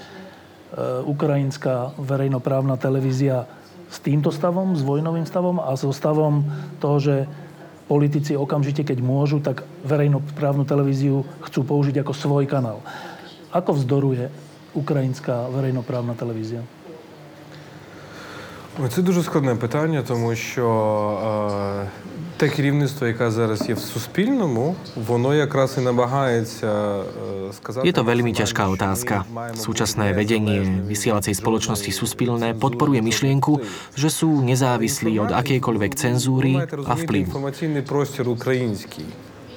[1.03, 3.43] ukrajinská verejnoprávna televízia
[3.91, 6.47] s týmto stavom, s vojnovým stavom a so stavom
[6.79, 7.15] toho, že
[7.91, 12.79] politici okamžite, keď môžu, tak verejnoprávnu televíziu chcú použiť ako svoj kanál.
[13.51, 14.31] Ako vzdoruje
[14.71, 16.63] ukrajinská verejnoprávna televízia?
[18.89, 20.67] Це дуже складне питання, тому що
[21.83, 21.89] е,
[22.37, 27.87] те керівництво, яке зараз є в Суспільному, воно якраз і намагається е, сказати...
[27.87, 29.27] Je to veľmi ťažká otázka.
[29.59, 33.59] Súčasné vedenie vysielacej spoločnosti Suspilné podporuje myšlienku,
[33.95, 36.55] že sú nezávislí od akejkoľvek cenzúry
[36.87, 37.27] a vplyvu.
[37.27, 39.05] Інформаційний простір український.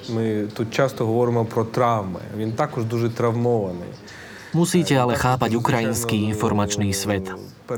[0.09, 2.19] Ми тут часто говоримо про травми.
[2.37, 3.89] Він також дуже травмований.
[4.55, 7.27] Musíte ale chápať ukrajinský informačný svet.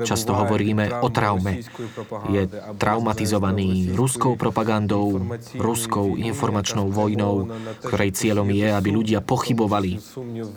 [0.05, 1.65] Často hovoríme o traume.
[2.29, 2.45] Je
[2.77, 5.17] traumatizovaný ruskou propagandou,
[5.57, 7.49] ruskou informačnou vojnou,
[7.81, 9.97] ktorej cieľom je, aby ľudia pochybovali.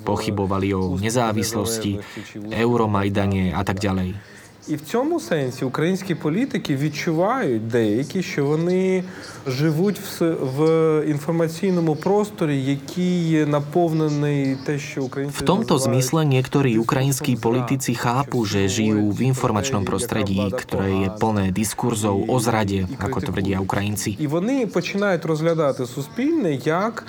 [0.05, 2.05] Pochybovali o nezávislosti,
[2.53, 4.40] Euromajdane a tak ďalej.
[4.69, 9.05] І в цьому сенсі українські політики відчувають деякі, що вони
[9.47, 10.59] живуть в, в
[11.07, 18.69] інформаційному просторі, який наповнений те, що українці V tomto zmysle niektorí ukrajinskí politici chápu, že
[18.69, 24.17] žijú v informačnom prostredí, ktoré je plné diskurzov o zrade, ako tvrdia Ukrajinci.
[24.21, 27.05] І вони починають розглядати суспільне як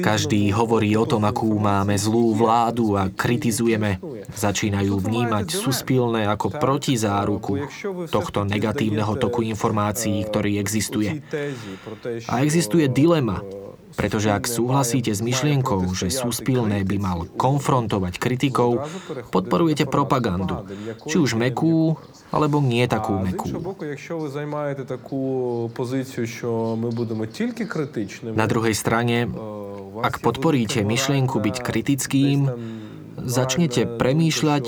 [0.00, 4.00] Každý hovorí o tom, akú máme zlú vládu a kritizujeme.
[4.32, 7.68] Začínajú vnímať suspilné ako protizáruku
[8.08, 11.20] tohto negatívneho toku informácií, ktorý existuje.
[12.26, 13.44] A existuje dilema,
[13.95, 18.87] pretože ak súhlasíte s myšlienkou, že súspilné by mal konfrontovať kritikov,
[19.29, 20.63] podporujete propagandu.
[21.05, 21.99] Či už mekú,
[22.31, 23.51] alebo nie takú mekú.
[28.31, 29.17] Na druhej strane,
[30.01, 32.39] ak podporíte myšlienku byť kritickým,
[33.19, 34.63] začnete premýšľať,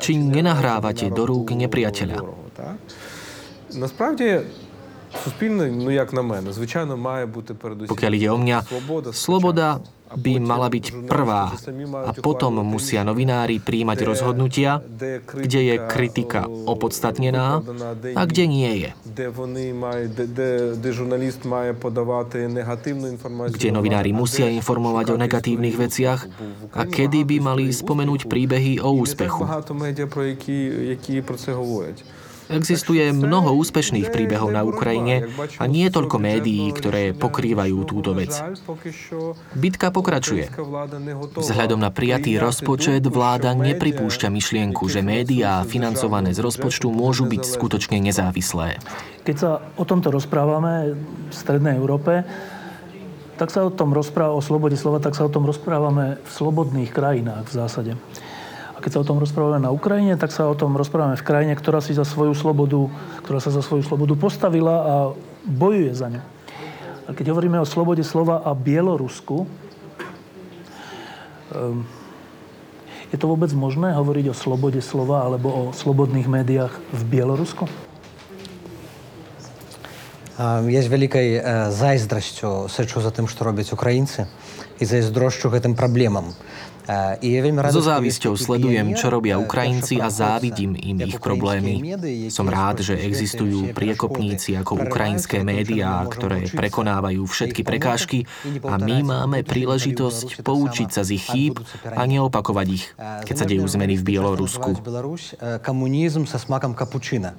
[0.00, 2.18] či nenahrávate do rúk nepriateľa.
[3.74, 4.46] Насправді
[5.24, 7.96] Суспільне, ну як на мене, звичайно, має бути передусім.
[7.96, 8.58] Pokiaľ ide o mňa,
[9.14, 9.78] sloboda
[10.14, 11.50] by mala byť prvá
[12.06, 14.78] a potom musia novinári príjmať rozhodnutia,
[15.34, 17.62] kde je kritika opodstatnená
[18.14, 18.90] a kde nie je.
[23.54, 26.20] Kde novinári musia informovať o negatívnych veciach
[26.74, 29.42] a kedy by mali spomenúť príbehy o úspechu.
[32.49, 35.29] Existuje mnoho úspešných príbehov na Ukrajine
[35.61, 38.33] a nie toľko médií, ktoré pokrývajú túto vec.
[39.53, 40.49] Bitka pokračuje.
[41.37, 48.01] Vzhľadom na prijatý rozpočet vláda nepripúšťa myšlienku, že médiá financované z rozpočtu môžu byť skutočne
[48.01, 48.81] nezávislé.
[49.23, 50.97] Keď sa o tomto rozprávame
[51.29, 52.25] v Strednej Európe,
[53.39, 56.91] tak sa o tom rozpráva, o slobode slova, tak sa o tom rozprávame v slobodných
[56.91, 57.91] krajinách v zásade.
[58.78, 61.54] A keď sa o tom rozprávame na Ukrajine, tak sa o tom rozprávame v krajine,
[61.54, 62.90] ktorá si za svoju slobodu,
[63.22, 64.94] ktorá sa za svoju slobodu postavila a
[65.46, 66.22] bojuje za ňu.
[67.04, 69.44] A keď hovoríme o slobode slova a Bielorusku,
[71.52, 71.86] um,
[73.12, 77.70] je to vôbec možné hovoriť o slobode slova alebo o slobodných médiách v Bielorusku?
[80.66, 81.38] Я з великой
[81.70, 84.26] зайздрасцю сачу за тым, што робяць украінцы
[84.82, 86.34] і зайздрошчу гэтым праблемам.
[87.69, 91.77] So závisťou sledujem, čo robia Ukrajinci a závidím im ich problémy.
[92.33, 98.25] Som rád, že existujú priekopníci ako ukrajinské médiá, ktoré prekonávajú všetky prekážky
[98.65, 103.69] a my máme príležitosť poučiť sa z ich chýb a neopakovať ich, keď sa dejú
[103.69, 104.81] zmeny v Bielorusku.
[105.61, 107.37] Komunizm sa smakom kapučina.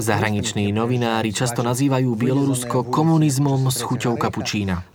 [0.00, 4.88] Zahraniční novinári často nazývajú Bielorusko komunizmom s chuťou kapučína.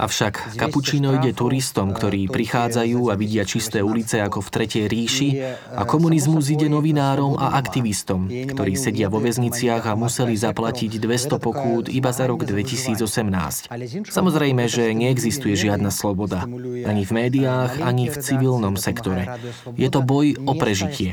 [0.00, 5.28] Avšak kapučíno ide turistom, ktorí prichádzajú a vidia čisté ulice ako v Tretej ríši
[5.76, 11.92] a komunizmus ide novinárom a aktivistom, ktorí sedia vo väzniciach a museli zaplatiť 200 pokút
[11.92, 12.96] iba za rok 2018.
[14.08, 16.48] Samozrejme, že neexistuje žiadna sloboda.
[16.88, 19.22] Ani v médiách, ani v civilnom sektore sektore.
[19.76, 21.10] Je to boj o prežitie.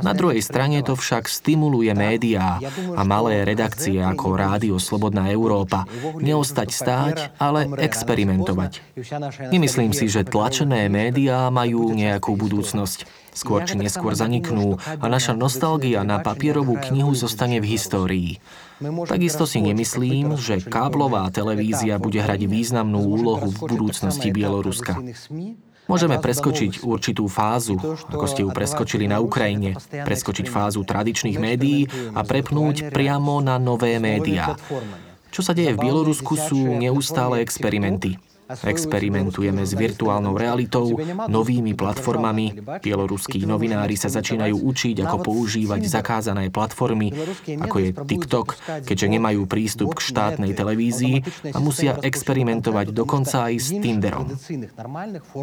[0.00, 2.60] Na druhej strane to však stimuluje médiá
[2.96, 5.84] a malé redakcie ako Rádio Slobodná Európa
[6.18, 8.80] neostať stáť, ale experimentovať.
[9.52, 13.28] Nemyslím si, že tlačené médiá majú nejakú budúcnosť.
[13.38, 18.30] Skôr či neskôr zaniknú a naša nostalgia na papierovú knihu zostane v histórii.
[18.82, 24.98] Takisto si nemyslím, že káblová televízia bude hrať významnú úlohu v budúcnosti Bieloruska.
[25.88, 27.80] Môžeme preskočiť určitú fázu,
[28.12, 33.96] ako ste ju preskočili na Ukrajine, preskočiť fázu tradičných médií a prepnúť priamo na nové
[33.96, 34.52] médiá.
[35.32, 38.20] Čo sa deje v Bielorusku sú neustále experimenty.
[38.48, 40.96] Experimentujeme s virtuálnou realitou,
[41.28, 42.64] novými platformami.
[42.80, 47.12] Bieloruskí novinári sa začínajú učiť, ako používať zakázané platformy,
[47.60, 48.48] ako je TikTok,
[48.88, 51.20] keďže nemajú prístup k štátnej televízii
[51.52, 54.32] a musia experimentovať dokonca aj s Tinderom.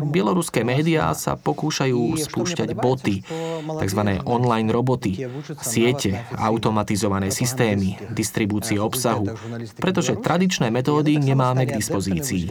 [0.10, 3.22] Bieloruské médiá sa pokúšajú spúšťať boty,
[3.61, 4.02] tzv.
[4.26, 5.22] online roboty,
[5.61, 9.30] siete, automatizované systémy, distribúcie obsahu,
[9.77, 12.49] pretože tradičné metódy nemáme k dispozícii.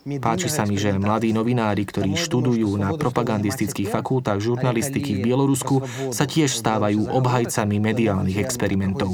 [0.00, 6.24] Páči sa mi, že mladí novinári, ktorí študujú na propagandistických fakultách žurnalistiky v Bielorusku, sa
[6.24, 9.12] tiež stávajú obhajcami mediálnych experimentov.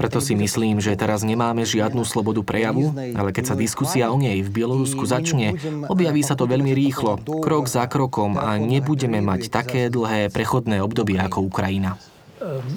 [0.00, 4.40] Preto si myslím, že teraz nemáme žiadnu slobodu prejavu, ale keď sa diskusia o nej
[4.40, 5.60] v Bielorusku začne,
[5.92, 11.20] objaví sa to veľmi rýchlo, krok za krokom a nebudeme mať také dlhé prechodné obdobie
[11.20, 12.00] ako Ukrajina.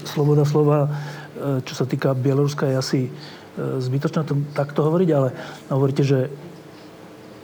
[0.04, 0.92] Sloboda slova,
[1.40, 3.12] e, čo sa týka Bieloruska, je asi e,
[3.80, 5.32] zbytočné to takto hovoriť, ale
[5.72, 6.28] hovoríte, že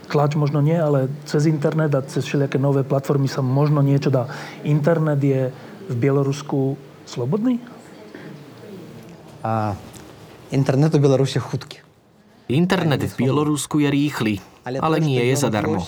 [0.09, 4.25] tlač možno nie, ale cez internet a cez všelijaké nové platformy sa možno niečo dá.
[4.65, 5.53] Internet je
[5.89, 6.75] v Bielorusku
[7.05, 7.61] slobodný?
[9.45, 9.77] A
[10.51, 11.79] internet v Bielorusku chudky.
[12.49, 15.85] Internet v Bielorusku je rýchly, ale nie je zadarmo.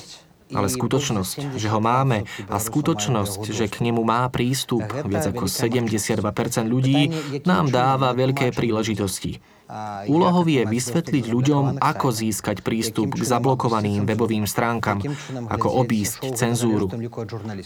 [0.52, 6.20] Ale skutočnosť, že ho máme a skutočnosť, že k nemu má prístup viac ako 72%
[6.68, 7.08] ľudí,
[7.48, 9.40] nám dáva veľké príležitosti.
[10.12, 15.00] Úlohou je vysvetliť ľuďom, ako získať prístup k zablokovaným webovým stránkam,
[15.48, 16.92] ako obísť cenzúru.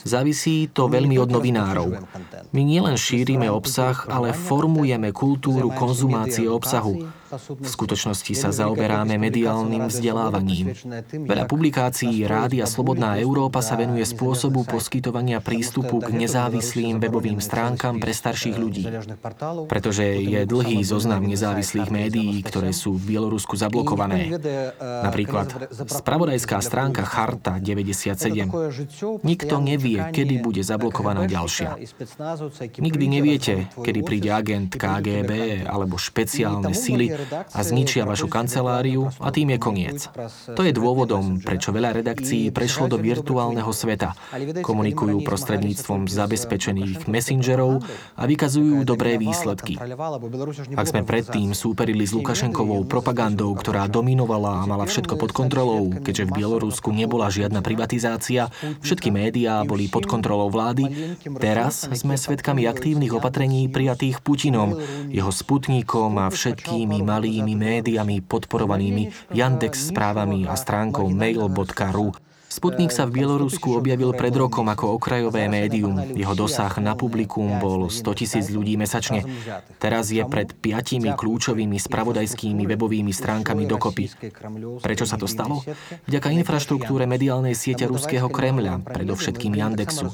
[0.06, 2.06] Závisí to veľmi od novinárov.
[2.54, 7.10] My nielen šírime obsah, ale formujeme kultúru konzumácie obsahu.
[7.36, 10.72] V skutočnosti sa zaoberáme mediálnym vzdelávaním.
[11.12, 18.16] Veľa publikácií Rádia Slobodná Európa sa venuje spôsobu poskytovania prístupu k nezávislým webovým stránkam pre
[18.16, 18.88] starších ľudí.
[19.68, 24.32] Pretože je dlhý zoznam nezávislých médií, ktoré sú v Bielorusku zablokované.
[24.80, 28.48] Napríklad spravodajská stránka Charta 97.
[29.22, 31.76] Nikto nevie, kedy bude zablokovaná ďalšia.
[32.80, 39.56] Nikdy neviete, kedy príde agent KGB alebo špeciálne sily a zničia vašu kanceláriu a tým
[39.56, 39.98] je koniec.
[40.54, 44.14] To je dôvodom, prečo veľa redakcií prešlo do virtuálneho sveta.
[44.62, 47.82] Komunikujú prostredníctvom zabezpečených messengerov
[48.16, 49.76] a vykazujú dobré výsledky.
[50.76, 56.28] Ak sme predtým súperili s Lukašenkovou propagandou, ktorá dominovala a mala všetko pod kontrolou, keďže
[56.30, 58.50] v Bielorusku nebola žiadna privatizácia,
[58.82, 64.78] všetky médiá boli pod kontrolou vlády, teraz sme svedkami aktívnych opatrení prijatých Putinom,
[65.10, 72.12] jeho sputníkom a všetkými malými médiami podporovanými Yandex správami a stránkou mail.ru
[72.56, 76.00] Sputnik sa v Bielorusku objavil pred rokom ako okrajové médium.
[76.16, 79.28] Jeho dosah na publikum bol 100 tisíc ľudí mesačne.
[79.76, 84.08] Teraz je pred piatimi kľúčovými spravodajskými webovými stránkami dokopy.
[84.80, 85.68] Prečo sa to stalo?
[86.08, 90.08] Vďaka infraštruktúre mediálnej siete ruského Kremľa, predovšetkým Yandexu.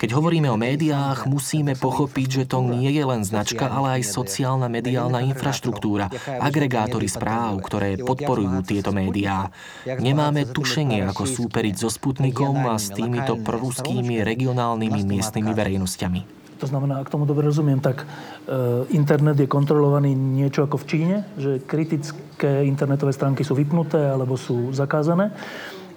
[0.00, 4.72] Keď hovoríme o médiách, musíme pochopiť, že to nie je len značka, ale aj sociálna
[4.72, 6.08] mediálna infraštruktúra,
[6.40, 9.52] agregátory správ, ktoré podporujú tieto médiá.
[9.84, 16.21] Nemáme tušenie ako súperi hovoriť so Sputnikom a s týmito proruskými regionálnymi miestnymi verejnosťami.
[16.61, 18.05] To znamená, ak tomu dobre rozumiem, tak e,
[18.93, 24.69] internet je kontrolovaný niečo ako v Číne, že kritické internetové stránky sú vypnuté alebo sú
[24.69, 25.33] zakázané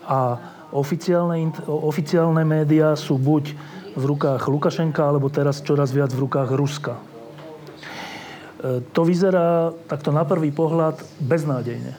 [0.08, 0.40] a
[0.72, 3.52] oficiálne, oficiálne médiá sú buď
[3.94, 6.96] v rukách Lukašenka, alebo teraz čoraz viac v rukách Ruska.
[6.96, 11.92] E, to vyzerá takto na prvý pohľad beznádejne.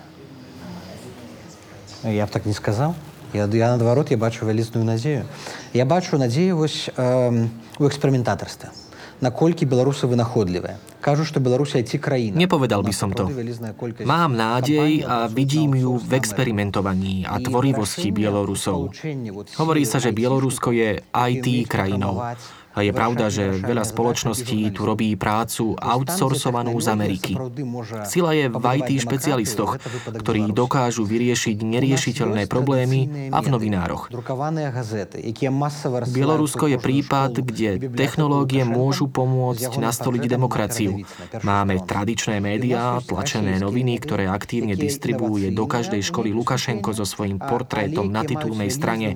[2.05, 2.97] Ja tak nesказал.
[3.33, 5.25] Я, я наадварот я бачу вялізную надзею.
[5.73, 7.47] Я бачу надзею вось э,
[7.79, 8.69] у эксперыментатарстве.
[9.21, 10.75] Наколькі беларусы вынаходлівыя.
[11.05, 12.33] Кажу, што Беларусь IT краіна.
[12.33, 13.29] Nepovedal by som to.
[14.05, 18.89] Mám nádej a vidím ju v experimentovaní a tvorivosti Bielorusov.
[19.61, 22.25] Hovorí sa, že Bielorusko je IT krajinou.
[22.80, 27.32] Je pravda, že veľa spoločností tu robí prácu outsourcovanú z Ameriky.
[28.08, 29.76] Sila je v IT špecialistoch,
[30.16, 34.08] ktorí dokážu vyriešiť neriešiteľné problémy a v novinároch.
[36.10, 41.04] Bielorusko je prípad, kde technológie môžu pomôcť nastoliť demokraciu.
[41.44, 48.08] Máme tradičné médiá, tlačené noviny, ktoré aktívne distribuuje do každej školy Lukašenko so svojím portrétom
[48.08, 49.12] na titulnej strane.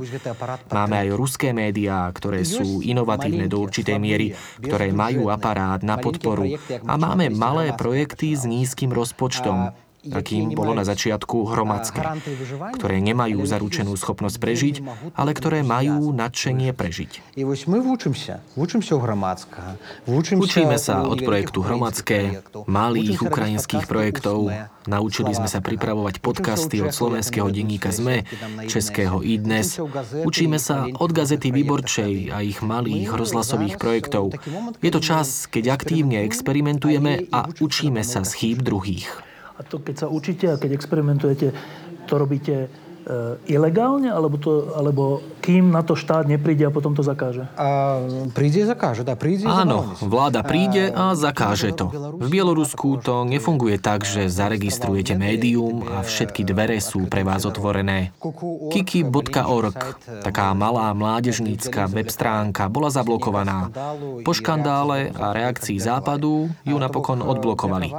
[0.69, 6.59] Máme aj ruské médiá, ktoré sú inovatívne do určitej miery, ktoré majú aparát na podporu.
[6.90, 9.70] A máme malé projekty s nízkym rozpočtom.
[10.12, 12.01] Akým bolo na začiatku hromadské,
[12.76, 14.74] ktoré nemajú zaručenú schopnosť prežiť,
[15.16, 17.35] ale ktoré majú nadšenie prežiť.
[20.35, 24.52] Učíme sa od projektu Hromadské, malých ukrajinských projektov,
[24.85, 28.28] naučili sme sa pripravovať podcasty od slovenského denníka ZME,
[28.68, 29.81] českého iDnes,
[30.24, 34.36] učíme sa od gazety Výborčej a ich malých rozhlasových projektov.
[34.85, 39.34] Je to čas, keď aktívne experimentujeme a učíme sa z chýb druhých.
[39.55, 41.55] A to, keď sa učíte a keď experimentujete,
[42.05, 42.68] to robíte
[43.44, 47.44] ilegálne, alebo, to, alebo kým na to štát nepríde a potom to zakáže?
[47.60, 48.01] A
[48.32, 51.93] príde a zakáže, dá, príde Áno, vláda príde a zakáže to.
[52.16, 58.16] V Bielorusku to nefunguje tak, že zaregistrujete médium a všetky dvere sú pre vás otvorené.
[58.72, 59.76] Kiki.org,
[60.24, 63.68] taká malá mládežnícka web stránka, bola zablokovaná.
[64.24, 67.93] Po škandále a reakcii západu ju napokon odblokovali.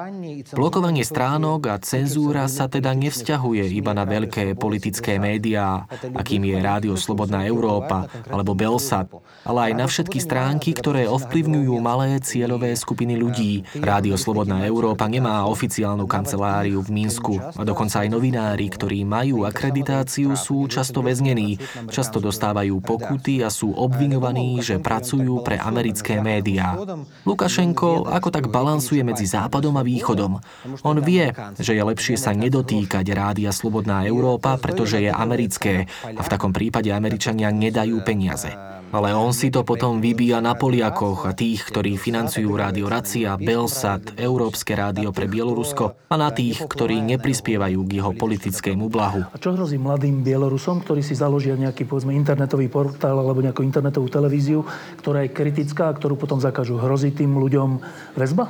[0.50, 6.94] Blokovanie stránok a cenzúra sa teda nevzťahuje iba na veľké politické médiá, akým je Rádio
[6.94, 9.10] Slobodná Európa alebo Belsat,
[9.42, 13.66] ale aj na všetky stránky, ktoré ovplyvňujú malé cieľové skupiny ľudí.
[13.82, 20.38] Rádio Slobodná Európa nemá oficiálnu kanceláriu v Minsku a dokonca aj novinári, ktorí majú akreditáciu,
[20.38, 21.58] sú často väznení,
[21.90, 26.78] často dostávajú pokuty a sú obviňovaní, že pracujú pre americké médiá.
[27.26, 30.38] Lukašenko ako tak balansuje medzi Západom a Východom.
[30.86, 36.32] On vie, že je lepšie sa nedotýkať Rádia Slobodná Európa, pretože je americké a v
[36.32, 38.54] takom prípade Američania nedajú peniaze.
[38.96, 44.16] Ale on si to potom vybíja na Poliakoch a tých, ktorí financujú rádio Racia, Belsat,
[44.16, 49.28] Európske rádio pre Bielorusko a na tých, ktorí neprispievajú k jeho politickému blahu.
[49.28, 54.08] A čo hrozí mladým Bielorusom, ktorí si založia nejaký povedzme internetový portál alebo nejakú internetovú
[54.08, 54.64] televíziu,
[55.02, 56.80] ktorá je kritická a ktorú potom zakážu?
[56.80, 57.84] Hrozí tým ľuďom
[58.16, 58.48] väzba?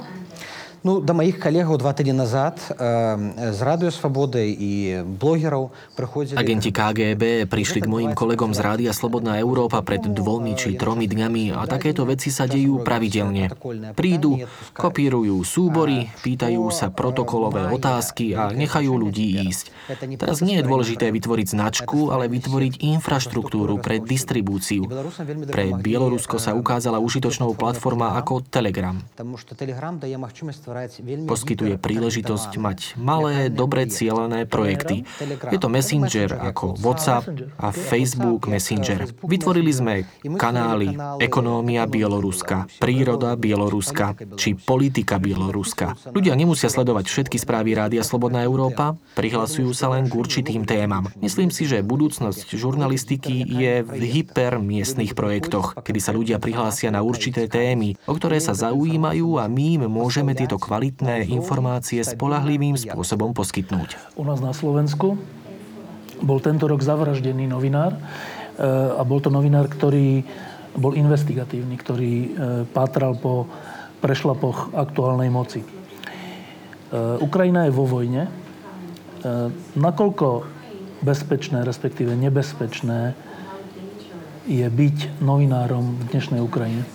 [0.85, 6.41] Ну, до моих коллегаў два тыдні назад э, з Радыё Свабоды і блогераў прыходзілі...
[6.41, 11.53] Agenti KGB prišli k mojim kolegom z Rádia Slobodná Európa pred dvomi či tromi dňami
[11.53, 13.53] a takéto veci sa dejú pravidelne.
[13.93, 14.41] Prídu,
[14.73, 19.65] kopírujú súbory, pýtajú sa protokolové otázky a nechajú ľudí ísť.
[20.17, 24.89] Teraz nie je dôležité vytvoriť značku, ale vytvoriť infraštruktúru pre distribúciu.
[24.89, 28.97] Pre Bielorusko sa ukázala užitočnou platforma ako Telegram.
[31.26, 35.08] Poskytuje príležitosť mať malé, dobre cielené projekty.
[35.48, 39.08] Je to Messenger ako WhatsApp a Facebook Messenger.
[39.24, 40.04] Vytvorili sme
[40.36, 40.92] kanály
[41.24, 45.96] Ekonómia Bieloruska, Príroda Bieloruska či Politika Bieloruska.
[46.12, 51.08] Ľudia nemusia sledovať všetky správy Rádia Slobodná Európa, prihlasujú sa len k určitým témam.
[51.24, 57.48] Myslím si, že budúcnosť žurnalistiky je v hypermiestnych projektoch, kedy sa ľudia prihlásia na určité
[57.48, 64.18] témy, o ktoré sa zaujímajú a my im môžeme tieto kvalitné informácie spolahlivým spôsobom poskytnúť.
[64.18, 65.22] U nás na Slovensku
[66.26, 68.00] bol tento rok zavraždený novinár e,
[68.98, 70.26] a bol to novinár, ktorý
[70.74, 72.30] bol investigatívny, ktorý e,
[72.66, 73.46] pátral po
[74.02, 75.62] prešlapoch aktuálnej moci.
[75.62, 75.68] E,
[77.22, 78.26] Ukrajina je vo vojne.
[79.74, 80.46] Nakoľko
[81.02, 83.18] bezpečné, respektíve nebezpečné
[84.46, 86.86] je byť novinárom v dnešnej Ukrajine?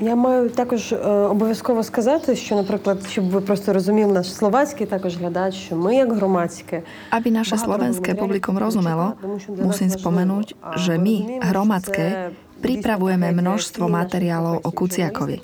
[0.00, 0.92] Я маю також
[1.30, 6.12] обов'язково сказати, що, наприклад, щоб ви просто розуміли наш словацький також глядач, що ми як
[6.12, 6.82] громадське.
[7.10, 9.14] Aby naše slovenské publikum rozumelo,
[9.48, 15.38] musím spomenúť, že my, hromadské, pripravujeme množstvo materiálov o Kuciakovi.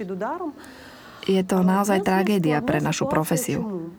[1.28, 3.92] Je to naozaj tragédia pre našu profesiu.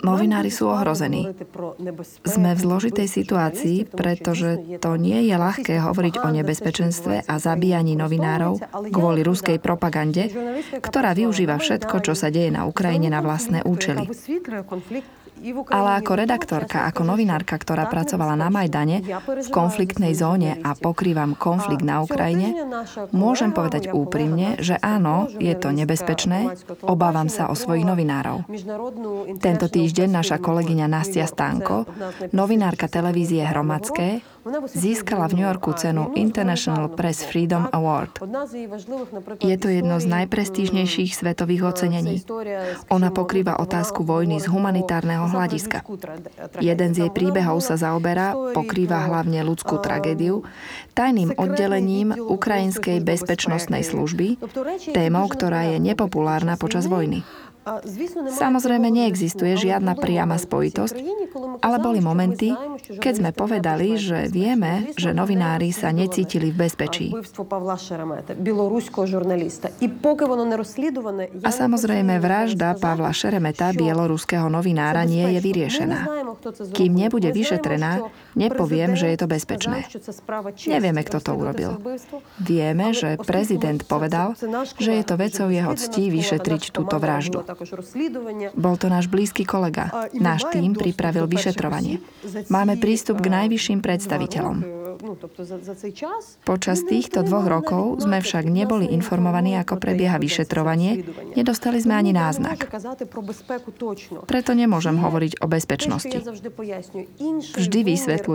[0.00, 1.28] Novinári sú ohrození.
[2.24, 8.56] Sme v zložitej situácii, pretože to nie je ľahké hovoriť o nebezpečenstve a zabíjaní novinárov
[8.88, 10.32] kvôli ruskej propagande,
[10.80, 14.08] ktorá využíva všetko, čo sa deje na Ukrajine na vlastné účely.
[15.70, 21.86] Ale ako redaktorka, ako novinárka, ktorá pracovala na Majdane v konfliktnej zóne a pokrývam konflikt
[21.86, 22.54] na Ukrajine,
[23.14, 26.52] môžem povedať úprimne, že áno, je to nebezpečné,
[26.84, 28.44] obávam sa o svojich novinárov.
[29.38, 31.86] Tento týždeň naša kolegyňa Nastia Stanko,
[32.34, 34.24] novinárka televízie Hromadské,
[34.72, 38.22] získala v New Yorku cenu International Press Freedom Award.
[39.42, 42.22] Je to jedno z najprestížnejších svetových ocenení.
[42.88, 45.84] Ona pokrýva otázku vojny z humanitárneho hľadiska.
[46.60, 50.44] Jeden z jej príbehov sa zaoberá, pokrýva hlavne ľudskú tragédiu,
[50.94, 54.38] tajným oddelením Ukrajinskej bezpečnostnej služby,
[54.92, 57.22] témou, ktorá je nepopulárna počas vojny.
[58.28, 60.96] Samozrejme neexistuje žiadna priama spojitosť,
[61.60, 62.54] ale boli momenty,
[62.98, 67.06] keď sme povedali, že vieme, že novinári sa necítili v bezpečí.
[71.44, 76.00] A samozrejme vražda Pavla Šeremeta, bieloruského novinára, nie je vyriešená.
[76.72, 78.06] Kým nebude vyšetrená,
[78.38, 79.84] nepoviem, že je to bezpečné.
[80.70, 81.82] Nevieme, kto to urobil.
[82.38, 84.38] Vieme, že prezident povedal,
[84.78, 87.42] že je to vecou jeho ctí vyšetriť túto vraždu.
[88.54, 89.90] Bol to náš blízky kolega.
[90.14, 91.98] Náš tým pripravil vyšetrovanie.
[92.46, 94.78] Máme prístup k najvyšším predstaviteľom.
[96.42, 101.06] Počas týchto dvoch rokov sme však neboli informovaní, ako prebieha vyšetrovanie,
[101.38, 102.66] nedostali sme ani náznak.
[104.26, 106.16] Preto nemôžem hovoriť o bezpečnosti.
[107.54, 108.27] Vždy vysvetľujem,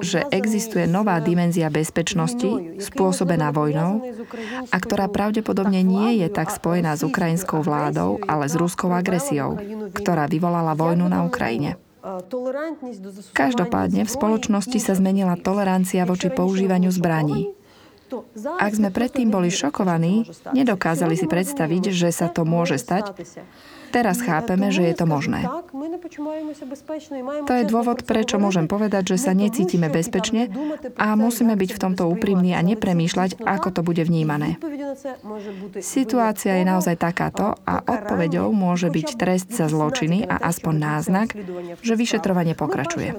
[0.00, 4.00] že existuje nová dimenzia bezpečnosti spôsobená vojnou
[4.72, 9.60] a ktorá pravdepodobne nie je tak spojená s ukrajinskou vládou, ale s ruskou agresiou,
[9.92, 11.76] ktorá vyvolala vojnu na Ukrajine.
[13.32, 17.56] Každopádne v spoločnosti sa zmenila tolerancia voči používaniu zbraní.
[18.60, 23.24] Ak sme predtým boli šokovaní, nedokázali si predstaviť, že sa to môže stať,
[23.94, 25.46] Teraz chápeme, že je to možné.
[27.46, 30.50] To je dôvod, prečo môžem povedať, že sa necítime bezpečne
[30.98, 34.58] a musíme byť v tomto úprimní a nepremýšľať, ako to bude vnímané.
[35.78, 41.28] Situácia je naozaj takáto a odpoveďou môže byť trest za zločiny a aspoň náznak,
[41.78, 43.14] že vyšetrovanie pokračuje.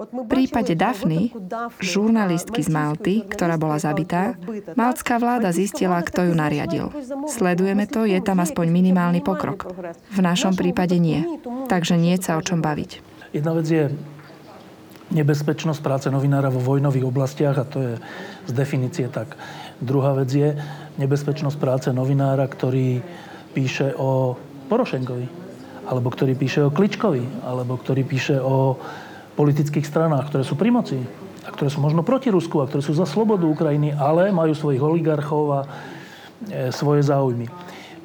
[0.00, 1.30] V prípade Dafny,
[1.78, 4.34] žurnalistky z Malty, ktorá bola zabitá,
[4.74, 6.86] maltská vláda zistila, kto ju nariadil.
[7.30, 9.68] Sledujeme to, je tam aspoň minimálny pokrok.
[10.08, 11.20] V našom prípade nie.
[11.68, 13.04] Takže nie sa o čom baviť.
[13.36, 13.92] Jedna vec je
[15.10, 17.92] nebezpečnosť práce novinára vo vojnových oblastiach a to je
[18.48, 19.36] z definície tak.
[19.82, 20.54] Druhá vec je
[20.98, 23.02] nebezpečnosť práce novinára, ktorý
[23.50, 24.38] píše o
[24.70, 25.26] Porošenkovi,
[25.90, 28.78] alebo ktorý píše o Kličkovi, alebo ktorý píše o
[29.34, 30.98] politických stranách, ktoré sú pri moci
[31.42, 34.82] a ktoré sú možno proti Rusku a ktoré sú za slobodu Ukrajiny, ale majú svojich
[34.84, 35.68] oligarchov a e,
[36.70, 37.48] svoje záujmy.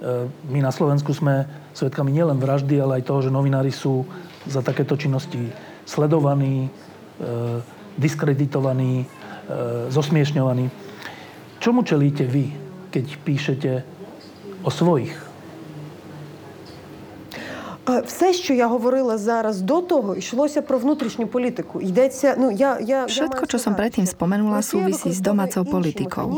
[0.01, 1.45] E, my na Slovensku sme
[1.77, 4.09] svedkami nielen vraždy, ale aj toho, že novinári sú
[4.49, 5.53] za takéto činnosti
[5.85, 6.71] sledovaní, e,
[8.01, 9.07] diskreditovaní, e,
[9.93, 10.67] zosmiešňovaní.
[11.61, 12.53] Čomu čelíte vy,
[12.89, 13.71] keď píšete
[14.65, 15.31] o svojich?
[18.07, 21.81] Все, що я говорила зараз до того, йшлося про внутрішню політику.
[21.81, 26.31] Йдеться, ну я я Všetko, čo som predtým spomenula, súvisí s domácou politikou.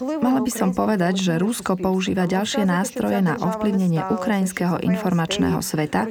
[0.00, 6.08] Mala by som povedať, že Rusko používa ďalšie nástroje na ovplyvnenie ukrajinského informačného sveta,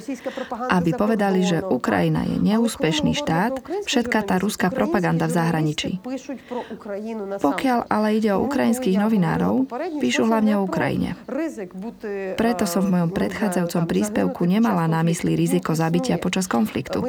[0.70, 5.90] aby povedali, že Ukrajina je neúspešný štát, všetká tá ruská propaganda v zahraničí.
[7.42, 9.66] Pokiaľ ale ide o ukrajinských novinárov,
[9.98, 11.18] píšu hlavne o Ukrajine.
[12.38, 17.02] Preto som v mojom predchádzajúcom príspevku nemala na mysli riziko zabitia počas konfliktu.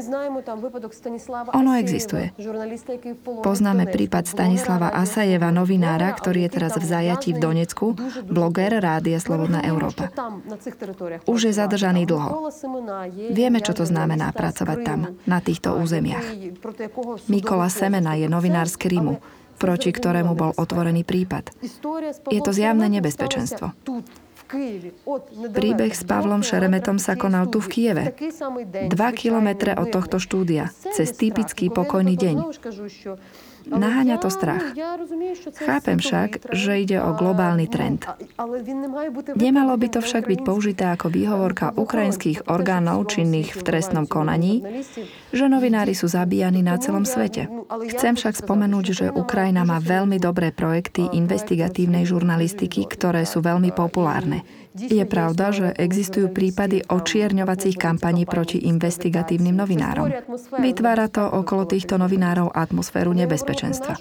[1.53, 2.33] Ono existuje.
[3.43, 7.99] Poznáme prípad Stanislava Asajeva, novinára, ktorý je teraz v zajatí v Donecku,
[8.31, 10.15] bloger Rádia Slobodná Európa.
[11.27, 12.55] Už je zadržaný dlho.
[13.35, 16.23] Vieme, čo to znamená pracovať tam, na týchto územiach.
[17.27, 19.19] Mikola Semena je novinár z Krymu,
[19.59, 21.51] proti ktorému bol otvorený prípad.
[22.31, 23.75] Je to zjavné nebezpečenstvo.
[25.33, 28.05] Príbeh s Pavlom Šeremetom sa konal tu v Kieve.
[28.93, 32.37] Dva kilometre od tohto štúdia, cez typický pokojný deň.
[33.67, 34.75] Naháňa to strach.
[35.63, 38.07] Chápem však, že ide o globálny trend.
[39.39, 44.63] Nemalo by to však byť použité ako výhovorka ukrajinských orgánov činných v trestnom konaní,
[45.31, 47.47] že novinári sú zabíjani na celom svete.
[47.93, 54.45] Chcem však spomenúť, že Ukrajina má veľmi dobré projekty investigatívnej žurnalistiky, ktoré sú veľmi populárne.
[54.73, 60.09] Je pravda, že existujú prípady očierňovacích kampaní proti investigatívnym novinárom.
[60.57, 64.01] Vytvára to okolo týchto novinárov atmosféru nebezpečenstva.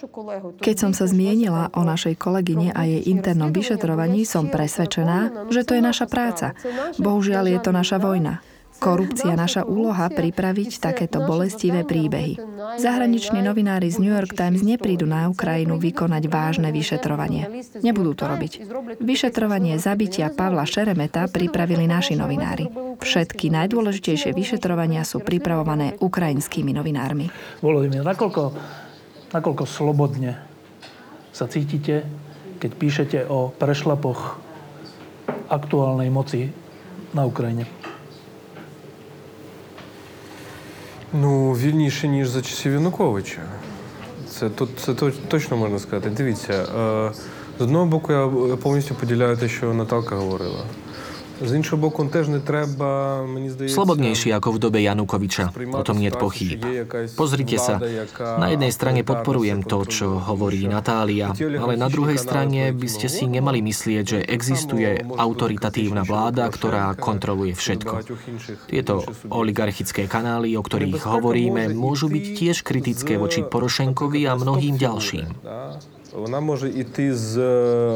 [0.64, 5.76] Keď som sa zmienila o našej kolegyne a jej internom vyšetrovaní, som presvedčená, že to
[5.76, 6.56] je naša práca.
[6.96, 8.40] Bohužiaľ je to naša vojna
[8.82, 12.42] korupcia naša úloha pripraviť takéto bolestivé príbehy.
[12.82, 17.46] Zahraniční novinári z New York Times neprídu na Ukrajinu vykonať vážne vyšetrovanie.
[17.86, 18.66] Nebudú to robiť.
[18.98, 22.66] Vyšetrovanie zabitia Pavla Šeremeta pripravili naši novinári.
[22.98, 27.30] Všetky najdôležitejšie vyšetrovania sú pripravované ukrajinskými novinármi.
[27.62, 28.44] Volodymyr, nakoľko,
[29.30, 30.42] nakoľko slobodne
[31.30, 32.02] sa cítite,
[32.58, 34.42] keď píšete o prešlapoch
[35.50, 36.50] aktuálnej moci
[37.12, 37.81] na Ukrajine?
[41.14, 43.42] Ну, вільніше, ніж за часів Януковича.
[44.30, 44.94] Це, це
[45.28, 46.10] точно можна сказати.
[46.10, 46.66] Дивіться,
[47.60, 50.64] З одного боку, я повністю поділяю те, що Наталка говорила.
[51.41, 53.77] Z іншого боku, теж не треба, мені здається...
[53.77, 56.65] Slobodnejší ako v dobe Janukoviča, o tom nie pochyb.
[57.13, 57.77] Pozrite sa,
[58.41, 63.29] na jednej strane podporujem to, čo hovorí Natália, ale na druhej strane by ste si
[63.29, 67.95] nemali myslieť, že existuje autoritatívna vláda, ktorá kontroluje všetko.
[68.73, 75.29] Tieto oligarchické kanály, o ktorých hovoríme, môžu byť tiež kritické voči Porošenkovi a mnohým ďalším.
[76.17, 77.37] Вона може йти з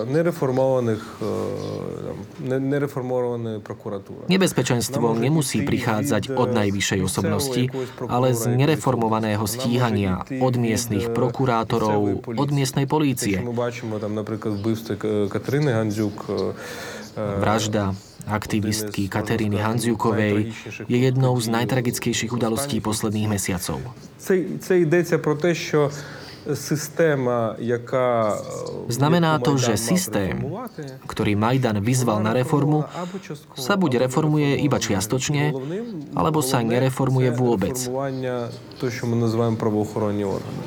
[0.04, 1.00] нереформованих
[2.44, 4.28] nereformované prokuratúra.
[4.28, 7.62] Nebezpečenstvo nemusí prichádzať od najvyššej osobnosti,
[8.10, 13.40] ale z nereformovaného stíhania od miestnych prokurátorov, od miestnej polície.
[17.16, 17.96] Vražda
[18.28, 20.52] aktivistky Kateríny Handziukovej
[20.92, 23.80] je jednou z najtragickejších udalostí posledných mesiacov.
[24.60, 25.90] Це йдеться про те, що
[28.88, 30.40] Znamená to, že systém,
[31.04, 32.88] ktorý Majdan vyzval na reformu,
[33.54, 35.52] sa buď reformuje iba čiastočne,
[36.16, 37.76] alebo sa nereformuje vôbec.
[38.80, 40.64] To, čo my nazývame правоохоронні органи.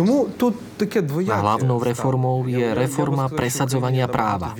[0.00, 0.73] Тому тут таке двояке.
[0.73, 0.73] A
[1.25, 4.51] hlavnou reformou je reforma presadzovania práva.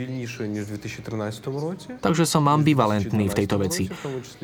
[2.00, 3.92] Takže som ambivalentný v tejto veci.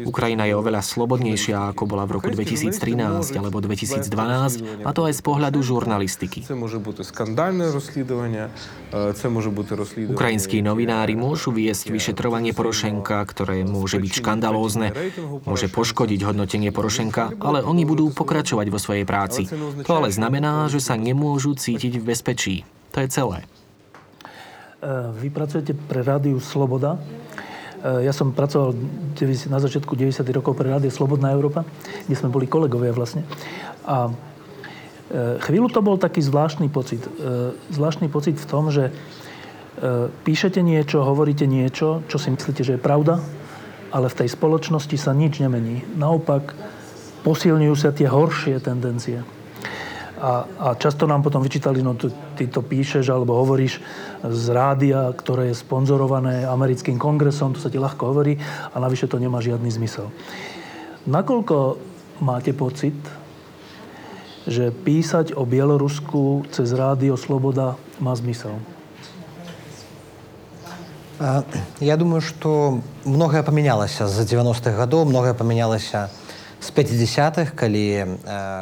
[0.04, 5.22] Ukrajina je oveľa slobodnejšia, ako bola v roku 2013 alebo 2012, a to aj z
[5.24, 6.44] pohľadu žurnalistiky.
[10.12, 14.92] Ukrajinskí novinári môžu viesť vyšetrovanie Porošenka, ktoré môže byť škandalózne,
[15.48, 19.48] môže poškodiť hodnotenie Porošenka, ale oni budú pokračovať vo svojej práci.
[19.88, 22.56] To ale znamená, že sa nemôžu cítiť v bezpečí.
[22.98, 23.46] To je celé.
[24.82, 26.98] E, vy pracujete pre rádiu Sloboda.
[26.98, 28.74] E, ja som pracoval
[29.46, 30.26] na začiatku 90.
[30.34, 31.62] rokov pre rádio Slobodná Európa,
[32.10, 33.22] kde sme boli kolegovia vlastne.
[33.86, 37.06] A e, chvíľu to bol taký zvláštny pocit.
[37.70, 38.90] Zvláštny pocit v tom, že
[40.28, 43.18] píšete niečo, hovoríte niečo, čo si myslíte, že je pravda,
[43.90, 45.82] ale v tej spoločnosti sa nič nemení.
[45.98, 46.54] Naopak,
[47.26, 49.26] posilňujú sa tie horšie tendencie.
[50.21, 51.93] A, a často nám potom vyčítali, no
[52.37, 53.85] ty to píšeš alebo hovoríš
[54.25, 58.41] z rádia, ktoré je sponzorované americkým kongresom, to sa ti ľahko hovorí
[58.73, 60.09] a navyše to nemá žiadny zmysel.
[61.05, 61.79] Nakoľko
[62.25, 62.97] máte pocit,
[64.47, 68.57] že písať o Bielorusku cez rádio Sloboda má zmysel?
[71.81, 75.91] Я думаю, что многое поменялось с 90-х годов, многое поменялось
[76.62, 78.06] z 50 kali...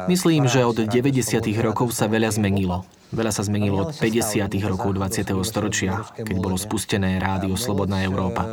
[0.08, 1.44] Myslím, že od 90.
[1.60, 2.88] rokov sa veľa zmenilo.
[3.12, 4.48] Veľa sa zmenilo od 50.
[4.64, 5.36] rokov 20.
[5.44, 8.48] storočia, keď bolo spustené rádio Slobodná Európa.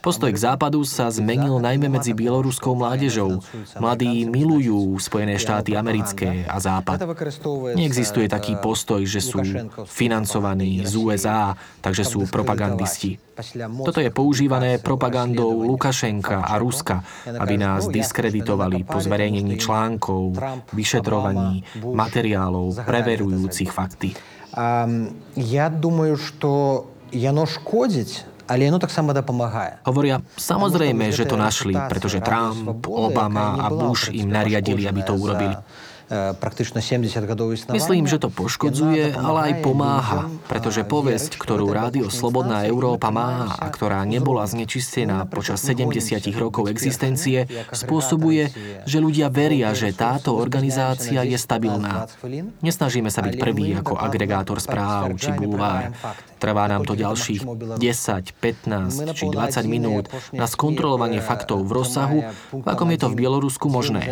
[0.00, 3.44] Postoj k západu sa zmenil najmä medzi bieloruskou mládežou.
[3.76, 7.04] Mladí milujú Spojené štáty americké a západ.
[7.76, 9.44] Neexistuje taký postoj, že sú
[9.84, 11.52] financovaní z USA,
[11.84, 13.20] takže sú propagandisti.
[13.84, 20.36] Toto je používané propagandou Lukašenka a Ruska, aby nás diskreditovali po zverejnení článkov,
[20.72, 24.12] vyšetrovaní, materiálov, preverujúcich fakty.
[25.32, 29.83] Ja думаю, что яно шкодить ale ono tak samo pomáha.
[29.83, 35.55] Hovoria, samozrejme, že to našli, pretože Trump, Obama a Bush im nariadili, aby to urobili.
[37.67, 43.67] Myslím, že to poškodzuje, ale aj pomáha, pretože povesť, ktorú Rádio Slobodná Európa má a
[43.67, 48.47] ktorá nebola znečistená počas 70 rokov existencie, spôsobuje,
[48.87, 52.07] že ľudia veria, že táto organizácia je stabilná.
[52.63, 55.91] Nesnažíme sa byť prvý ako agregátor správ či bulvár.
[56.37, 62.19] Trvá nám to ďalších 10, 15 či 20 minút na skontrolovanie faktov v rozsahu,
[62.53, 64.05] v akom je to v Bielorusku možné.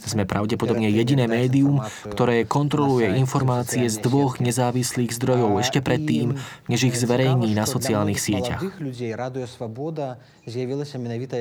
[0.00, 6.40] Sme pravdepodobne jediné médium, ktoré kontroluje informácie z dvoch nezávislých zdrojov ešte predtým,
[6.72, 8.64] než ich zverejní na sociálnych sieťach.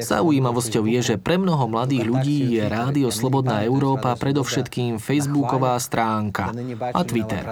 [0.02, 6.52] Zaujímavosťou je, že pre mnoho mladých ľudí je Rádio Slobodná Európa predovšetkým Facebooková stránka.
[6.92, 7.44] A Twitter.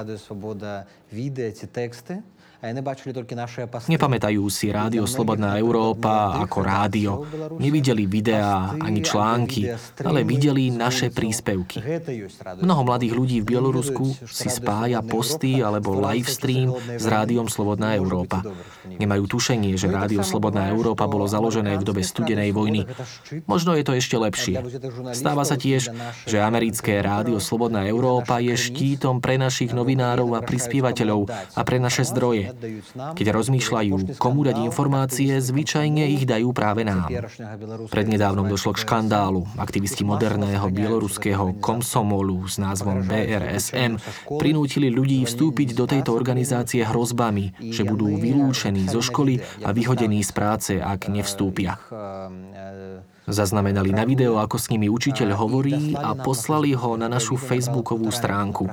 [3.88, 7.24] Nepamätajú si Rádio Slobodná Európa ako rádio.
[7.56, 9.72] Nevideli videá ani články,
[10.04, 11.80] ale videli naše príspevky.
[12.60, 18.44] Mnoho mladých ľudí v Bielorusku si spája posty alebo livestream s Rádiom Slobodná Európa.
[18.92, 22.84] Nemajú tušenie, že Rádio Slobodná Európa bolo založené v dobe studenej vojny.
[23.48, 24.60] Možno je to ešte lepšie.
[25.16, 25.96] Stáva sa tiež,
[26.28, 32.04] že americké Rádio Slobodná Európa je štítom pre našich novinárov a prispievateľov a pre naše
[32.04, 32.49] zdroje.
[33.16, 37.10] Keď rozmýšľajú, komu dať informácie, zvyčajne ich dajú práve nám.
[37.90, 39.46] Prednedávnom došlo k škandálu.
[39.60, 44.02] Aktivisti moderného bieloruského komsomolu s názvom BRSM
[44.40, 50.32] prinútili ľudí vstúpiť do tejto organizácie hrozbami, že budú vylúčení zo školy a vyhodení z
[50.34, 51.78] práce, ak nevstúpia.
[53.30, 58.66] Zaznamenali na video, ako s nimi učiteľ hovorí a poslali ho na našu facebookovú stránku.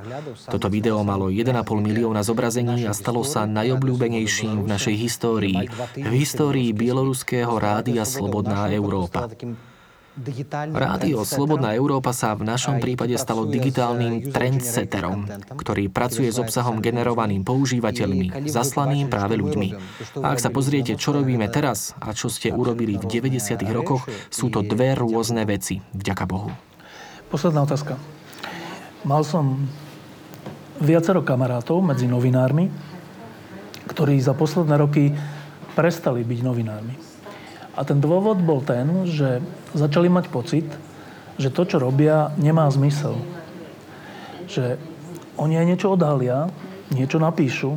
[0.48, 5.58] Toto video malo 1,5 milióna zobrazení a stalo sa najobľúbenejším v našej histórii.
[5.98, 9.26] V histórii bieloruského rádia Slobodná Európa.
[10.72, 15.28] Rádio Slobodná Európa sa v našom prípade stalo digitálnym trendsetterom,
[15.60, 19.68] ktorý pracuje s obsahom generovaným používateľmi, zaslaným práve ľuďmi.
[20.24, 23.60] A ak sa pozriete, čo robíme teraz a čo ste urobili v 90.
[23.76, 26.48] rokoch, sú to dve rôzne veci, vďaka Bohu.
[27.28, 28.00] Posledná otázka.
[29.04, 29.68] Mal som
[30.80, 32.72] viacero kamarátov medzi novinármi,
[33.86, 35.14] ktorí za posledné roky
[35.78, 36.94] prestali byť novinármi.
[37.76, 39.44] A ten dôvod bol ten, že
[39.76, 40.66] začali mať pocit,
[41.36, 43.20] že to, čo robia, nemá zmysel.
[44.48, 44.80] Že
[45.36, 46.48] oni aj niečo odhalia,
[46.96, 47.76] niečo napíšu,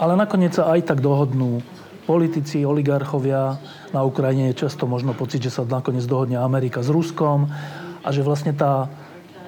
[0.00, 1.60] ale nakoniec sa aj tak dohodnú.
[2.08, 3.60] Politici, oligarchovia
[3.92, 7.52] na Ukrajine je často možno pocit, že sa nakoniec dohodne Amerika s Ruskom
[8.00, 8.88] a že vlastne tá,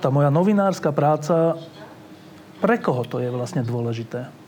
[0.04, 1.56] tá moja novinárska práca,
[2.60, 4.41] pre koho to je vlastne dôležité?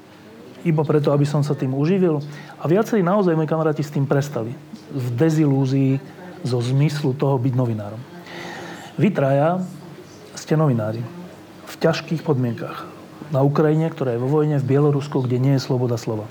[0.65, 2.25] Iba preto, aby som sa tým uživil.
[2.57, 4.57] A viacerí naozaj moji kamaráti s tým prestali
[4.89, 6.01] v dezilúzii
[6.41, 8.01] zo zmyslu toho byť novinárom.
[8.97, 9.61] Vy traja
[10.37, 11.05] ste novinári
[11.69, 12.89] v ťažkých podmienkach.
[13.33, 16.29] Na Ukrajine, ktorá je vo vojne, v Bielorusku, kde nie je sloboda slova.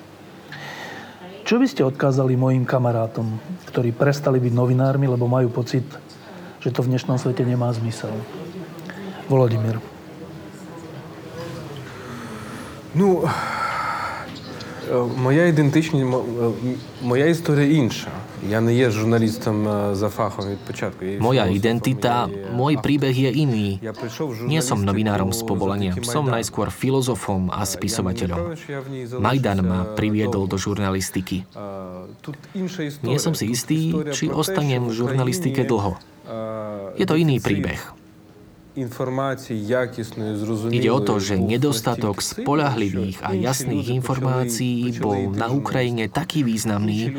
[1.43, 3.37] Čo by ste odkázali mojim kamarátom,
[3.67, 5.83] ktorí prestali byť novinármi, lebo majú pocit,
[6.63, 8.15] že to v dnešnom svete nemá zmysel?
[9.27, 9.83] Volodymyr.
[12.95, 13.25] Ну,
[15.16, 16.06] моя ідентичність,
[17.02, 18.10] моя історія інша.
[18.38, 19.66] Ja nie je žurnalistom
[19.98, 21.18] za fachom od počiatku.
[21.18, 23.82] Moja identita, môj príbeh je iný.
[24.46, 25.92] Nie som novinárom z povolenia.
[26.06, 28.54] Som najskôr filozofom a spisovateľom.
[29.18, 31.42] Majdan ma priviedol do žurnalistiky.
[33.02, 35.98] Nie som si istý, či ostanem v žurnalistike dlho.
[36.94, 37.82] Je to iný príbeh.
[40.73, 47.13] Ide o to, že nedostatok spolahlivých a jasných informácií bol na Ukrajine taký významný,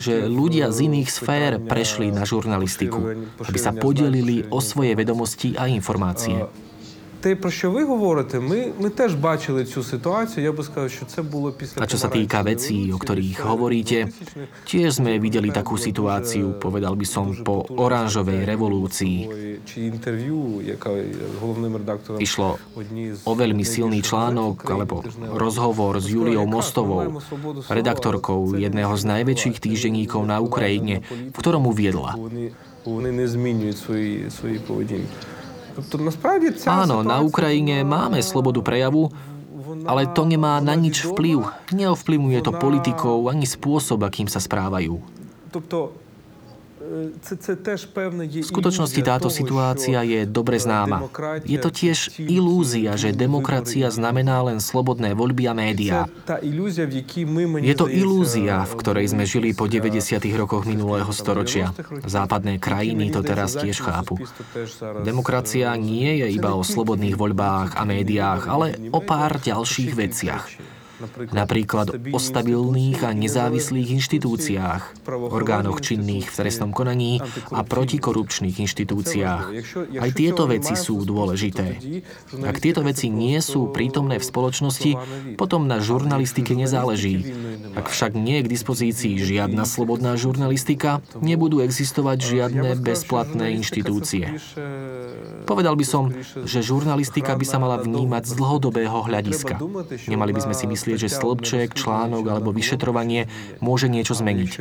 [0.00, 3.12] že ľudia z iných sfér prešli na žurnalistiku,
[3.44, 6.48] aby sa podelili o svoje vedomosti a informácie
[7.25, 10.43] Те, про що ви говорите, ми, ми теж бачили цю ситуацію.
[10.45, 14.13] Я би сказав, що це було після A čo sa týka vecí, o ktorých hovoríte,
[14.69, 19.17] tiež sme videli takú situáciu, povedal by som, po oranžovej revolúcii.
[22.21, 22.49] Išlo
[23.25, 25.01] o veľmi silný článok alebo
[25.33, 27.09] rozhovor s Juliou Mostovou,
[27.73, 32.21] redaktorkou jedného z najväčších týždenníkov na Ukrajine, v ktorom uviedla.
[32.85, 35.17] Вони не змінюють свої, свої поведінки.
[36.68, 39.12] Áno, na Ukrajine máme slobodu prejavu,
[39.86, 41.46] ale to nemá na nič vplyv.
[41.72, 45.00] Neovplyvňuje to politikov ani spôsob, akým sa správajú.
[46.90, 51.06] V skutočnosti táto situácia je dobre známa.
[51.46, 56.10] Je to tiež ilúzia, že demokracia znamená len slobodné voľby a médiá.
[57.62, 60.18] Je to ilúzia, v ktorej sme žili po 90.
[60.34, 61.70] rokoch minulého storočia.
[62.02, 64.18] Západné krajiny to teraz tiež chápu.
[65.06, 70.44] Demokracia nie je iba o slobodných voľbách a médiách, ale o pár ďalších veciach
[71.32, 77.20] napríklad o stabilných a nezávislých inštitúciách, orgánoch činných v trestnom konaní
[77.50, 79.44] a protikorupčných inštitúciách.
[79.98, 81.80] Aj tieto veci sú dôležité.
[82.44, 84.90] Ak tieto veci nie sú prítomné v spoločnosti,
[85.36, 87.24] potom na žurnalistike nezáleží.
[87.76, 94.40] Ak však nie je k dispozícii žiadna slobodná žurnalistika, nebudú existovať žiadne bezplatné inštitúcie.
[95.46, 96.10] Povedal by som,
[96.46, 99.58] že žurnalistika by sa mala vnímať z dlhodobého hľadiska.
[100.06, 103.29] Nemali by sme si myslieť, myslieť, že stĺpček, článok alebo vyšetrovanie
[103.63, 104.51] môže niečo zmeniť.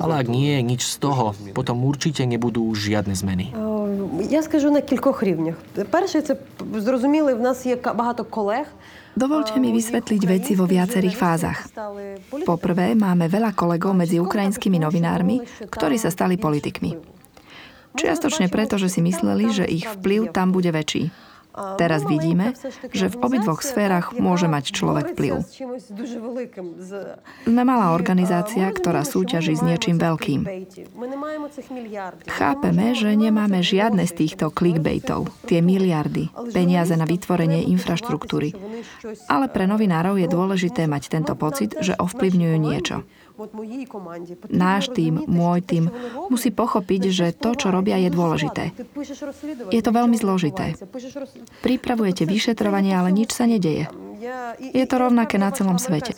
[0.00, 3.52] Ale ak nie je nič z toho, potom určite nebudú žiadne zmeny.
[4.26, 5.56] Ja скажу na кількох рівнях.
[5.90, 6.36] Перше, це
[6.74, 8.66] зрозуміли, в нас є багато колег,
[9.16, 11.72] Dovolte mi vysvetliť veci vo viacerých fázach.
[12.44, 15.40] Poprvé, máme veľa kolegov medzi ukrajinskými novinármi,
[15.72, 17.16] ktorí sa stali politikmi.
[17.96, 21.08] Čiastočne preto, že si mysleli, že ich vplyv tam bude väčší.
[21.51, 22.55] Teraz vidíme,
[22.95, 25.33] že v obidvoch sférach môže mať človek vplyv.
[27.43, 30.47] Sme malá organizácia, ktorá súťaží s niečím veľkým.
[32.31, 38.55] Chápeme, že nemáme žiadne z týchto clickbaitov, tie miliardy, peniaze na vytvorenie infraštruktúry.
[39.27, 43.03] Ale pre novinárov je dôležité mať tento pocit, že ovplyvňujú niečo.
[44.51, 45.83] Náš tým, môj tým
[46.27, 48.63] musí pochopiť, že to, čo robia, je dôležité.
[49.73, 50.77] Je to veľmi zložité.
[51.65, 53.89] Pripravujete vyšetrovanie, ale nič sa nedeje.
[54.61, 56.13] Je to rovnaké na celom svete.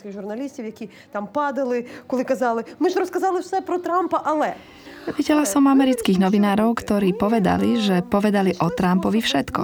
[5.16, 9.60] Videla som amerických novinárov, ktorí povedali, že povedali o Trumpovi všetko.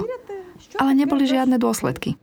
[0.81, 2.17] Ale neboli žiadne dôsledky.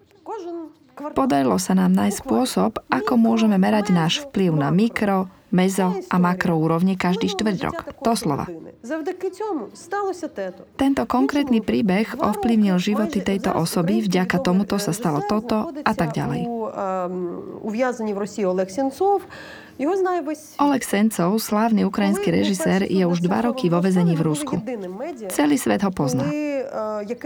[1.14, 6.60] Podarilo sa nám nájsť spôsob, ako môžeme merať náš vplyv na mikro, mezo a makro
[6.60, 7.76] úrovni každý štvrť rok.
[8.04, 8.44] Doslova.
[10.76, 16.44] Tento konkrétny príbeh ovplyvnil životy tejto osoby, vďaka tomuto sa stalo toto a tak ďalej.
[20.58, 24.58] Oleg Sencov, slávny ukrajinský režisér, je už dva roky vo vezení v Rusku.
[25.30, 26.26] Celý svet ho pozná.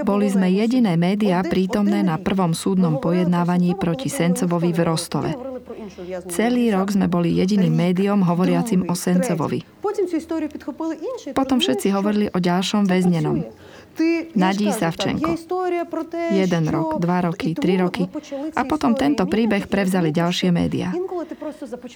[0.05, 5.33] Boli sme jediné médiá prítomné na prvom súdnom pojednávaní proti Sencovovi v Rostove.
[6.29, 9.65] Celý rok sme boli jediným médiom hovoriacim o Sencovovi.
[11.33, 13.49] Potom všetci hovorili o ďalšom väznenom.
[14.33, 15.37] Nadí Savčenko.
[16.33, 18.09] Jeden rok, dva roky, tri roky.
[18.57, 20.93] A potom tento príbeh prevzali ďalšie médiá.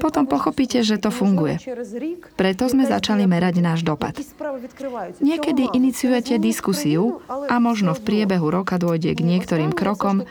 [0.01, 1.59] Potom pochopíte, že to funguje.
[2.37, 4.15] Preto sme začali merať náš dopad.
[5.21, 10.25] Niekedy iniciujete diskusiu a možno v priebehu roka dôjde k niektorým krokom,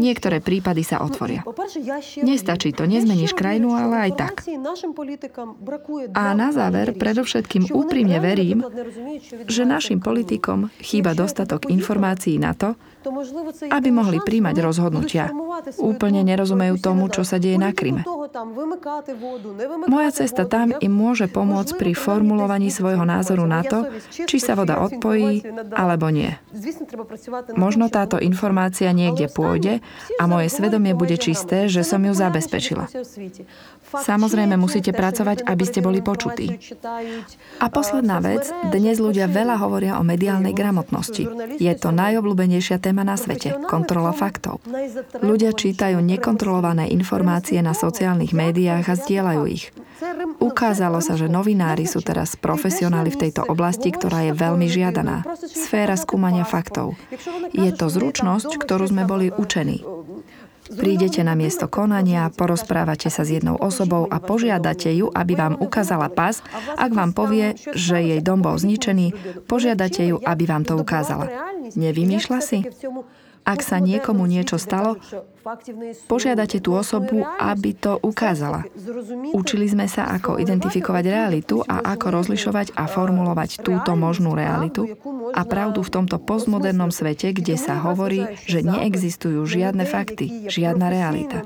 [0.00, 1.44] niektoré prípady sa otvoria.
[2.24, 4.34] Nestačí to, nezmeníš krajinu, ale aj tak.
[6.16, 8.64] A na záver predovšetkým úprimne verím,
[9.46, 12.78] že našim politikom chýba iba dostatok informácií na to,
[13.72, 15.34] aby mohli príjmať rozhodnutia.
[15.82, 18.06] Úplne nerozumejú tomu, čo sa deje na Kryme.
[19.90, 24.78] Moja cesta tam im môže pomôcť pri formulovaní svojho názoru na to, či sa voda
[24.78, 25.42] odpojí
[25.74, 26.30] alebo nie.
[27.58, 29.82] Možno táto informácia niekde pôjde
[30.20, 32.86] a moje svedomie bude čisté, že som ju zabezpečila.
[33.90, 36.54] Samozrejme musíte pracovať, aby ste boli počutí.
[37.58, 41.26] A posledná vec, dnes ľudia veľa hovoria o mediálnej gramotnosti.
[41.58, 44.62] Je to najobľúbenejšia téma na svete, kontrola faktov.
[45.18, 49.74] Ľudia čítajú nekontrolované informácie na sociálnych médiách a zdieľajú ich.
[50.40, 55.28] Ukázalo sa, že novinári sú teraz profesionáli v tejto oblasti, ktorá je veľmi žiadaná.
[55.44, 56.96] Sféra skúmania faktov.
[57.52, 59.84] Je to zručnosť, ktorú sme boli učení.
[60.70, 66.06] Prídete na miesto konania, porozprávate sa s jednou osobou a požiadate ju, aby vám ukázala
[66.06, 66.38] pas.
[66.78, 69.12] Ak vám povie, že jej dom bol zničený,
[69.50, 71.26] požiadate ju, aby vám to ukázala.
[71.74, 72.58] Nevymýšľa si?
[73.44, 75.00] Ak sa niekomu niečo stalo,
[76.06, 78.68] požiadate tú osobu, aby to ukázala.
[79.32, 84.92] Učili sme sa, ako identifikovať realitu a ako rozlišovať a formulovať túto možnú realitu
[85.32, 91.40] a pravdu v tomto postmodernom svete, kde sa hovorí, že neexistujú žiadne fakty, žiadna realita.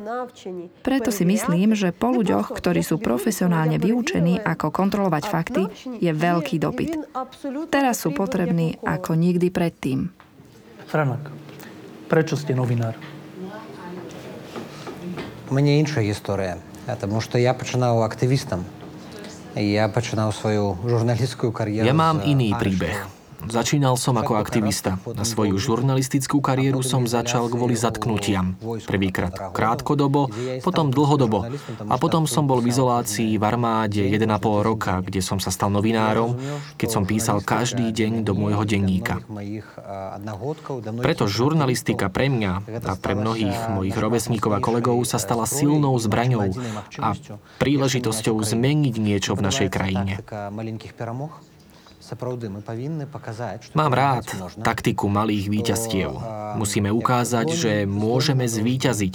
[0.83, 5.63] Preto si myslím, že po ľuďoch, ktorí sú profesionálne vyučení, ako kontrolovať fakty,
[6.03, 6.99] je veľký dopyt.
[7.71, 10.11] Teraz sú potrební ako nikdy predtým.
[10.91, 11.44] Franak.
[12.14, 12.96] Prečo ste novinár?
[15.50, 16.56] У мене інша історія,
[17.00, 18.66] тому що я починав активістом.
[19.56, 21.88] Я починав свою журналістську кар'єру.
[21.88, 23.06] Я mám iný príbeh.
[23.49, 24.97] Začínal som ako aktivista.
[25.13, 28.57] Na svoju žurnalistickú kariéru som začal kvôli zatknutiam.
[28.87, 30.29] Prvýkrát krátkodobo,
[30.65, 31.49] potom dlhodobo.
[31.89, 34.29] A potom som bol v izolácii v armáde 1,5
[34.65, 36.37] roka, kde som sa stal novinárom,
[36.81, 39.21] keď som písal každý deň do môjho denníka.
[41.01, 42.53] Preto žurnalistika pre mňa
[42.85, 46.53] a pre mnohých mojich rovesníkov a kolegov sa stala silnou zbraňou
[47.01, 47.17] a
[47.61, 50.21] príležitosťou zmeniť niečo v našej krajine.
[53.74, 54.26] Mám rád
[54.64, 56.12] taktiku malých víťazstiev.
[56.58, 59.14] Musíme ukázať, že môžeme zvíťaziť,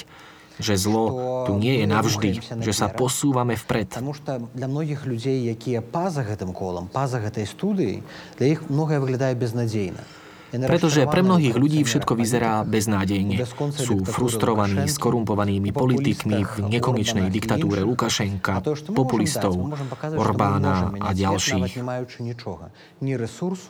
[0.58, 1.04] že zlo
[1.50, 2.30] tu nie je navždy,
[2.62, 3.90] že sa posúvame vpred.
[3.90, 8.06] Потому что для многих людей, якія па-за гэтым колам, па-за гэтай студыяй,
[8.38, 10.02] для іх многае выглядае безнадзейна.
[10.49, 13.45] Pretože pre mnohých ľudí všetko vyzerá beznádejne.
[13.77, 19.53] Sú frustrovaní skorumpovanými politikmi v nekonečnej diktatúre Lukašenka, populistov,
[20.01, 21.77] Orbána a ďalších.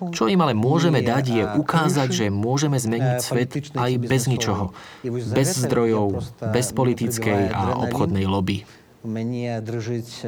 [0.10, 4.72] Čo im ale môžeme dať je ukázať, že môžeme zmeniť svet aj bez ničoho.
[5.35, 8.64] Bez zdrojov, bez politickej a obchodnej lobby.
[8.99, 10.27] Mne držíť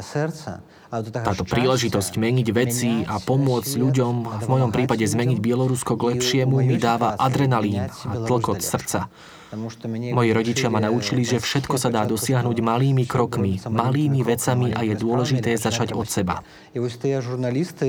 [0.00, 0.64] srdce
[0.95, 6.77] Táto príležitosť meniť veci a pomôcť ľuďom, v mojom prípade zmeniť Bielorusko k lepšiemu, mi
[6.79, 9.11] dáva adrenalín a tlkot srdca.
[9.55, 14.95] Moji rodičia ma naučili, že všetko sa dá dosiahnuť malými krokmi, malými vecami a je
[14.99, 16.43] dôležité začať od seba.
[16.75, 17.87] I ось tie žurnalisty,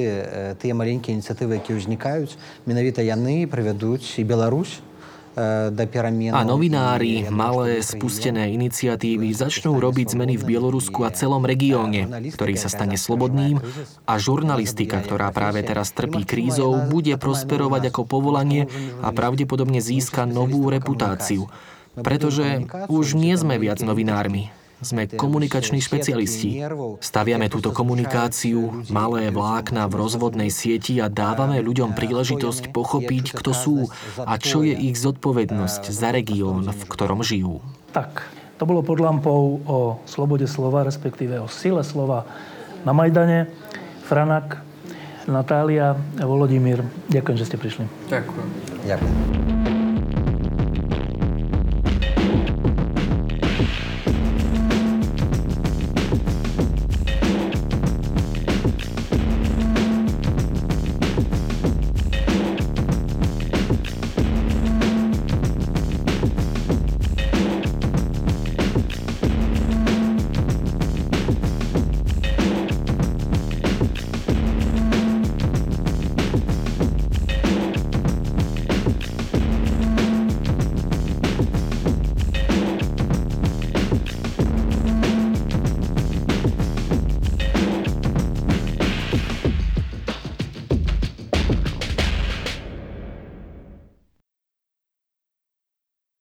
[0.63, 2.23] tie malinké iniciatívy, ktoré vznikajú,
[2.71, 4.79] menovite яны приведуть і Білорусь
[5.32, 12.68] a novinári, malé spustené iniciatívy začnú robiť zmeny v Bielorusku a celom regióne, ktorý sa
[12.68, 13.64] stane slobodným
[14.04, 18.68] a žurnalistika, ktorá práve teraz trpí krízou, bude prosperovať ako povolanie
[19.00, 21.48] a pravdepodobne získa novú reputáciu.
[21.92, 24.52] Pretože už nie sme viac novinármi,
[24.82, 26.62] sme komunikační špecialisti.
[27.00, 33.78] Staviame túto komunikáciu, malé vlákna v rozvodnej sieti a dávame ľuďom príležitosť pochopiť, kto sú
[34.20, 37.62] a čo je ich zodpovednosť za región, v ktorom žijú.
[37.94, 38.26] Tak,
[38.58, 39.78] to bolo pod lampou o
[40.10, 42.26] slobode slova, respektíve o sile slova
[42.86, 43.50] na Majdane.
[44.06, 44.60] Franak,
[45.30, 47.86] Natália a Volodimír, ďakujem, že ste prišli.
[48.10, 48.48] Ďakujem.
[48.90, 49.61] Ďakujem.